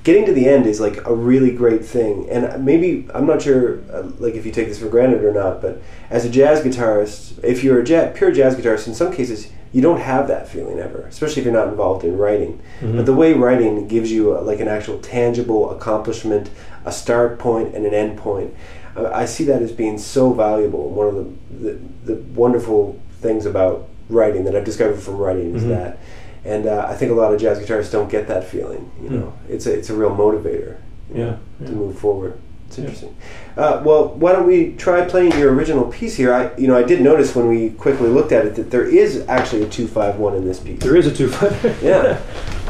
Getting 0.04 0.24
to 0.26 0.32
the 0.32 0.48
end 0.48 0.66
is 0.66 0.80
like 0.80 1.04
a 1.06 1.14
really 1.14 1.50
great 1.50 1.84
thing, 1.84 2.28
and 2.30 2.64
maybe 2.64 3.06
I'm 3.14 3.26
not 3.26 3.42
sure, 3.42 3.80
uh, 3.92 4.04
like 4.18 4.34
if 4.34 4.46
you 4.46 4.52
take 4.52 4.68
this 4.68 4.78
for 4.78 4.88
granted 4.88 5.22
or 5.22 5.32
not, 5.32 5.61
but 5.61 5.82
as 6.08 6.24
a 6.24 6.30
jazz 6.30 6.61
guitarist, 6.62 7.42
if 7.44 7.62
you're 7.62 7.80
a 7.82 7.87
ja- 7.87 8.11
pure 8.14 8.30
jazz 8.32 8.56
guitarist, 8.56 8.87
in 8.88 8.94
some 8.94 9.12
cases 9.12 9.50
you 9.72 9.83
don't 9.83 10.00
have 10.00 10.28
that 10.28 10.48
feeling 10.48 10.78
ever, 10.78 11.00
especially 11.09 11.40
if 11.40 11.44
you're 11.44 11.54
not 11.54 11.68
involved 11.68 12.04
in 12.04 12.16
writing. 12.16 12.61
But 12.81 13.07
the 13.07 13.12
way 13.14 13.33
writing 13.35 13.87
gives 13.88 14.11
you 14.11 14.37
uh, 14.37 14.42
like 14.42 14.61
an 14.61 14.68
actual 14.68 14.98
tangible 15.00 15.70
accomplishment, 15.70 16.50
a 16.85 16.92
start 16.92 17.38
point 17.38 17.74
and 17.74 17.85
an 17.85 17.92
end 17.94 18.16
point, 18.18 18.54
uh, 18.96 19.11
I 19.12 19.26
see 19.26 19.44
that 19.44 19.61
as 19.62 19.72
being 19.72 19.98
so 19.98 20.33
valuable. 20.33 20.88
One 20.90 21.07
of 21.09 21.14
the, 21.14 21.72
the, 22.04 22.14
the 22.14 22.22
wonderful 22.33 22.98
things 23.20 23.44
about 23.46 23.88
writing 24.09 24.44
that 24.44 24.57
I've 24.57 24.64
discovered 24.64 24.98
from 25.00 25.18
writing 25.18 25.54
is 25.54 25.64
Mhm. 25.64 25.68
that. 25.68 25.98
And 26.44 26.66
uh, 26.66 26.87
I 26.88 26.94
think 26.94 27.11
a 27.11 27.14
lot 27.14 27.35
of 27.35 27.40
jazz 27.40 27.59
guitarists 27.59 27.92
don't 27.92 28.09
get 28.11 28.26
that 28.28 28.44
feeling. 28.44 28.90
You 29.02 29.11
know, 29.11 29.33
it's 29.50 29.66
a 29.66 29.72
it's 29.74 29.90
a 29.90 29.94
real 29.94 30.11
motivator 30.16 30.76
you 31.12 31.18
know, 31.24 31.38
Yeah, 31.61 31.66
to 31.66 31.72
move 31.72 31.98
forward. 31.98 32.35
It's 32.68 32.78
interesting. 32.78 33.16
Uh, 33.57 33.83
well, 33.85 34.09
why 34.14 34.33
don't 34.33 34.46
we 34.46 34.74
try 34.74 35.04
playing 35.07 35.33
your 35.33 35.52
original 35.54 35.87
piece 35.90 36.16
here? 36.16 36.33
I 36.33 36.54
you 36.57 36.68
know 36.68 36.76
I 36.76 36.83
did 36.83 37.00
notice 37.00 37.35
when 37.35 37.48
we 37.48 37.70
quickly 37.70 38.09
looked 38.09 38.31
at 38.31 38.44
it 38.46 38.54
that 38.57 38.70
there 38.70 38.85
is 38.85 39.26
actually 39.26 39.62
a 39.62 39.68
two 39.68 39.88
five 39.88 40.18
one 40.18 40.35
in 40.37 40.44
this 40.44 40.61
piece. 40.61 40.78
There 40.81 40.94
is 40.96 41.07
a 41.07 41.14
two 41.14 41.28
foot. 41.28 41.52
Yeah. 41.83 42.20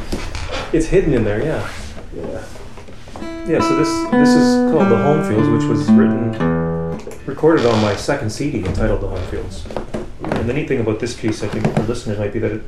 it's 0.72 0.86
hidden 0.86 1.12
in 1.14 1.24
there. 1.24 1.42
Yeah, 1.42 1.68
Yeah. 2.14 2.44
yeah. 3.48 3.60
So 3.60 3.76
this 3.76 4.10
this 4.12 4.28
is 4.30 4.70
called 4.72 4.90
the 4.90 4.96
Home 4.96 5.24
Fields, 5.28 5.48
which 5.48 5.64
was 5.64 5.90
written, 5.90 6.32
recorded 7.26 7.66
on 7.66 7.82
my 7.82 7.96
second 7.96 8.30
CD 8.30 8.64
entitled 8.64 9.00
The 9.00 9.08
Home 9.08 9.26
Fields. 9.28 9.66
And 10.22 10.48
the 10.48 10.52
neat 10.52 10.68
thing 10.68 10.80
about 10.80 11.00
this 11.00 11.14
piece, 11.18 11.42
I 11.42 11.48
think, 11.48 11.64
for 11.74 11.82
listeners 11.82 12.18
might 12.18 12.32
be 12.32 12.38
that 12.38 12.52
it, 12.52 12.62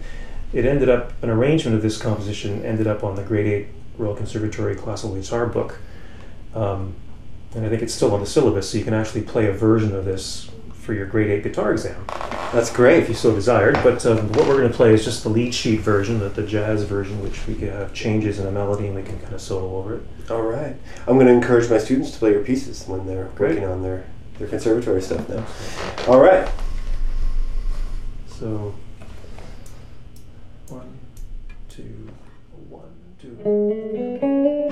it 0.53 0.65
ended 0.67 0.89
up 0.89 1.13
an 1.23 1.31
arrangement 1.31 1.77
of 1.77 1.83
this 1.83 1.97
composition 1.97 2.65
ended 2.65 2.89
up 2.89 3.05
on 3.05 3.15
the 3.15 3.23
Grade 3.23 3.47
Eight 3.47 3.69
Royal 3.99 4.17
Conservatory 4.17 4.75
Classical 4.75 5.15
Guitar 5.15 5.47
book. 5.47 5.79
Um, 6.55 6.95
and 7.55 7.67
I 7.67 7.69
think 7.69 7.83
it's 7.83 7.95
still 7.95 8.15
on 8.15 8.21
the 8.21 8.27
syllabus, 8.27 8.71
so 8.71 8.79
you 8.79 8.85
can 8.85 8.95
actually 8.95 9.23
play 9.23 9.47
a 9.47 9.53
version 9.53 9.95
of 9.95 10.05
this 10.05 10.51
for 10.73 10.95
your 10.95 11.07
grade 11.07 11.31
8 11.31 11.43
guitar 11.43 11.73
exam. 11.73 12.05
That's 12.53 12.73
great. 12.73 13.03
if 13.03 13.09
you 13.09 13.15
so 13.15 13.33
desired. 13.33 13.75
But 13.83 14.05
um, 14.07 14.29
what 14.33 14.49
we're 14.49 14.59
going 14.59 14.71
to 14.71 14.77
play 14.77 14.93
is 14.93 15.05
just 15.05 15.23
the 15.23 15.29
lead 15.29 15.55
sheet 15.55 15.81
version, 15.81 16.19
the, 16.19 16.29
the 16.29 16.43
jazz 16.43 16.83
version, 16.83 17.23
which 17.23 17.47
we 17.47 17.55
can 17.55 17.69
have 17.69 17.95
changes 17.95 18.41
in 18.41 18.47
a 18.47 18.51
melody 18.51 18.87
and 18.87 18.97
we 18.97 19.03
can 19.03 19.19
kind 19.21 19.33
of 19.33 19.41
solo 19.41 19.77
over 19.77 19.97
it. 19.97 20.03
All 20.31 20.43
right. 20.43 20.75
I'm 21.07 21.15
going 21.15 21.27
to 21.27 21.33
encourage 21.33 21.71
my 21.71 21.79
students 21.79 22.11
to 22.13 22.19
play 22.19 22.33
your 22.33 22.43
pieces 22.43 22.87
when 22.89 23.07
they're 23.07 23.27
Great. 23.37 23.51
working 23.51 23.69
on 23.69 23.83
their, 23.83 24.05
their 24.39 24.49
conservatory 24.49 25.01
stuff 25.01 25.29
now. 25.29 25.47
All 26.13 26.21
right. 26.21 26.51
So, 28.27 28.75
one, 30.69 30.99
two, 31.69 32.09
one, 32.69 32.91
two. 33.21 34.67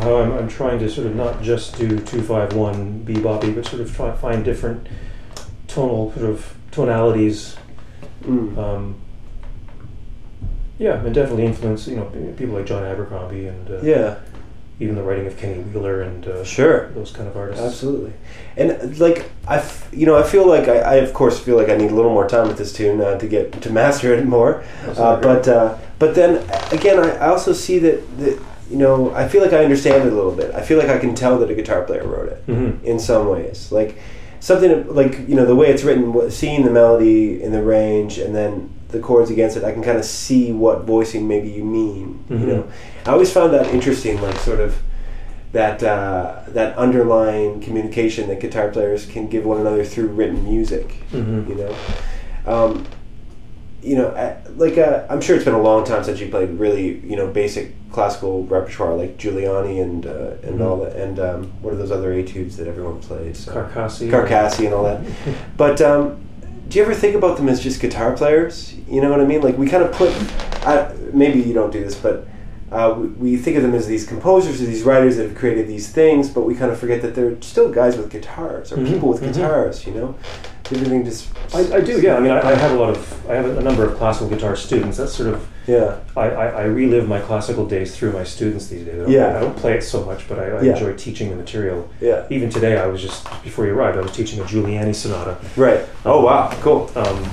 Of 0.00 0.04
how 0.04 0.16
I'm, 0.22 0.32
I'm 0.32 0.48
trying 0.48 0.78
to 0.80 0.88
sort 0.90 1.06
of 1.06 1.14
not 1.14 1.42
just 1.42 1.76
do 1.78 1.98
two 2.00 2.22
five 2.22 2.52
one 2.54 3.04
beboppy, 3.04 3.54
but 3.54 3.66
sort 3.66 3.82
of 3.82 3.94
try 3.94 4.14
find 4.16 4.44
different 4.44 4.86
tonal 5.68 6.12
sort 6.12 6.26
of 6.30 6.54
tonalities. 6.70 7.56
Mm. 8.24 8.56
Um, 8.58 8.94
yeah, 10.78 11.02
and 11.04 11.14
definitely 11.14 11.44
influence 11.44 11.86
you 11.86 11.96
know 11.96 12.06
people 12.36 12.54
like 12.54 12.66
John 12.66 12.82
Abercrombie 12.84 13.46
and 13.46 13.70
uh, 13.70 13.80
Yeah. 13.82 14.16
even 14.78 14.94
the 14.94 15.02
writing 15.02 15.26
of 15.26 15.36
Kenny 15.36 15.60
Wheeler 15.62 16.00
and 16.00 16.26
uh, 16.26 16.42
Sure. 16.44 16.88
those 16.92 17.12
kind 17.12 17.28
of 17.28 17.36
artists. 17.36 17.62
Absolutely. 17.62 18.12
And 18.56 18.98
like 18.98 19.30
I, 19.46 19.56
f- 19.58 19.88
you 19.92 20.06
know, 20.06 20.16
I 20.16 20.22
feel 20.22 20.46
like 20.46 20.68
I, 20.68 20.78
I 20.78 20.94
of 20.96 21.12
course 21.12 21.38
feel 21.38 21.56
like 21.56 21.68
I 21.68 21.76
need 21.76 21.90
a 21.90 21.94
little 21.94 22.12
more 22.12 22.26
time 22.26 22.48
with 22.48 22.56
this 22.56 22.72
tune 22.72 23.00
uh, 23.02 23.18
to 23.18 23.26
get 23.28 23.60
to 23.60 23.70
master 23.70 24.14
it 24.14 24.24
more. 24.26 24.64
Uh, 24.86 25.20
but 25.20 25.46
uh, 25.48 25.76
but 25.98 26.14
then 26.14 26.48
again, 26.72 26.98
I, 26.98 27.10
I 27.16 27.28
also 27.28 27.52
see 27.52 27.78
that 27.80 28.18
that 28.18 28.40
you 28.70 28.76
know 28.76 29.12
I 29.14 29.28
feel 29.28 29.42
like 29.42 29.52
I 29.52 29.62
understand 29.64 30.04
it 30.06 30.12
a 30.12 30.16
little 30.16 30.32
bit. 30.32 30.54
I 30.54 30.62
feel 30.62 30.78
like 30.78 30.88
I 30.88 30.98
can 30.98 31.14
tell 31.14 31.38
that 31.38 31.50
a 31.50 31.54
guitar 31.54 31.82
player 31.82 32.06
wrote 32.06 32.28
it 32.28 32.46
Mhm. 32.46 32.82
in 32.84 32.98
some 32.98 33.28
ways. 33.28 33.70
Like 33.72 33.96
something 34.40 34.86
like 34.94 35.28
you 35.28 35.34
know 35.34 35.44
the 35.46 35.56
way 35.56 35.68
it's 35.68 35.82
written, 35.84 36.30
seeing 36.30 36.64
the 36.64 36.70
melody 36.70 37.42
in 37.42 37.52
the 37.52 37.62
range, 37.62 38.18
and 38.18 38.34
then 38.34 38.70
the 38.88 38.98
chords 38.98 39.30
against 39.30 39.56
it, 39.56 39.62
I 39.64 39.72
can 39.72 39.82
kind 39.82 39.98
of 39.98 40.04
see 40.04 40.50
what 40.52 40.82
voicing 40.84 41.28
maybe 41.28 41.48
you 41.48 41.64
mean. 41.64 42.24
Mhm. 42.30 42.40
You 42.40 42.46
know, 42.46 42.64
I 43.06 43.10
always 43.12 43.30
found 43.32 43.52
that 43.54 43.66
interesting, 43.74 44.20
like 44.22 44.36
sort 44.38 44.60
of 44.60 44.74
that 45.52 45.82
uh, 45.82 46.32
that 46.48 46.76
underlying 46.76 47.60
communication 47.60 48.28
that 48.28 48.38
guitar 48.40 48.68
players 48.68 49.04
can 49.06 49.26
give 49.28 49.44
one 49.44 49.60
another 49.60 49.84
through 49.84 50.06
written 50.06 50.44
music. 50.44 50.94
Mhm. 51.12 51.48
You 51.48 51.54
know, 51.56 51.72
um, 52.46 52.84
you 53.82 53.96
know, 53.96 54.08
like 54.56 54.76
uh, 54.78 55.04
I'm 55.08 55.20
sure 55.20 55.36
it's 55.36 55.44
been 55.44 55.54
a 55.54 55.62
long 55.62 55.84
time 55.84 56.04
since 56.04 56.20
you 56.20 56.28
played 56.28 56.50
really 56.50 56.98
you 57.00 57.16
know 57.16 57.26
basic 57.28 57.72
classical 57.92 58.44
repertoire 58.44 58.94
like 58.94 59.16
Giuliani 59.16 59.82
and 59.82 60.06
uh, 60.06 60.32
and 60.42 60.58
Mhm. 60.58 60.64
all 60.66 60.76
that, 60.84 60.96
and 60.96 61.18
um, 61.18 61.52
what 61.62 61.72
are 61.72 61.76
those 61.76 61.90
other 61.90 62.12
etudes 62.12 62.56
that 62.58 62.66
everyone 62.68 63.00
plays? 63.00 63.48
Uh, 63.48 63.54
Carcassi. 63.54 64.10
Carcassi 64.10 64.64
and 64.66 64.74
all 64.74 64.84
that. 64.84 65.00
But 65.56 65.80
um, 65.80 66.18
do 66.68 66.78
you 66.78 66.84
ever 66.84 66.94
think 66.94 67.14
about 67.16 67.36
them 67.36 67.48
as 67.48 67.60
just 67.60 67.80
guitar 67.80 68.12
players? 68.16 68.74
You 68.88 69.00
know 69.00 69.10
what 69.10 69.20
I 69.20 69.24
mean? 69.24 69.40
Like 69.40 69.58
we 69.58 69.66
kind 69.68 69.82
of 69.82 69.92
put, 69.92 70.12
I, 70.66 70.92
maybe 71.12 71.40
you 71.40 71.52
don't 71.52 71.72
do 71.72 71.80
this, 71.82 71.96
but 71.96 72.26
uh, 72.70 72.94
we, 72.96 73.08
we 73.08 73.36
think 73.36 73.56
of 73.56 73.62
them 73.64 73.74
as 73.74 73.88
these 73.88 74.06
composers 74.06 74.62
or 74.62 74.66
these 74.66 74.84
writers 74.84 75.16
that 75.16 75.24
have 75.28 75.36
created 75.36 75.66
these 75.66 75.88
things, 75.90 76.28
but 76.30 76.42
we 76.42 76.54
kind 76.54 76.70
of 76.70 76.78
forget 76.78 77.02
that 77.02 77.16
they're 77.16 77.40
still 77.42 77.70
guys 77.72 77.96
with 77.96 78.08
guitars 78.10 78.70
or 78.72 78.76
Mhm, 78.76 78.86
people 78.86 79.08
with 79.08 79.20
mhm. 79.22 79.32
guitars. 79.34 79.84
You 79.86 79.94
know, 79.94 80.14
everything 80.72 81.04
just. 81.04 81.28
I, 81.54 81.76
I 81.76 81.80
do, 81.80 82.00
yeah. 82.00 82.16
I 82.16 82.20
mean, 82.20 82.30
I, 82.32 82.40
I 82.40 82.54
have 82.54 82.72
a 82.72 82.74
lot 82.76 82.90
of, 82.90 83.30
I 83.30 83.34
have 83.34 83.46
a 83.58 83.60
number 83.62 83.84
of 83.84 83.96
classical 83.98 84.28
guitar 84.28 84.54
students. 84.56 84.96
That's 84.98 85.12
sort 85.12 85.34
of, 85.34 85.46
Yeah. 85.66 85.98
I, 86.16 86.30
I, 86.30 86.46
I 86.46 86.62
relive 86.64 87.08
my 87.08 87.20
classical 87.20 87.66
days 87.66 87.96
through 87.96 88.12
my 88.12 88.24
students 88.24 88.68
these 88.68 88.84
days. 88.84 88.94
I 88.94 88.98
don't, 89.02 89.10
Yeah. 89.10 89.36
I 89.36 89.40
don't 89.40 89.56
play 89.56 89.74
it 89.76 89.82
so 89.82 90.04
much, 90.04 90.28
but 90.28 90.38
I, 90.38 90.62
Yeah. 90.62 90.72
enjoy 90.74 90.94
teaching 90.96 91.30
the 91.30 91.36
material. 91.36 91.88
Yeah. 92.00 92.26
Even 92.30 92.50
today, 92.50 92.78
I 92.78 92.86
was 92.86 93.00
just, 93.02 93.24
before 93.42 93.66
you 93.66 93.72
arrived, 93.74 93.98
I 93.98 94.02
was 94.02 94.12
teaching 94.12 94.38
a 94.40 94.44
Giuliani 94.44 94.94
sonata. 94.94 95.38
Right. 95.56 95.84
Oh 96.04 96.24
wow. 96.24 96.50
Cool. 96.60 96.90
Um, 96.96 97.28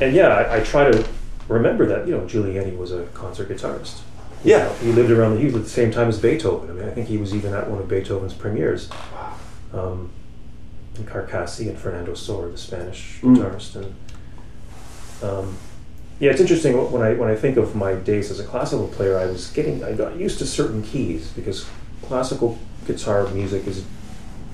and 0.00 0.14
yeah, 0.14 0.28
I, 0.28 0.58
I 0.58 0.60
try 0.60 0.90
to 0.90 1.04
remember 1.48 1.86
that, 1.86 2.06
you 2.06 2.12
know, 2.16 2.20
Giuliani 2.26 2.76
was 2.76 2.92
a 2.92 3.04
concert 3.14 3.48
guitarist. 3.48 4.00
Yeah. 4.44 4.72
He 4.76 4.92
lived 4.92 5.10
around 5.10 5.34
the, 5.34 5.40
he 5.40 5.46
was 5.46 5.56
at 5.56 5.62
the 5.64 5.68
same 5.68 5.90
time 5.90 6.08
as 6.08 6.20
Beethoven. 6.20 6.70
I 6.70 6.72
mean, 6.74 6.88
I 6.88 6.92
think 6.92 7.08
he 7.08 7.16
was 7.16 7.34
even 7.34 7.54
at 7.54 7.68
one 7.68 7.80
of 7.80 7.88
Beethoven's 7.88 8.34
premieres. 8.34 8.88
Wow. 9.12 9.34
Um, 9.74 10.10
and 10.98 11.08
Carcassi 11.08 11.68
and 11.68 11.78
Fernando 11.78 12.14
Sor, 12.14 12.48
the 12.48 12.58
Spanish 12.58 13.18
Mm. 13.22 13.36
guitarist, 13.36 13.76
and 13.76 13.94
um, 15.22 15.56
yeah, 16.20 16.30
it's 16.30 16.40
interesting 16.40 16.74
when 16.92 17.02
I 17.02 17.14
when 17.14 17.28
I 17.30 17.34
think 17.36 17.56
of 17.56 17.74
my 17.74 17.94
days 17.94 18.30
as 18.30 18.40
a 18.40 18.44
classical 18.44 18.88
player. 18.88 19.18
I 19.18 19.26
was 19.26 19.50
getting 19.50 19.84
I 19.84 19.92
got 19.92 20.16
used 20.16 20.38
to 20.38 20.46
certain 20.46 20.82
keys 20.82 21.30
because 21.32 21.66
classical 22.02 22.58
guitar 22.86 23.26
music 23.28 23.66
is 23.66 23.84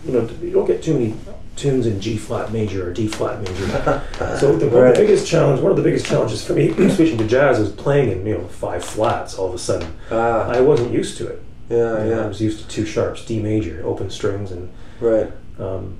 you 0.07 0.13
know 0.13 0.29
you 0.43 0.51
don't 0.51 0.67
get 0.67 0.83
too 0.83 0.95
many 0.95 1.15
tunes 1.57 1.87
in 1.87 2.01
G 2.01 2.17
flat 2.19 2.53
major 2.53 2.89
or 2.89 2.93
D 2.93 3.07
flat 3.09 3.41
major. 3.41 4.03
so 4.41 4.57
the, 4.57 4.69
Right. 4.69 4.95
the 4.95 5.01
biggest 5.03 5.27
challenge, 5.27 5.61
one 5.61 5.71
of 5.71 5.77
the 5.77 5.83
biggest 5.85 6.05
challenges 6.07 6.45
for 6.45 6.53
me 6.53 6.69
switching 6.91 7.17
to 7.19 7.27
jazz 7.27 7.59
is 7.59 7.71
playing 7.73 8.11
in 8.11 8.27
you 8.27 8.37
know 8.39 8.49
five 8.49 8.85
flats 8.85 9.37
all 9.39 9.49
of 9.49 9.55
a 9.55 9.59
sudden. 9.59 9.89
Ah. 10.11 10.49
I 10.51 10.61
wasn't 10.61 10.93
used 10.93 11.17
to 11.19 11.29
it. 11.29 11.43
yeah. 11.71 12.05
You 12.05 12.11
know, 12.11 12.25
I 12.25 12.27
was 12.27 12.41
used 12.43 12.61
to 12.63 12.69
two 12.69 12.85
sharps, 12.85 13.25
D 13.25 13.39
major, 13.41 13.83
open 13.87 14.11
strings, 14.11 14.51
and 14.53 14.69
Right. 15.01 15.31
um, 15.59 15.97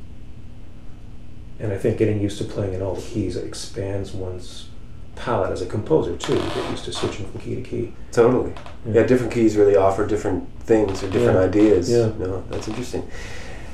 and 1.61 1.73
I 1.73 1.79
think 1.79 1.99
getting 1.99 2.21
used 2.21 2.39
to 2.39 2.45
playing 2.45 2.75
in 2.75 2.83
all 2.83 2.95
the 2.95 3.03
keys 3.03 3.37
expands 3.37 4.13
one's 4.13 4.69
palette 5.17 5.53
as 5.53 5.63
a 5.63 5.67
composer 5.67 6.17
too. 6.17 6.35
You 6.35 6.41
get 6.41 6.71
used 6.71 6.85
to 6.87 6.93
switching 6.93 7.27
from 7.27 7.41
key 7.41 7.55
to 7.55 7.63
key. 7.63 7.93
Totally. 8.13 8.53
Yeah. 8.87 8.95
Yeah. 8.95 9.03
different 9.07 9.33
keys 9.33 9.57
really 9.57 9.77
offer 9.77 10.07
different 10.07 10.49
things 10.61 11.03
or 11.03 11.09
different 11.11 11.39
Yeah. 11.39 11.45
ideas. 11.45 11.91
Yeah. 11.91 12.11
No, 12.19 12.43
that's 12.51 12.67
interesting. 12.69 13.09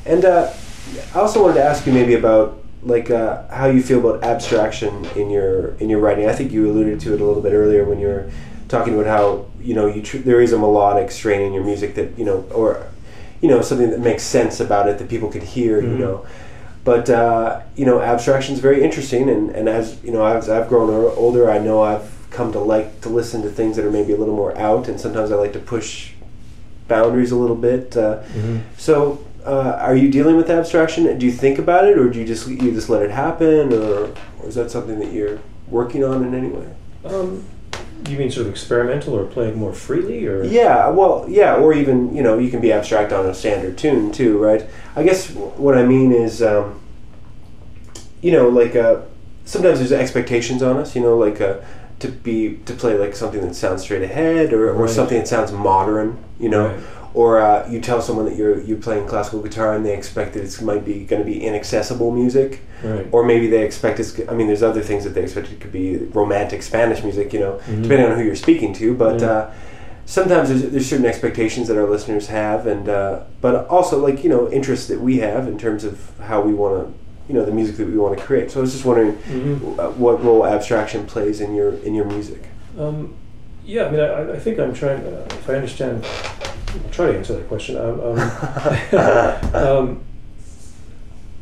And 0.05 0.25
uh, 0.25 0.53
I 1.15 1.19
also 1.19 1.43
wanted 1.43 1.55
to 1.55 1.65
ask 1.65 1.87
you 1.87 1.93
maybe 1.93 2.15
about 2.15 2.59
like 2.83 3.11
uh, 3.11 3.47
how 3.49 3.67
you 3.67 3.83
feel 3.83 3.99
about 4.01 4.25
abstraction 4.25 5.05
in 5.17 5.31
your 5.31 5.75
in 5.81 5.89
your 5.91 6.01
writing. 6.01 6.27
I 6.29 6.33
think 6.33 6.53
you 6.53 6.71
alluded 6.71 7.01
to 7.01 7.15
it 7.15 7.21
a 7.21 7.25
little 7.25 7.43
bit 7.43 7.53
earlier 7.53 7.85
when 7.85 7.99
you 8.01 8.07
were 8.09 8.31
talking 8.69 8.95
about 8.95 9.07
how 9.07 9.47
you 9.61 9.75
know 9.75 9.87
you 9.87 10.01
tr- 10.03 10.19
there 10.19 10.41
is 10.41 10.53
a 10.53 10.59
melodic 10.59 11.11
strain 11.11 11.41
in 11.43 11.53
your 11.53 11.65
music 11.65 11.95
that 11.97 12.19
you 12.19 12.25
know 12.25 12.45
or 12.55 12.87
you 13.43 13.49
know 13.49 13.61
something 13.63 13.91
that 13.91 14.01
makes 14.01 14.23
sense 14.23 14.61
about 14.61 14.89
it 14.89 14.99
that 14.99 15.09
people 15.09 15.29
could 15.31 15.43
hear. 15.43 15.81
You 15.81 15.89
Mhm. 15.89 15.99
know. 15.99 16.27
But 16.85 17.11
uh, 17.11 17.61
you 17.77 17.85
know, 17.85 18.01
abstraction 18.01 18.55
is 18.55 18.61
very 18.61 18.83
interesting, 18.83 19.29
and, 19.29 19.51
and 19.51 19.69
as 19.69 20.03
you 20.03 20.13
know, 20.13 20.25
as 20.25 20.49
I've 20.49 20.69
grown 20.69 20.91
older, 21.17 21.51
I 21.51 21.59
know 21.59 21.83
I've 21.83 22.11
come 22.31 22.53
to 22.53 22.59
like 22.59 23.03
to 23.03 23.09
listen 23.09 23.43
to 23.43 23.51
things 23.51 23.77
that 23.77 23.85
are 23.85 23.91
maybe 23.91 24.13
a 24.13 24.17
little 24.17 24.35
more 24.35 24.57
out, 24.57 24.89
and 24.89 24.99
sometimes 24.99 25.31
I 25.31 25.35
like 25.35 25.53
to 25.53 25.59
push 25.59 26.13
boundaries 26.89 27.33
a 27.33 27.37
little 27.37 27.57
bit. 27.57 27.97
Uh, 27.97 28.23
so, 28.79 29.25
uh, 29.45 29.77
are 29.81 29.95
you 29.95 30.11
dealing 30.11 30.37
with 30.37 30.49
abstraction? 30.51 31.19
Do 31.19 31.27
you 31.27 31.33
think 31.33 31.59
about 31.59 31.87
it, 31.87 31.99
or 31.99 32.09
do 32.09 32.19
you 32.19 32.27
just 32.27 32.49
you 32.49 32.73
just 32.73 32.89
let 32.89 33.03
it 33.03 33.11
happen, 33.11 33.73
or, 33.73 34.15
or 34.39 34.49
is 34.49 34.55
that 34.55 34.71
something 34.71 34.99
that 35.01 35.13
you're 35.13 35.39
working 35.69 36.03
on 36.03 36.25
in 36.25 36.35
any 36.35 36.49
way? 36.49 36.67
Um, 37.05 37.45
you 38.09 38.17
mean 38.19 38.31
sort 38.31 38.47
of 38.47 38.53
experimental 38.53 39.15
or 39.15 39.25
playing 39.27 39.57
more 39.59 39.73
freely, 39.73 40.27
or 40.27 40.45
Yeah, 40.45 40.89
well, 40.89 41.27
yeah, 41.29 41.55
or 41.57 41.73
even 41.73 42.15
you 42.15 42.23
know 42.23 42.39
you 42.39 42.51
can 42.51 42.61
be 42.61 42.73
abstract 42.73 43.13
on 43.13 43.27
a 43.27 43.35
standard 43.35 43.77
tune 43.79 44.11
too, 44.13 44.39
right? 44.39 44.65
I 44.97 45.03
guess 45.03 45.31
what 45.31 45.77
I 45.77 45.85
mean 45.85 46.13
is, 46.13 46.43
um, 46.43 46.81
you 48.23 48.33
know, 48.33 48.49
like 48.49 48.77
uh, 48.77 49.01
sometimes 49.45 49.79
there's 49.79 49.93
expectations 49.93 50.63
on 50.63 50.77
us, 50.77 50.95
you 50.95 51.03
know, 51.03 51.17
like 51.17 51.41
uh, 51.41 51.59
to 52.01 52.09
be 52.09 52.57
to 52.67 52.73
play 52.75 52.97
like 52.99 53.15
something 53.17 53.41
that 53.41 53.55
sounds 53.55 53.83
straight 53.83 54.03
ahead, 54.03 54.53
or, 54.53 54.71
or 54.71 54.83
Right. 54.85 54.91
something 54.91 55.19
that 55.19 55.29
sounds 55.29 55.53
modern, 55.53 56.19
you 56.39 56.49
know, 56.49 56.69
Right. 56.69 56.81
Or 57.15 57.41
uh, 57.41 57.69
you 57.69 57.81
tell 57.81 58.01
someone 58.01 58.25
that 58.27 58.37
you're 58.37 58.61
you're 58.63 58.79
playing 58.79 59.07
classical 59.07 59.41
guitar 59.43 59.75
and 59.75 59.85
they 59.85 59.95
expect 59.97 60.35
that 60.35 60.43
it's 60.45 60.61
might 60.61 60.85
be 60.85 61.05
going 61.05 61.21
to 61.21 61.27
be 61.27 61.45
inaccessible 61.45 62.11
music, 62.13 62.61
right? 62.85 63.07
or 63.13 63.25
maybe 63.25 63.47
they 63.49 63.65
expect 63.65 63.99
it's. 64.01 64.19
I 64.29 64.35
mean, 64.35 64.47
there's 64.47 64.63
other 64.63 64.81
things 64.83 65.05
that 65.05 65.11
they 65.11 65.23
expect 65.23 65.51
it 65.51 65.61
could 65.61 65.73
be 65.73 65.97
romantic 65.99 66.63
Spanish 66.63 67.03
music, 67.03 67.33
you 67.33 67.41
know, 67.41 67.61
Mhm. 67.69 67.83
depending 67.83 68.07
on 68.11 68.17
who 68.19 68.23
you're 68.25 68.37
speaking 68.37 68.73
to. 68.75 68.95
But 68.95 69.21
Yeah. 69.21 69.29
uh, 69.31 69.51
sometimes 70.07 70.49
there's, 70.51 70.63
there's 70.71 70.87
certain 70.87 71.07
expectations 71.07 71.67
that 71.69 71.77
our 71.77 71.89
listeners 71.89 72.29
have, 72.29 72.67
and 72.67 72.89
uh, 72.89 73.21
but 73.41 73.67
also 73.69 73.99
like 73.99 74.23
you 74.25 74.31
know 74.31 74.49
interests 74.51 74.87
that 74.89 75.01
we 75.01 75.19
have 75.19 75.49
in 75.49 75.59
terms 75.59 75.85
of 75.85 75.99
how 76.21 76.41
we 76.41 76.53
want 76.55 76.75
to, 76.87 76.93
you 77.29 77.35
know, 77.39 77.45
the 77.45 77.53
music 77.53 77.77
that 77.77 77.89
we 77.89 77.97
want 77.97 78.17
to 78.19 78.25
create. 78.25 78.51
So 78.53 78.61
I 78.61 78.63
was 78.63 78.73
just 78.73 78.85
wondering 78.85 79.19
Mhm. 79.33 79.79
uh, 79.79 79.91
what 79.91 80.25
role 80.25 80.47
abstraction 80.47 81.07
plays 81.07 81.41
in 81.41 81.55
your 81.57 81.75
in 81.85 81.95
your 81.95 82.05
music. 82.07 82.43
Um, 82.79 83.15
yeah, 83.67 83.87
I 83.87 83.91
mean, 83.91 84.01
I, 84.01 84.33
I 84.33 84.39
think 84.39 84.59
I'm 84.61 84.73
trying. 84.73 85.01
Uh, 85.01 85.25
if 85.31 85.49
I 85.51 85.55
understand, 85.55 86.05
I'll 86.75 86.91
try 86.91 87.07
to 87.07 87.19
answer 87.19 87.35
that 87.35 87.49
question. 87.49 87.77
Um, 87.77 88.01
um, 88.01 89.55
um, 89.55 90.05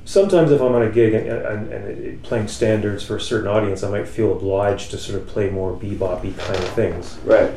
sometimes, 0.04 0.50
if 0.50 0.60
I'm 0.60 0.74
on 0.74 0.82
a 0.82 0.90
gig 0.90 1.14
and, 1.14 1.28
and, 1.28 1.72
and 1.72 2.22
playing 2.22 2.48
standards 2.48 3.04
for 3.04 3.16
a 3.16 3.20
certain 3.20 3.48
audience, 3.48 3.82
I 3.82 3.90
might 3.90 4.08
feel 4.08 4.32
obliged 4.32 4.90
to 4.92 4.98
sort 4.98 5.20
of 5.20 5.28
play 5.28 5.50
more 5.50 5.72
beboppy 5.72 6.36
kind 6.36 6.56
of 6.56 6.68
things. 6.70 7.18
Right. 7.24 7.52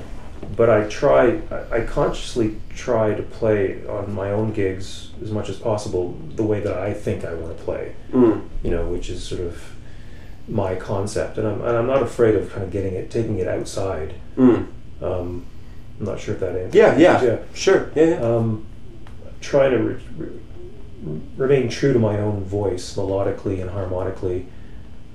But 0.56 0.70
I 0.70 0.88
try. 0.90 1.42
I, 1.52 1.78
I 1.78 1.86
consciously 1.86 2.58
try 2.76 3.14
to 3.14 3.24
play 3.24 3.86
on 3.88 4.14
my 4.14 4.32
own 4.32 4.54
gigs 4.54 5.12
as 5.22 5.32
much 5.32 5.50
as 5.50 5.58
possible 5.58 6.18
the 6.36 6.44
way 6.44 6.60
that 6.60 6.78
I 6.78 6.94
think 6.94 7.24
I 7.24 7.34
want 7.34 7.58
to 7.58 7.64
play. 7.64 7.96
Mm. 8.12 8.48
You 8.64 8.72
know, 8.72 8.88
which 8.88 9.10
is 9.10 9.24
sort 9.24 9.42
of 9.42 9.72
my 10.48 10.76
concept, 10.76 11.38
and 11.38 11.48
I'm 11.48 11.62
and 11.62 11.78
I'm 11.78 11.88
not 11.88 12.02
afraid 12.02 12.36
of 12.36 12.52
kind 12.52 12.64
of 12.64 12.72
getting 12.72 12.96
it, 12.96 13.10
taking 13.12 13.38
it 13.38 13.48
outside. 13.48 14.16
Mm. 14.36 14.68
Um, 15.02 15.46
I'm 16.02 16.08
not 16.08 16.20
sure 16.20 16.34
if 16.34 16.40
that 16.40 16.56
answers. 16.56 16.74
Yeah. 16.74 16.98
Yeah. 16.98 17.24
Yeah. 17.24 17.38
Sure. 17.54 17.92
Yeah. 17.94 18.06
yeah. 18.06 18.16
Um, 18.22 18.66
trying 19.40 19.72
to 19.72 19.78
re- 19.78 20.02
re- 20.18 21.20
remain 21.38 21.70
true 21.70 21.94
to 21.94 22.00
my 22.00 22.18
own 22.20 22.44
voice 22.44 22.96
melodically 22.96 23.62
and 23.62 23.70
harmonically. 23.70 24.48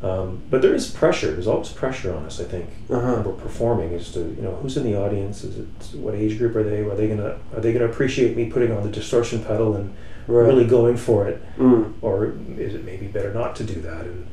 Um, 0.03 0.43
but 0.49 0.63
there 0.63 0.75
is 0.75 0.89
pressure. 0.89 1.33
There's 1.33 1.49
always 1.49 1.71
pressure 1.71 2.15
on 2.15 2.25
us. 2.25 2.39
I 2.41 2.45
think 2.45 2.67
Uh-huh. 2.89 3.23
we're 3.25 3.33
performing 3.33 3.93
is 3.93 4.13
to 4.13 4.21
you 4.21 4.43
know 4.43 4.55
who's 4.63 4.77
in 4.77 4.85
the 4.85 4.95
audience. 4.97 5.43
Is 5.43 5.59
it 5.59 5.99
what 5.99 6.15
age 6.15 6.39
group 6.39 6.55
are 6.55 6.63
they? 6.63 6.81
Are 6.83 6.95
they 6.95 7.09
gonna 7.09 7.37
are 7.55 7.61
they 7.61 7.73
gonna 7.73 7.87
appreciate 7.87 8.37
me 8.37 8.49
putting 8.49 8.71
on 8.71 8.83
the 8.85 8.91
distortion 8.91 9.43
pedal 9.43 9.75
and 9.75 9.93
Right. 10.29 10.45
really 10.47 10.67
going 10.67 10.97
for 10.97 11.27
it, 11.29 11.41
Mm. 11.59 11.93
or 12.03 12.33
is 12.59 12.75
it 12.75 12.85
maybe 12.85 13.07
better 13.07 13.33
not 13.33 13.55
to 13.57 13.65
do 13.65 13.81
that? 13.83 14.03
And 14.05 14.27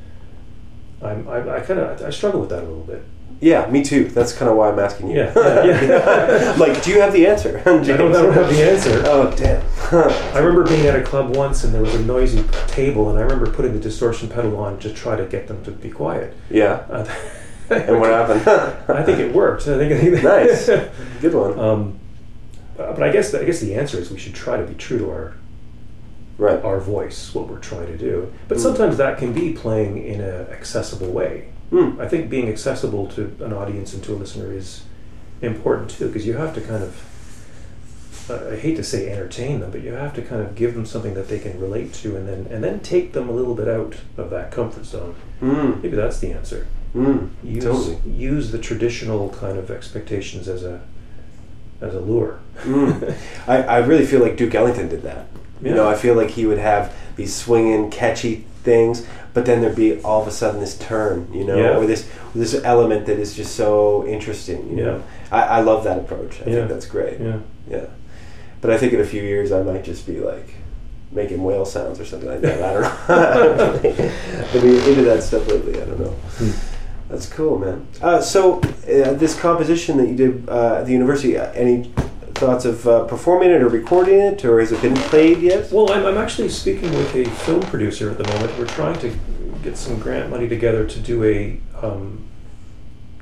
I'm, 1.04 1.28
I, 1.30 1.58
I 1.58 1.60
kind 1.62 1.80
of 1.80 2.01
I 2.01 2.10
struggle 2.10 2.39
with 2.41 2.49
that 2.49 2.60
a 2.64 2.68
little 2.68 2.84
bit. 2.84 3.04
Yeah, 3.44 3.70
me 3.70 3.84
too. 3.84 4.06
That's 4.06 4.32
kind 4.32 4.50
of 4.50 4.56
why 4.58 4.70
I'm 4.70 4.80
asking 4.80 5.10
you. 5.10 5.18
Yeah, 5.18 5.34
yeah, 5.66 5.82
yeah. 5.84 6.56
like, 6.58 6.82
do 6.82 6.91
you 6.91 7.02
have 7.02 7.12
the 7.12 7.28
answer? 7.28 7.60
I 7.60 7.64
don't, 7.64 7.89
I 7.89 7.98
don't 7.98 8.34
have 8.34 8.50
the 8.50 8.64
answer. 8.72 9.04
Oh, 9.06 9.30
damn. 9.36 9.62
I 10.36 10.39
remember 10.39 10.64
being 10.68 10.86
at 10.88 10.96
a 10.96 11.04
club 11.04 11.36
once 11.36 11.64
and 11.66 11.74
there 11.74 11.82
was 11.82 11.94
a 11.94 12.02
noisy 12.04 12.44
table, 12.68 13.10
and 13.10 13.20
I 13.20 13.22
remember 13.22 13.50
putting 13.52 13.74
the 13.74 13.80
distortion 13.80 14.30
pedal 14.30 14.56
on 14.58 14.80
to 14.80 14.94
try 14.94 15.16
to 15.18 15.26
get 15.26 15.48
them 15.48 15.64
to 15.66 15.72
be 15.72 15.89
quiet. 15.89 16.34
yeah. 16.50 16.86
Uh, 16.89 17.06
And 17.70 18.00
what 18.00 18.10
happened? 18.12 18.48
I 18.98 19.04
think 19.04 19.20
it 19.20 19.34
worked. 19.34 19.64
I 19.68 19.78
think, 19.78 19.94
I 19.94 19.98
think 20.00 20.24
Nice. 20.24 20.66
Good 21.22 21.34
one. 21.34 21.58
um, 21.60 22.00
but 22.78 22.96
but 22.96 23.04
I 23.04 23.12
guess 23.12 23.34
I 23.34 23.44
guess 23.46 23.60
the 23.62 23.74
answer 23.76 23.98
is 24.00 24.10
we 24.12 24.18
should 24.20 24.36
try 24.36 24.58
to 24.58 24.64
be 24.64 24.74
true 24.76 25.00
to 25.00 25.10
our 25.10 25.34
right. 26.38 26.62
our 26.64 26.80
voice, 26.80 27.34
what 27.34 27.48
we're 27.48 27.60
trying 27.60 27.88
to 27.88 27.98
do. 27.98 28.32
But 28.48 28.58
Mm. 28.58 28.62
sometimes 28.62 28.98
that 28.98 29.18
can 29.18 29.32
be 29.34 29.54
playing 29.54 30.04
in 30.06 30.22
an 30.22 30.48
accessible 30.52 31.08
way. 31.12 31.46
Mm. 31.74 31.99
I 31.99 32.07
think 32.07 32.30
being 32.30 32.47
accessible 32.49 33.07
to 33.07 33.36
an 33.39 33.51
audience 33.51 33.95
and 33.95 34.03
to 34.03 34.13
a 34.13 34.15
listener 34.15 34.53
is 34.53 34.84
important 35.41 35.89
too, 35.89 36.07
because 36.07 36.26
you 36.26 36.34
have 36.34 36.53
to 36.53 36.61
kind 36.61 36.84
of. 36.84 37.09
Uh, 38.30 38.51
I 38.51 38.55
hate 38.55 38.78
to 38.78 38.84
say 38.84 39.11
entertain 39.11 39.59
them, 39.59 39.71
but 39.71 39.82
you 39.82 39.91
have 39.91 40.13
to 40.13 40.21
kind 40.21 40.41
of 40.41 40.55
give 40.55 40.76
them 40.76 40.86
something 40.86 41.13
that 41.15 41.28
they 41.28 41.39
can 41.39 41.59
relate 41.59 41.93
to, 41.95 42.15
and 42.15 42.28
then 42.28 42.47
and 42.49 42.63
then 42.63 42.80
take 42.80 43.13
them 43.13 43.28
a 43.28 43.32
little 43.32 43.55
bit 43.55 43.67
out 43.67 43.95
of 44.17 44.30
that 44.30 44.51
comfort 44.51 44.86
zone. 44.86 45.15
Mm. 45.41 45.82
Maybe 45.82 45.95
that's 45.95 46.19
the 46.19 46.32
answer. 46.32 46.67
Mm. 46.95 47.32
Use 47.43 47.63
Totally. 47.63 47.97
use 48.05 48.51
the 48.51 48.59
traditional 48.59 49.30
kind 49.30 49.57
of 49.57 49.71
expectations 49.71 50.47
as 50.47 50.63
a 50.63 50.82
as 51.82 51.95
a 51.95 51.99
lure. 51.99 52.39
Mm. 52.59 53.17
I, 53.47 53.63
I 53.63 53.78
really 53.80 54.05
feel 54.05 54.21
like 54.21 54.38
Duke 54.38 54.53
Ellington 54.53 54.89
did 54.89 55.01
that. 55.01 55.28
You 55.64 55.70
Yeah. 55.70 55.76
know, 55.76 55.89
I 55.89 55.95
feel 55.95 56.16
like 56.16 56.32
he 56.32 56.45
would 56.45 56.57
have 56.59 56.91
these 57.16 57.34
swinging, 57.36 57.89
catchy 57.89 58.45
things, 58.64 59.05
but 59.34 59.45
then 59.45 59.61
there'd 59.61 59.76
be 59.76 59.99
all 60.01 60.22
of 60.22 60.28
a 60.28 60.32
sudden 60.32 60.59
this 60.59 60.78
turn, 60.78 61.28
you 61.34 61.43
know, 61.45 61.55
Yeah. 61.57 61.78
or 61.78 61.86
this 61.86 62.05
this 62.36 62.59
element 62.64 63.05
that 63.05 63.20
is 63.20 63.36
just 63.36 63.55
so 63.55 64.05
interesting. 64.07 64.68
You 64.76 64.84
know, 64.84 65.03
I, 65.32 65.41
I 65.41 65.61
love 65.61 65.84
that 65.84 65.97
approach. 65.99 66.41
I 66.45 66.49
Yeah. 66.49 66.55
think 66.55 66.70
that's 66.70 66.86
great. 66.88 67.20
Yeah. 67.20 67.38
Yeah. 67.70 67.86
But 68.61 68.72
I 68.72 68.78
think 68.78 68.93
in 68.93 68.99
a 69.01 69.05
few 69.05 69.22
years 69.22 69.51
I 69.51 69.61
might 69.61 69.84
just 69.84 70.05
be 70.07 70.20
like 70.20 70.55
making 71.11 71.43
whale 71.43 71.66
sounds 71.66 71.99
or 71.99 72.05
something 72.05 72.28
like 72.30 72.41
that. 72.41 72.61
I 72.64 72.74
don't 72.74 72.82
know. 72.82 72.91
I 73.09 73.91
haven't 73.91 74.51
been 74.61 74.89
into 74.89 75.01
that 75.03 75.22
stuff 75.24 75.47
lately. 75.47 75.80
I 75.82 75.86
don't 75.86 75.99
know. 75.99 76.16
Hmm. 76.39 76.51
That's 77.09 77.28
cool, 77.28 77.59
man. 77.59 77.86
Uh, 78.01 78.20
so, 78.22 78.59
uh, 78.88 79.14
this 79.14 79.36
composition 79.39 79.97
that 79.97 80.07
you 80.07 80.16
did 80.16 80.49
uh, 80.49 80.78
at 80.80 80.86
the 80.88 80.91
university, 80.93 81.38
uh, 81.38 81.51
any 81.51 81.93
thoughts 82.46 82.66
of 82.66 82.86
uh, 82.88 83.06
performing 83.06 83.52
it 83.52 83.62
or 83.62 83.70
recording 83.70 84.20
it, 84.20 84.44
or 84.44 84.60
has 84.60 84.72
it 84.72 84.82
been 84.82 84.96
played 84.96 85.39
yet? 85.39 85.72
Well, 85.72 85.91
I'm, 85.91 86.06
I'm 86.06 86.18
actually 86.18 86.50
speaking 86.50 86.91
with 86.91 87.16
a 87.16 87.24
film 87.24 87.62
producer 87.62 88.10
at 88.10 88.18
the 88.18 88.28
moment. 88.28 88.58
We're 88.60 88.68
trying 88.68 89.00
to 89.00 89.18
get 89.64 89.78
some 89.78 89.98
grant 89.98 90.30
money 90.30 90.50
together 90.50 90.86
to 90.86 91.00
do 91.00 91.24
a 91.24 91.60
um, 91.82 92.26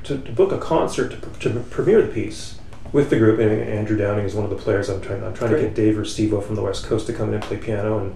to, 0.03 0.17
to 0.17 0.31
book 0.31 0.51
a 0.51 0.57
concert 0.57 1.11
to, 1.11 1.49
to 1.51 1.59
premiere 1.59 2.01
the 2.01 2.11
piece 2.11 2.57
with 2.91 3.11
the 3.11 3.17
group. 3.17 3.39
And 3.39 3.51
Andrew 3.51 3.95
Downing 3.95 4.25
is 4.25 4.33
one 4.33 4.43
of 4.43 4.49
the 4.49 4.55
players. 4.55 4.89
I'm 4.89 5.01
trying. 5.01 5.23
I'm 5.23 5.35
trying 5.35 5.51
to 5.51 5.59
get 5.59 5.75
Dave 5.75 5.95
Restivo 5.97 6.43
from 6.43 6.55
the 6.55 6.63
West 6.63 6.85
Coast 6.85 7.05
to 7.07 7.13
come 7.13 7.29
in 7.29 7.35
and 7.35 7.43
play 7.43 7.57
piano, 7.57 7.99
and 7.99 8.15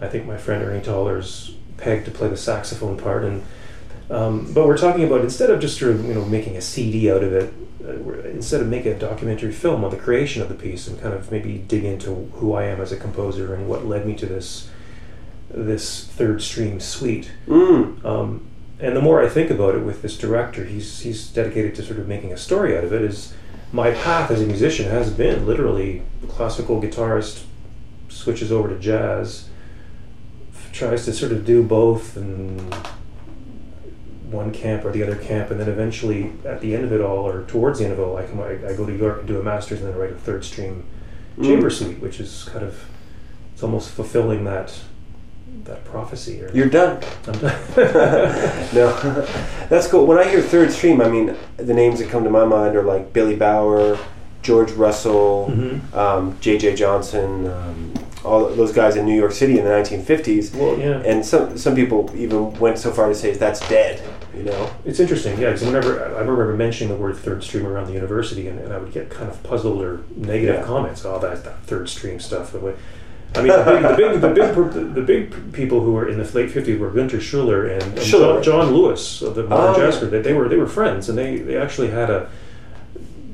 I 0.00 0.06
think 0.06 0.26
my 0.26 0.36
friend 0.36 0.62
Ernie 0.62 0.84
Tollar's 0.84 1.56
pegged 1.78 2.04
to 2.04 2.12
play 2.12 2.28
the 2.28 2.36
saxophone 2.36 2.96
part. 2.96 3.24
And 3.24 3.42
um, 4.12 4.52
but 4.52 4.66
we're 4.66 4.76
talking 4.76 5.04
about 5.04 5.22
instead 5.22 5.48
of 5.48 5.58
just 5.58 5.78
sort 5.78 5.92
of 5.92 6.04
you 6.04 6.12
know 6.12 6.24
making 6.26 6.56
a 6.56 6.60
CD 6.60 7.10
out 7.10 7.24
of 7.24 7.32
it, 7.32 7.52
uh, 7.82 8.28
instead 8.28 8.60
of 8.60 8.68
making 8.68 8.92
a 8.92 8.98
documentary 8.98 9.52
film 9.52 9.84
on 9.84 9.90
the 9.90 9.96
creation 9.96 10.42
of 10.42 10.48
the 10.48 10.54
piece 10.54 10.86
and 10.86 11.00
kind 11.00 11.14
of 11.14 11.32
maybe 11.32 11.58
dig 11.58 11.84
into 11.84 12.14
who 12.34 12.52
I 12.52 12.64
am 12.64 12.80
as 12.80 12.92
a 12.92 12.96
composer 12.96 13.54
and 13.54 13.68
what 13.68 13.86
led 13.86 14.06
me 14.06 14.14
to 14.16 14.26
this 14.26 14.68
this 15.50 16.04
third 16.04 16.42
stream 16.42 16.78
suite. 16.78 17.32
Mm. 17.46 18.04
Um, 18.04 18.46
and 18.78 18.96
the 18.96 19.00
more 19.00 19.24
I 19.24 19.28
think 19.28 19.50
about 19.50 19.74
it 19.74 19.80
with 19.80 20.02
this 20.02 20.18
director, 20.18 20.64
he's 20.64 21.00
he's 21.00 21.28
dedicated 21.28 21.74
to 21.76 21.82
sort 21.82 21.98
of 21.98 22.06
making 22.06 22.32
a 22.32 22.36
story 22.36 22.76
out 22.76 22.84
of 22.84 22.92
it. 22.92 23.00
Is 23.00 23.32
my 23.72 23.92
path 23.92 24.30
as 24.30 24.42
a 24.42 24.46
musician 24.46 24.90
has 24.90 25.10
been 25.10 25.46
literally 25.46 26.02
classical 26.28 26.82
guitarist 26.82 27.44
switches 28.08 28.52
over 28.52 28.68
to 28.68 28.78
jazz, 28.78 29.48
f- 30.52 30.70
tries 30.72 31.06
to 31.06 31.12
sort 31.14 31.32
of 31.32 31.46
do 31.46 31.62
both 31.62 32.14
and 32.16 32.74
one 34.32 34.50
camp 34.52 34.84
or 34.84 34.90
the 34.92 35.02
other 35.02 35.16
camp, 35.16 35.50
and 35.50 35.60
then 35.60 35.68
eventually 35.68 36.32
at 36.44 36.60
the 36.60 36.74
end 36.74 36.84
of 36.84 36.92
it 36.92 37.00
all, 37.00 37.26
or 37.28 37.44
towards 37.44 37.78
the 37.78 37.84
end 37.84 37.92
of 37.92 37.98
it 37.98 38.02
all, 38.02 38.16
I, 38.16 38.24
come, 38.26 38.40
I, 38.40 38.52
I 38.66 38.74
go 38.76 38.84
to 38.86 38.96
York 38.96 39.18
and 39.18 39.28
do 39.28 39.38
a 39.38 39.42
master's, 39.42 39.80
and 39.80 39.88
then 39.88 39.94
I 39.94 39.98
write 40.04 40.12
a 40.12 40.16
third 40.16 40.44
stream 40.44 40.84
chamber 41.42 41.70
suite, 41.70 41.98
which 42.00 42.20
is 42.20 42.48
kind 42.52 42.64
of 42.64 42.84
it's 43.54 43.62
almost 43.62 43.90
fulfilling 43.90 44.44
that 44.44 44.74
that 45.64 45.84
prophecy. 45.84 46.42
Or 46.42 46.50
You're 46.52 46.68
done. 46.68 47.02
I'm 47.26 47.38
done. 47.38 47.58
No, 48.74 48.90
that's 49.68 49.86
cool. 49.86 50.06
When 50.06 50.18
I 50.18 50.28
hear 50.28 50.40
third 50.40 50.72
stream, 50.72 51.00
I 51.00 51.08
mean 51.08 51.36
the 51.56 51.74
names 51.74 51.98
that 52.00 52.08
come 52.08 52.24
to 52.24 52.30
my 52.30 52.44
mind 52.44 52.74
are 52.76 52.82
like 52.82 53.12
Billy 53.12 53.36
Bauer, 53.36 53.98
George 54.42 54.72
Russell, 54.72 55.50
Mhm. 55.52 55.94
um, 55.94 56.36
J.J. 56.40 56.74
Johnson, 56.76 57.46
um, 57.48 57.94
all 58.24 58.46
those 58.48 58.72
guys 58.72 58.96
in 58.96 59.04
New 59.04 59.14
York 59.16 59.32
City 59.32 59.58
in 59.58 59.64
the 59.64 59.70
1950s. 59.70 60.54
Well, 60.54 60.78
yeah, 60.78 61.02
And 61.04 61.24
some 61.24 61.56
some 61.58 61.74
people 61.74 62.10
even 62.16 62.52
went 62.58 62.78
so 62.78 62.90
far 62.90 63.08
to 63.08 63.14
say 63.14 63.32
that's 63.32 63.60
dead. 63.68 64.00
You 64.36 64.44
know. 64.44 64.70
it's 64.84 64.98
interesting. 65.00 65.38
Yeah, 65.38 65.50
because 65.50 65.64
whenever 65.64 66.02
I 66.16 66.20
remember 66.20 66.54
mentioning 66.56 66.92
the 66.94 66.98
word 67.00 67.16
third 67.16 67.42
stream 67.44 67.66
around 67.66 67.86
the 67.86 67.92
university, 67.92 68.48
and, 68.48 68.58
and 68.58 68.72
I 68.72 68.78
would 68.78 68.92
get 68.92 69.10
kind 69.10 69.30
of 69.30 69.42
puzzled 69.42 69.82
or 69.82 70.00
negative 70.16 70.56
Yeah. 70.60 70.64
comments. 70.64 71.04
Oh, 71.04 71.18
that's 71.18 71.42
that 71.42 71.58
third 71.64 71.88
stream 71.88 72.18
stuff. 72.20 72.54
I 72.54 72.58
mean, 72.58 72.72
the 73.34 73.64
big, 73.64 73.82
the 73.82 73.94
big, 73.96 74.20
the 74.20 74.28
big, 74.74 74.94
the 74.94 75.02
big 75.02 75.52
people 75.52 75.80
who 75.80 75.92
were 75.92 76.08
in 76.08 76.18
the 76.18 76.24
late 76.32 76.50
'50s 76.50 76.78
were 76.78 76.90
Gunther 76.90 77.18
Schuller 77.18 77.70
and, 77.72 77.82
and 77.82 77.94
Schuller. 77.98 78.42
John, 78.42 78.66
John 78.66 78.74
Lewis 78.74 79.20
of 79.22 79.34
the 79.34 79.44
Modern 79.44 79.74
Oh, 79.74 79.78
Jazz 79.90 80.02
yeah. 80.02 80.08
They, 80.08 80.20
they 80.22 80.32
were 80.32 80.48
they 80.48 80.56
were 80.56 80.66
friends, 80.66 81.08
and 81.08 81.16
they, 81.18 81.36
they 81.38 81.56
actually 81.56 81.88
had 81.90 82.08
a 82.10 82.30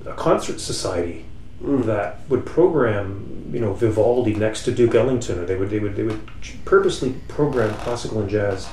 a 0.06 0.14
concert 0.14 0.58
society 0.60 1.24
Mm. 1.62 1.86
that 1.86 2.20
would 2.28 2.46
program, 2.46 3.50
you 3.52 3.58
know, 3.58 3.72
Vivaldi 3.74 4.32
next 4.32 4.62
to 4.66 4.70
Duke 4.72 4.94
Ellington, 4.94 5.40
or 5.40 5.44
they 5.44 5.56
would 5.56 5.70
they 5.70 5.80
would 5.80 5.96
they 5.96 6.04
would 6.04 6.20
purposely 6.64 7.14
program 7.26 7.74
classical 7.78 8.20
and 8.20 8.30
jazz 8.30 8.68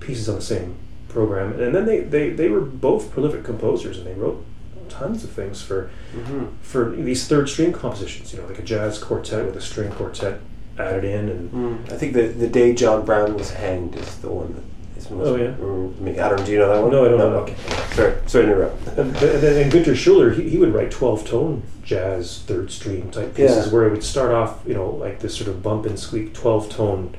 pieces 0.00 0.28
on 0.28 0.34
the 0.34 0.42
same 0.42 0.74
program, 1.20 1.58
and 1.58 1.74
then 1.74 1.86
they 1.86 2.00
they, 2.00 2.28
they 2.30 2.48
were 2.50 2.60
both 2.60 3.10
prolific 3.10 3.42
composers, 3.42 3.96
and 3.98 4.06
they 4.06 4.12
wrote 4.12 4.44
tons 4.90 5.24
of 5.24 5.30
things 5.30 5.62
for 5.62 5.88
Mhm. 6.14 6.48
for 6.60 6.90
these 6.90 7.26
third 7.26 7.48
stream 7.48 7.72
compositions, 7.72 8.32
you 8.32 8.38
know, 8.40 8.46
like 8.46 8.58
a 8.58 8.62
jazz 8.74 8.98
quartet 8.98 9.46
with 9.46 9.56
a 9.56 9.60
string 9.62 9.90
quartet 9.90 10.40
added 10.78 11.04
in, 11.04 11.28
and 11.30 11.50
Mm. 11.52 11.92
I 11.92 11.96
think 11.96 12.12
the 12.12 12.26
the 12.44 12.46
day 12.48 12.74
John 12.74 13.04
Brown 13.06 13.34
was 13.34 13.50
hanged 13.52 13.96
is 13.96 14.16
the 14.16 14.28
one 14.28 14.48
that 14.56 14.66
is 15.00 15.10
most. 15.10 15.26
Oh, 15.28 15.36
yeah? 15.36 15.54
mm, 15.58 16.18
I 16.24 16.28
don't. 16.28 16.44
Do 16.44 16.52
you 16.52 16.58
know 16.58 16.68
that 16.72 16.82
one? 16.82 16.90
No, 16.92 17.04
I 17.06 17.08
don't 17.08 17.18
know. 17.18 17.38
Okay. 17.44 17.54
Sorry. 17.94 18.12
Sorry 18.26 18.44
to 18.44 18.50
interrupt. 18.52 18.98
and, 18.98 19.14
then 19.16 19.62
and 19.62 19.72
Gunther 19.72 19.94
Schuller, 19.94 20.34
he, 20.36 20.42
he 20.50 20.58
would 20.58 20.74
write 20.74 20.90
12 20.90 21.24
tone 21.26 21.62
jazz 21.82 22.42
third 22.46 22.70
stream 22.70 23.10
type 23.10 23.32
pieces 23.34 23.66
Yeah. 23.66 23.72
where 23.72 23.84
it 23.86 23.90
would 23.92 24.04
start 24.04 24.32
off, 24.32 24.60
you 24.66 24.74
know, 24.74 24.90
like 25.04 25.20
this 25.20 25.34
sort 25.34 25.48
of 25.48 25.62
bump 25.62 25.86
and 25.86 25.98
squeak 25.98 26.34
12 26.34 26.68
tone 26.68 27.14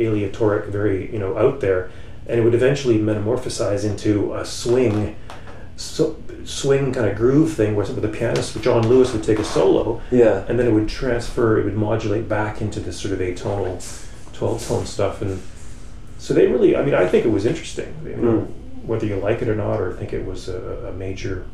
aleatoric, 0.00 0.66
very, 0.66 1.10
you 1.12 1.18
know, 1.20 1.38
out 1.38 1.60
there. 1.60 1.90
And 2.28 2.40
it 2.40 2.42
would 2.42 2.54
eventually 2.54 2.98
metamorphosize 2.98 3.84
into 3.84 4.34
a 4.34 4.44
swing, 4.44 5.14
so, 5.76 6.16
swing 6.44 6.92
kind 6.92 7.06
of 7.08 7.16
groove 7.16 7.52
thing 7.52 7.76
where 7.76 7.86
the 7.86 8.08
pianist, 8.08 8.60
John 8.62 8.88
Lewis, 8.88 9.12
would 9.12 9.22
take 9.22 9.38
a 9.38 9.44
solo 9.44 10.00
Yeah. 10.10 10.44
and 10.48 10.58
then 10.58 10.66
it 10.66 10.72
would 10.72 10.88
transfer, 10.88 11.58
it 11.58 11.64
would 11.64 11.76
modulate 11.76 12.28
back 12.28 12.60
into 12.60 12.80
this 12.80 12.96
sort 12.98 13.12
of 13.14 13.20
atonal, 13.20 13.80
12 14.32 14.66
tone 14.68 14.86
stuff. 14.86 15.22
And 15.22 15.40
so 16.18 16.34
they 16.34 16.46
really, 16.46 16.76
I 16.76 16.84
mean, 16.84 16.94
I 16.94 17.06
think 17.06 17.24
it 17.24 17.30
was 17.30 17.46
interesting. 17.46 17.94
You 18.04 18.16
know, 18.16 18.32
Mm. 18.32 18.46
Whether 18.86 19.06
you 19.06 19.16
like 19.16 19.42
it 19.42 19.48
or 19.48 19.56
not, 19.56 19.80
or 19.80 19.92
think 19.94 20.12
it 20.12 20.24
was 20.24 20.48
a, 20.48 20.88
a 20.88 20.92
major 20.92 21.44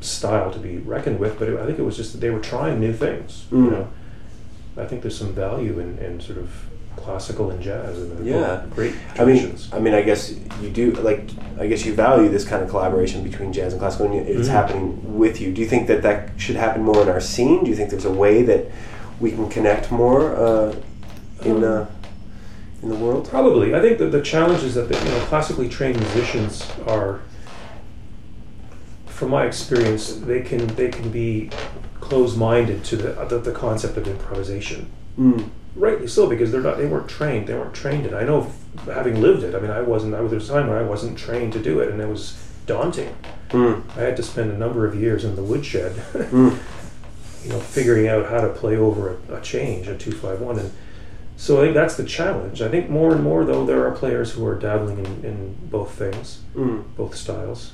style 0.00 0.50
to 0.50 0.58
be 0.58 0.78
reckoned 0.78 1.20
with, 1.20 1.38
but 1.38 1.48
it, 1.48 1.56
I 1.58 1.64
think 1.66 1.78
it 1.78 1.82
was 1.84 1.96
just 1.96 2.10
that 2.12 2.18
they 2.20 2.30
were 2.30 2.40
trying 2.40 2.80
new 2.80 2.92
things. 2.92 3.44
You 3.52 3.58
Mm. 3.58 3.70
know, 3.70 3.88
I 4.76 4.84
think 4.86 5.02
there's 5.02 5.16
some 5.16 5.32
value 5.34 5.78
in, 5.78 5.98
in 5.98 6.20
sort 6.20 6.38
of 6.38 6.50
classical 6.96 7.50
and 7.50 7.60
jazz, 7.62 7.98
and 7.98 8.24
Yeah. 8.26 8.62
great 8.74 8.94
I 9.18 9.24
mean. 9.24 9.54
I 9.72 9.78
mean, 9.80 9.94
I 9.94 10.02
guess 10.02 10.32
you 10.62 10.68
do 10.70 10.92
like. 11.02 11.30
I 11.58 11.66
guess 11.66 11.84
you 11.84 11.94
value 11.94 12.28
this 12.28 12.44
kind 12.44 12.62
of 12.62 12.68
collaboration 12.70 13.22
between 13.22 13.52
jazz 13.52 13.72
and 13.72 13.80
classical, 13.80 14.06
and 14.06 14.14
it's 14.28 14.48
Mhm. 14.48 14.52
happening 14.52 15.18
with 15.18 15.40
you. 15.40 15.52
Do 15.52 15.60
you 15.60 15.66
think 15.68 15.86
that 15.88 16.02
that 16.02 16.30
should 16.36 16.56
happen 16.56 16.82
more 16.82 17.02
in 17.02 17.08
our 17.08 17.20
scene? 17.20 17.64
Do 17.64 17.70
you 17.70 17.76
think 17.76 17.90
there's 17.90 18.04
a 18.04 18.10
way 18.12 18.42
that 18.42 18.70
we 19.20 19.30
can 19.32 19.48
connect 19.48 19.90
more 19.90 20.34
uh, 20.36 20.72
in 21.44 21.62
uh, 21.64 21.86
in 22.82 22.88
the 22.88 22.96
world? 22.96 23.28
Probably. 23.28 23.74
I 23.74 23.80
think 23.80 23.98
that 23.98 24.10
the 24.12 24.20
challenge 24.22 24.62
is 24.64 24.74
that 24.74 24.88
the, 24.88 24.94
you 24.98 25.10
know 25.10 25.20
classically 25.26 25.68
trained 25.68 25.98
musicians 26.00 26.64
are, 26.86 27.20
from 29.06 29.30
my 29.30 29.44
experience, 29.46 30.14
they 30.14 30.40
can 30.40 30.66
they 30.76 30.88
can 30.88 31.10
be 31.10 31.50
close-minded 32.00 32.82
to 32.84 32.96
the 32.96 33.10
the, 33.28 33.38
the 33.38 33.52
concept 33.52 33.96
of 33.96 34.06
improvisation. 34.08 34.86
Mm. 35.18 35.48
Rightly 35.74 36.06
so, 36.06 36.28
because 36.28 36.52
they're 36.52 36.60
not 36.60 36.76
they 36.78 36.86
weren't 36.86 37.08
trained. 37.08 37.46
They 37.46 37.54
weren't 37.54 37.74
trained 37.74 38.06
in. 38.06 38.12
it. 38.12 38.16
I 38.16 38.24
know, 38.24 38.52
having 38.86 39.20
lived 39.20 39.42
it. 39.42 39.54
I 39.54 39.58
mean, 39.60 39.70
I 39.70 39.80
wasn't. 39.80 40.14
I 40.14 40.20
was 40.20 40.30
there 40.30 40.38
was 40.38 40.50
a 40.50 40.52
time 40.52 40.68
where 40.68 40.78
I 40.78 40.82
wasn't 40.82 41.18
trained 41.18 41.52
to 41.54 41.62
do 41.62 41.80
it, 41.80 41.90
and 41.90 42.00
it 42.00 42.08
was 42.08 42.36
daunting. 42.66 43.14
Mm. 43.50 43.82
I 43.96 44.00
had 44.00 44.16
to 44.16 44.22
spend 44.22 44.50
a 44.50 44.56
number 44.58 44.86
of 44.86 44.94
years 44.94 45.24
in 45.24 45.34
the 45.36 45.42
woodshed, 45.42 45.92
Mm. 46.12 46.58
you 47.44 47.48
know, 47.50 47.58
figuring 47.60 48.06
out 48.08 48.26
how 48.26 48.40
to 48.40 48.48
play 48.48 48.76
over 48.76 49.16
a, 49.30 49.36
a 49.36 49.40
change, 49.40 49.88
a 49.88 49.96
two 49.96 50.12
five 50.12 50.40
one, 50.40 50.58
and 50.58 50.72
so 51.36 51.58
I 51.58 51.62
think 51.64 51.74
that's 51.74 51.96
the 51.96 52.04
challenge. 52.04 52.60
I 52.62 52.68
think 52.68 52.88
more 52.90 53.12
and 53.12 53.22
more 53.24 53.44
though 53.44 53.64
there 53.66 53.86
are 53.86 53.90
players 53.92 54.32
who 54.32 54.46
are 54.46 54.54
dabbling 54.58 54.98
in, 54.98 55.24
in 55.24 55.54
both 55.70 55.92
things, 55.92 56.40
Mm. 56.54 56.84
both 56.96 57.14
styles. 57.16 57.72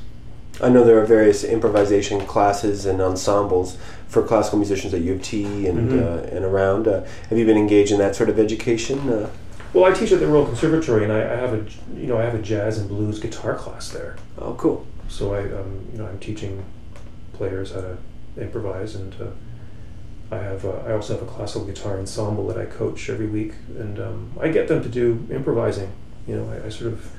I 0.61 0.69
know 0.69 0.85
there 0.85 0.99
are 1.01 1.07
various 1.07 1.45
improvisation 1.45 2.21
classes 2.27 2.85
and 2.87 3.01
ensembles 3.01 3.77
for 4.09 4.23
classical 4.23 4.59
musicians 4.59 4.93
at 4.95 5.03
U 5.03 5.15
of 5.15 5.23
T 5.23 5.67
and 5.67 5.91
Mhm. 5.93 6.03
uh, 6.03 6.37
and 6.37 6.45
around. 6.45 6.89
Uh, 6.89 7.03
have 7.29 7.39
you 7.39 7.47
been 7.47 7.57
engaged 7.59 7.93
in 7.93 7.99
that 7.99 8.17
sort 8.17 8.29
of 8.29 8.39
education? 8.39 9.09
Uh, 9.09 9.29
Well, 9.75 9.85
I 9.85 9.93
teach 9.93 10.13
at 10.13 10.21
the 10.21 10.27
Royal 10.27 10.47
Conservatory, 10.47 11.05
and 11.05 11.13
I, 11.13 11.21
I 11.21 11.37
have 11.37 11.53
a 11.53 11.61
you 11.95 12.07
know 12.07 12.17
I 12.19 12.25
have 12.25 12.35
a 12.35 12.43
jazz 12.43 12.79
and 12.79 12.89
blues 12.89 13.19
guitar 13.21 13.55
class 13.55 13.91
there. 13.91 14.17
oh, 14.41 14.55
cool. 14.55 14.87
So 15.09 15.35
I 15.35 15.41
um, 15.41 15.87
you 15.93 15.99
know 15.99 16.07
I'm 16.07 16.19
teaching 16.19 16.65
players 17.35 17.73
how 17.73 17.83
to 17.83 17.97
improvise, 18.41 18.95
and 18.95 19.15
uh, 19.21 20.35
I 20.35 20.39
have 20.39 20.65
uh, 20.65 20.73
I 20.89 20.93
also 20.93 21.13
have 21.15 21.23
a 21.23 21.27
classical 21.27 21.67
guitar 21.67 21.99
ensemble 21.99 22.47
that 22.49 22.57
I 22.59 22.65
coach 22.65 23.09
every 23.11 23.27
week, 23.27 23.53
and 23.79 23.99
um, 24.01 24.31
I 24.41 24.49
get 24.49 24.69
them 24.69 24.83
to 24.83 24.89
do 24.89 25.27
improvising. 25.31 25.91
You 26.27 26.37
know, 26.37 26.47
I, 26.51 26.67
I 26.67 26.69
sort 26.71 26.93
of 26.93 27.11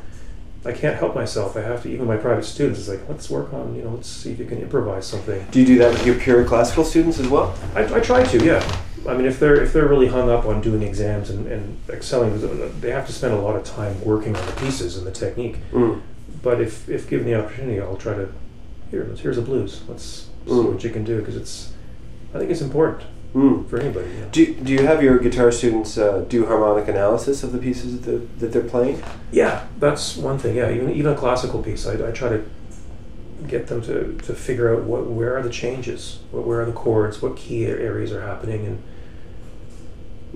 I 0.66 0.74
can't 0.74 0.98
help 0.98 1.16
myself. 1.16 1.56
I 1.56 1.62
have 1.62 1.84
to. 1.84 1.90
Even 1.90 2.06
my 2.06 2.18
private 2.18 2.44
students, 2.44 2.80
it's 2.80 2.90
like 2.90 3.08
let's 3.08 3.30
work 3.30 3.54
on 3.54 3.76
you 3.76 3.82
know 3.84 3.92
let's 3.92 4.10
see 4.10 4.32
if 4.32 4.40
you 4.40 4.46
can 4.46 4.62
improvise 4.62 5.08
something. 5.08 5.46
Do 5.52 5.60
you 5.62 5.66
do 5.66 5.78
that 5.80 5.92
with 5.94 6.06
your 6.06 6.16
pure 6.16 6.44
classical 6.44 6.84
students 6.84 7.18
as 7.20 7.28
well? 7.30 7.56
I, 7.76 7.86
I 7.96 8.00
try 8.02 8.24
to, 8.24 8.46
yeah. 8.46 8.62
I 9.08 9.14
mean, 9.16 9.26
if 9.26 9.40
they're 9.40 9.62
if 9.64 9.72
they're 9.72 9.88
really 9.88 10.08
hung 10.08 10.30
up 10.30 10.46
on 10.46 10.60
doing 10.60 10.84
exams 10.84 11.30
and, 11.30 11.48
and 11.48 11.78
excelling, 11.90 12.40
they 12.82 12.92
have 12.92 13.08
to 13.08 13.14
spend 13.14 13.34
a 13.34 13.40
lot 13.40 13.56
of 13.56 13.64
time 13.64 14.04
working 14.04 14.36
on 14.36 14.46
the 14.46 14.52
pieces 14.54 14.98
and 14.98 15.08
the 15.08 15.12
technique. 15.12 15.58
Mm. 15.72 16.02
But 16.44 16.60
if, 16.62 16.88
if 16.88 17.10
given 17.10 17.26
the 17.26 17.36
opportunity, 17.36 17.80
I'll 17.82 17.96
try 17.98 18.14
to 18.16 18.30
here. 18.92 19.06
Let's, 19.08 19.22
here's 19.22 19.38
a 19.38 19.42
blues. 19.42 19.82
Let's 19.88 20.04
see 20.04 20.26
Mm. 20.52 20.74
what 20.74 20.84
you 20.84 20.90
can 20.90 21.04
do 21.04 21.20
because 21.20 21.36
it's. 21.36 21.74
I 22.34 22.40
think 22.40 22.50
it's 22.52 22.62
important 22.62 23.04
Mm. 23.36 23.70
for 23.70 23.80
anybody. 23.80 24.08
Know. 24.08 24.28
Do, 24.32 24.56
do 24.56 24.74
you 24.74 24.86
have 24.88 25.04
your 25.04 25.20
guitar 25.20 25.52
students 25.52 25.98
uh, 25.98 26.26
do 26.28 26.48
harmonic 26.48 26.88
analysis 26.88 27.44
of 27.44 27.52
the 27.52 27.60
pieces 27.60 28.00
that 28.02 28.10
they're, 28.10 28.28
that 28.40 28.52
they're 28.54 28.70
playing? 28.70 29.04
Yeah, 29.32 29.68
that's 29.78 30.18
one 30.18 30.40
thing. 30.40 30.56
Yeah, 30.56 30.72
even 30.72 30.90
even 30.92 31.12
a 31.14 31.16
classical 31.16 31.62
piece, 31.62 31.86
I, 31.86 31.94
I 32.08 32.12
try 32.12 32.30
to 32.30 32.44
get 33.48 33.68
them 33.68 33.82
to, 33.84 34.18
to 34.26 34.34
figure 34.34 34.76
out 34.76 34.84
what 34.84 35.06
where 35.06 35.38
are 35.38 35.44
the 35.44 35.50
changes, 35.52 36.20
what, 36.32 36.46
where 36.46 36.62
are 36.62 36.66
the 36.66 36.72
chords, 36.74 37.22
what 37.22 37.38
key 37.38 37.66
areas 37.68 38.12
are 38.12 38.22
happening, 38.22 38.66
and 38.66 38.84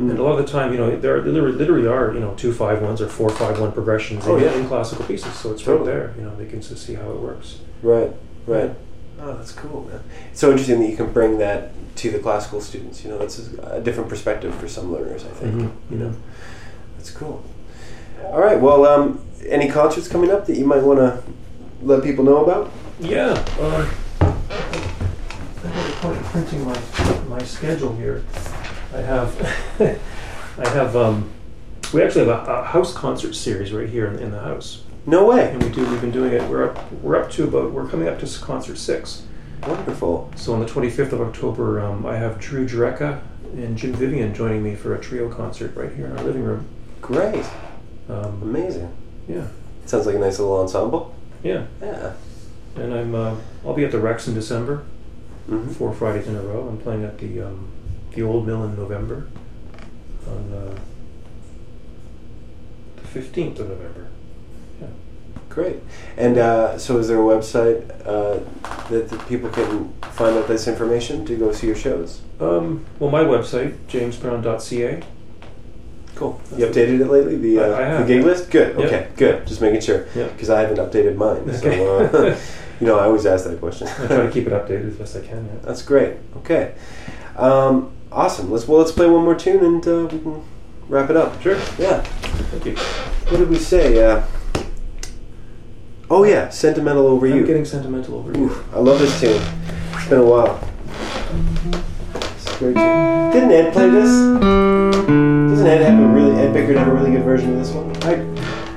And 0.10 0.18
a 0.20 0.24
lot 0.24 0.40
of 0.40 0.46
the 0.46 0.52
time, 0.52 0.72
you 0.72 0.80
know, 0.80 0.96
there 0.96 1.18
are, 1.18 1.22
there 1.22 1.50
literally 1.52 1.88
are, 1.88 2.14
you 2.14 2.20
know, 2.20 2.34
two 2.36 2.54
five 2.54 2.82
ones 2.82 3.02
or 3.02 3.08
four 3.08 3.30
five 3.30 3.60
one 3.60 3.72
progressions 3.72 4.24
Oh, 4.28 4.38
in, 4.38 4.44
yeah. 4.44 4.54
in 4.54 4.68
classical 4.68 5.06
pieces. 5.06 5.34
So 5.34 5.52
it's 5.52 5.64
Totally. 5.64 5.90
right 5.92 5.96
there. 5.98 6.14
You 6.18 6.24
know, 6.26 6.36
they 6.36 6.46
can 6.46 6.62
just 6.62 6.86
see 6.86 6.94
how 6.96 7.10
it 7.12 7.20
works. 7.20 7.60
Right, 7.82 8.12
right. 8.48 8.72
Oh, 9.26 9.34
that's 9.36 9.54
cool, 9.54 9.86
man. 9.90 10.02
It's 10.32 10.40
so 10.42 10.52
interesting 10.52 10.82
that 10.82 10.90
you 10.90 10.98
can 10.98 11.14
bring 11.14 11.38
that 11.38 11.72
to 11.98 12.12
the 12.12 12.20
classical 12.20 12.60
students. 12.60 13.04
You 13.06 13.12
know, 13.12 13.18
that's 13.20 13.40
a, 13.54 13.76
a 13.78 13.82
different 13.82 14.10
perspective 14.10 14.54
for 14.56 14.68
some 14.68 14.92
learners, 14.92 15.24
I 15.24 15.30
think. 15.30 15.54
Mhm. 15.56 15.72
You 15.92 15.98
know, 15.98 16.14
that's 16.98 17.10
cool. 17.12 17.42
All 18.26 18.40
right, 18.42 18.60
well, 18.60 18.86
um, 18.86 19.20
any 19.48 19.70
concerts 19.70 20.08
coming 20.10 20.30
up 20.30 20.46
that 20.48 20.58
you 20.58 20.66
might 20.66 20.84
want 20.84 21.00
to 21.00 21.24
let 21.82 22.04
people 22.04 22.26
know 22.26 22.44
about? 22.44 22.70
Yeah. 23.00 23.44
Uh, 23.60 23.90
I 24.22 25.68
have 25.68 25.90
a 25.90 26.02
point 26.02 26.18
of 26.18 26.24
printing 26.26 26.66
my 26.66 26.78
my 27.30 27.44
schedule 27.44 27.96
here. 27.96 28.24
I 28.94 28.98
have 29.02 29.80
I 30.60 30.68
have 30.70 30.96
um, 30.98 31.30
we 31.94 32.02
actually 32.04 32.28
have 32.28 32.48
a, 32.48 32.52
a 32.52 32.64
house 32.64 32.94
concert 32.94 33.36
series 33.36 33.72
right 33.72 33.88
here 33.90 34.08
in, 34.08 34.20
in 34.20 34.32
the 34.32 34.40
house, 34.40 34.83
No 35.06 35.26
way. 35.26 35.52
and 35.52 35.62
we 35.62 35.70
do 35.70 35.86
we've 35.90 36.02
been 36.02 36.12
doing 36.12 36.34
it. 36.34 36.50
We're 36.50 36.70
up 36.70 36.92
we're 36.94 37.16
up 37.22 37.30
to 37.32 37.44
about 37.46 37.72
we're 37.72 37.88
coming 37.88 38.08
up 38.08 38.20
to 38.20 38.40
concert 38.40 38.78
six. 38.78 39.24
Wonderful. 39.68 40.32
So 40.36 40.54
on 40.54 40.60
the 40.60 40.66
25th 40.66 41.14
of 41.14 41.22
October, 41.22 41.80
um, 41.80 42.06
I 42.06 42.18
have 42.18 42.40
Drew 42.40 42.68
Jurecka 42.68 43.22
and 43.54 43.78
Jim 43.78 43.94
Vivian 43.94 44.34
joining 44.34 44.64
me 44.64 44.76
for 44.76 44.94
a 44.96 45.00
trio 45.00 45.30
concert 45.30 45.76
right 45.76 45.92
here 45.94 46.08
in 46.08 46.18
our 46.18 46.24
living 46.24 46.44
room. 46.44 46.66
Great. 47.02 47.46
Um, 48.10 48.42
Amazing. 48.42 48.94
yeah, 49.28 49.48
Sounds 49.86 50.06
like 50.06 50.16
a 50.16 50.20
nice 50.20 50.40
little 50.40 50.58
ensemble. 50.60 51.16
yeah. 51.44 51.66
Yeah. 51.82 52.14
And 52.76 52.94
I'm 52.94 53.14
uh, 53.16 53.36
I'll 53.66 53.74
be 53.74 53.86
at 53.86 53.92
the 53.92 54.00
Rex 54.00 54.28
in 54.28 54.34
December. 54.34 54.84
hmm 55.48 55.70
four 55.74 55.94
Fridays 55.94 56.28
in 56.28 56.36
a 56.36 56.42
row. 56.42 56.68
I'm 56.68 56.78
playing 56.80 57.04
at 57.04 57.18
the 57.20 57.42
um, 57.42 57.68
the 58.16 58.22
Old 58.24 58.46
Mill 58.48 58.64
in 58.64 58.76
November, 58.76 59.28
on 60.28 60.54
uh, 60.54 60.78
the 62.98 63.08
fifteenth 63.08 63.60
of 63.60 63.70
November. 63.70 64.08
Great. 65.54 65.78
And 66.18 66.38
uh, 66.40 66.80
so, 66.80 66.98
is 66.98 67.08
there 67.08 67.20
a 67.20 67.24
website 67.24 67.88
uh, 68.08 68.40
that, 68.90 69.08
that 69.10 69.28
people 69.28 69.50
can 69.50 69.94
find 70.02 70.36
out 70.36 70.48
this 70.48 70.68
information 70.68 71.26
to 71.28 71.36
go 71.38 71.52
see 71.52 71.68
your 71.68 71.76
shows? 71.76 72.22
Um, 72.40 72.86
well, 73.00 73.12
my 73.12 73.22
website 73.24 73.76
jamesbrown.ca. 73.88 75.04
Cool. 76.16 76.42
You 76.58 76.66
updated 76.68 77.02
it 77.02 77.08
lately? 77.08 77.38
The 77.38 77.60
uh, 77.60 77.78
I- 77.78 78.02
the 78.02 78.08
gig 78.08 78.22
yeah. 78.22 78.26
list? 78.26 78.50
Good. 78.50 78.76
Okay. 78.78 79.10
Good. 79.16 79.46
Just 79.48 79.62
making 79.62 79.82
sure 79.82 80.08
Yeah. 80.16 80.28
because 80.28 80.50
I 80.50 80.62
haven't 80.62 80.78
updated 80.78 81.16
mine. 81.16 81.50
Okay. 81.50 81.78
So 81.78 82.06
uh, 82.06 82.38
you 82.80 82.88
know, 82.88 82.98
I 82.98 83.06
always 83.06 83.26
ask 83.26 83.46
that 83.46 83.60
question. 83.60 83.88
I 83.88 84.08
try 84.08 84.26
to 84.26 84.32
keep 84.32 84.48
it 84.48 84.54
updated 84.54 84.88
as 84.90 84.96
best 84.96 85.16
I 85.16 85.22
can. 85.22 85.60
That's 85.62 85.82
great. 85.82 86.18
Okay. 86.38 86.74
Um, 87.36 87.92
awesome. 88.12 88.52
Let's 88.52 88.68
well, 88.68 88.80
let's 88.80 88.92
play 88.92 89.08
one 89.08 89.24
more 89.24 89.36
tune 89.36 89.64
and 89.64 89.88
uh, 89.88 90.08
we 90.12 90.20
can 90.20 90.44
wrap 90.88 91.10
it 91.12 91.18
up. 91.18 91.40
Sure. 91.42 91.58
Yeah. 91.78 92.02
Thank 92.52 92.66
you. 92.66 92.76
What 92.76 93.38
did 93.38 93.50
we 93.50 93.58
say? 93.58 93.98
Oh 96.16 96.24
yeah, 96.26 96.50
sentimental 96.50 97.08
over 97.08 97.26
I'm 97.26 97.38
you. 97.38 97.44
getting 97.44 97.66
sentimental 97.66 98.14
over 98.14 98.38
you. 98.38 98.56
I 98.72 98.78
love 98.78 99.00
this 99.00 99.20
tune. 99.20 99.42
It's 99.94 100.08
been 100.08 100.20
a 100.20 100.24
while. 100.24 100.60
It's 102.36 102.46
a 102.56 102.60
great 102.60 102.76
tune. 102.76 103.32
Didn't 103.32 103.52
Ed 103.52 103.74
play 103.74 103.90
this? 103.90 104.10
Doesn't 104.12 105.66
Ed 105.66 105.82
have 105.82 106.00
a 106.00 106.08
really 106.08 106.36
Ed 106.40 106.54
Bickert 106.54 106.78
have 106.78 106.88
a 106.88 106.94
really 106.94 107.10
good 107.10 107.24
version 107.24 107.54
of 107.54 107.58
this 107.58 107.72
one? 107.72 107.98
I, 108.04 108.18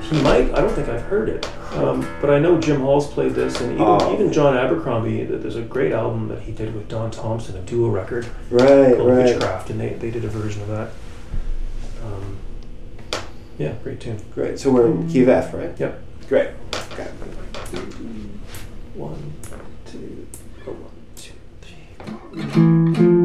he 0.03 0.19
might. 0.23 0.51
I 0.57 0.61
don't 0.61 0.73
think 0.73 0.89
I've 0.89 1.03
heard 1.03 1.29
it, 1.29 1.47
um, 1.73 2.01
but 2.21 2.31
I 2.31 2.39
know 2.39 2.59
Jim 2.59 2.81
Hall's 2.81 3.07
played 3.13 3.33
this, 3.35 3.61
and 3.61 3.73
even 3.73 3.85
Oh. 3.85 4.11
even 4.15 4.33
John 4.33 4.57
Abercrombie. 4.57 5.25
There's 5.25 5.57
a 5.57 5.61
great 5.61 5.91
album 5.91 6.29
that 6.29 6.39
he 6.41 6.51
did 6.51 6.73
with 6.73 6.87
Don 6.87 7.11
Thompson, 7.11 7.55
a 7.55 7.61
duo 7.61 7.89
record. 7.89 8.25
Right, 8.49 8.95
called 8.97 9.09
right. 9.11 9.25
Witchcraft, 9.25 9.69
and 9.69 9.79
they, 9.79 9.89
they 9.89 10.09
did 10.09 10.25
a 10.25 10.27
version 10.27 10.63
of 10.63 10.69
that. 10.69 10.89
Um, 12.03 12.37
yeah, 13.59 13.73
great 13.83 13.99
tune. 13.99 14.19
Great. 14.33 14.57
So 14.57 14.71
we're 14.71 14.87
in 14.87 15.07
key 15.07 15.21
of 15.21 15.29
F, 15.29 15.53
right? 15.53 15.79
Yep. 15.79 16.05
Great. 16.29 16.49
Okay. 16.91 17.07
One, 18.95 19.33
two, 19.85 20.27
oh, 20.67 20.71
one, 20.71 20.91
two, 21.15 21.31
three. 21.61 23.16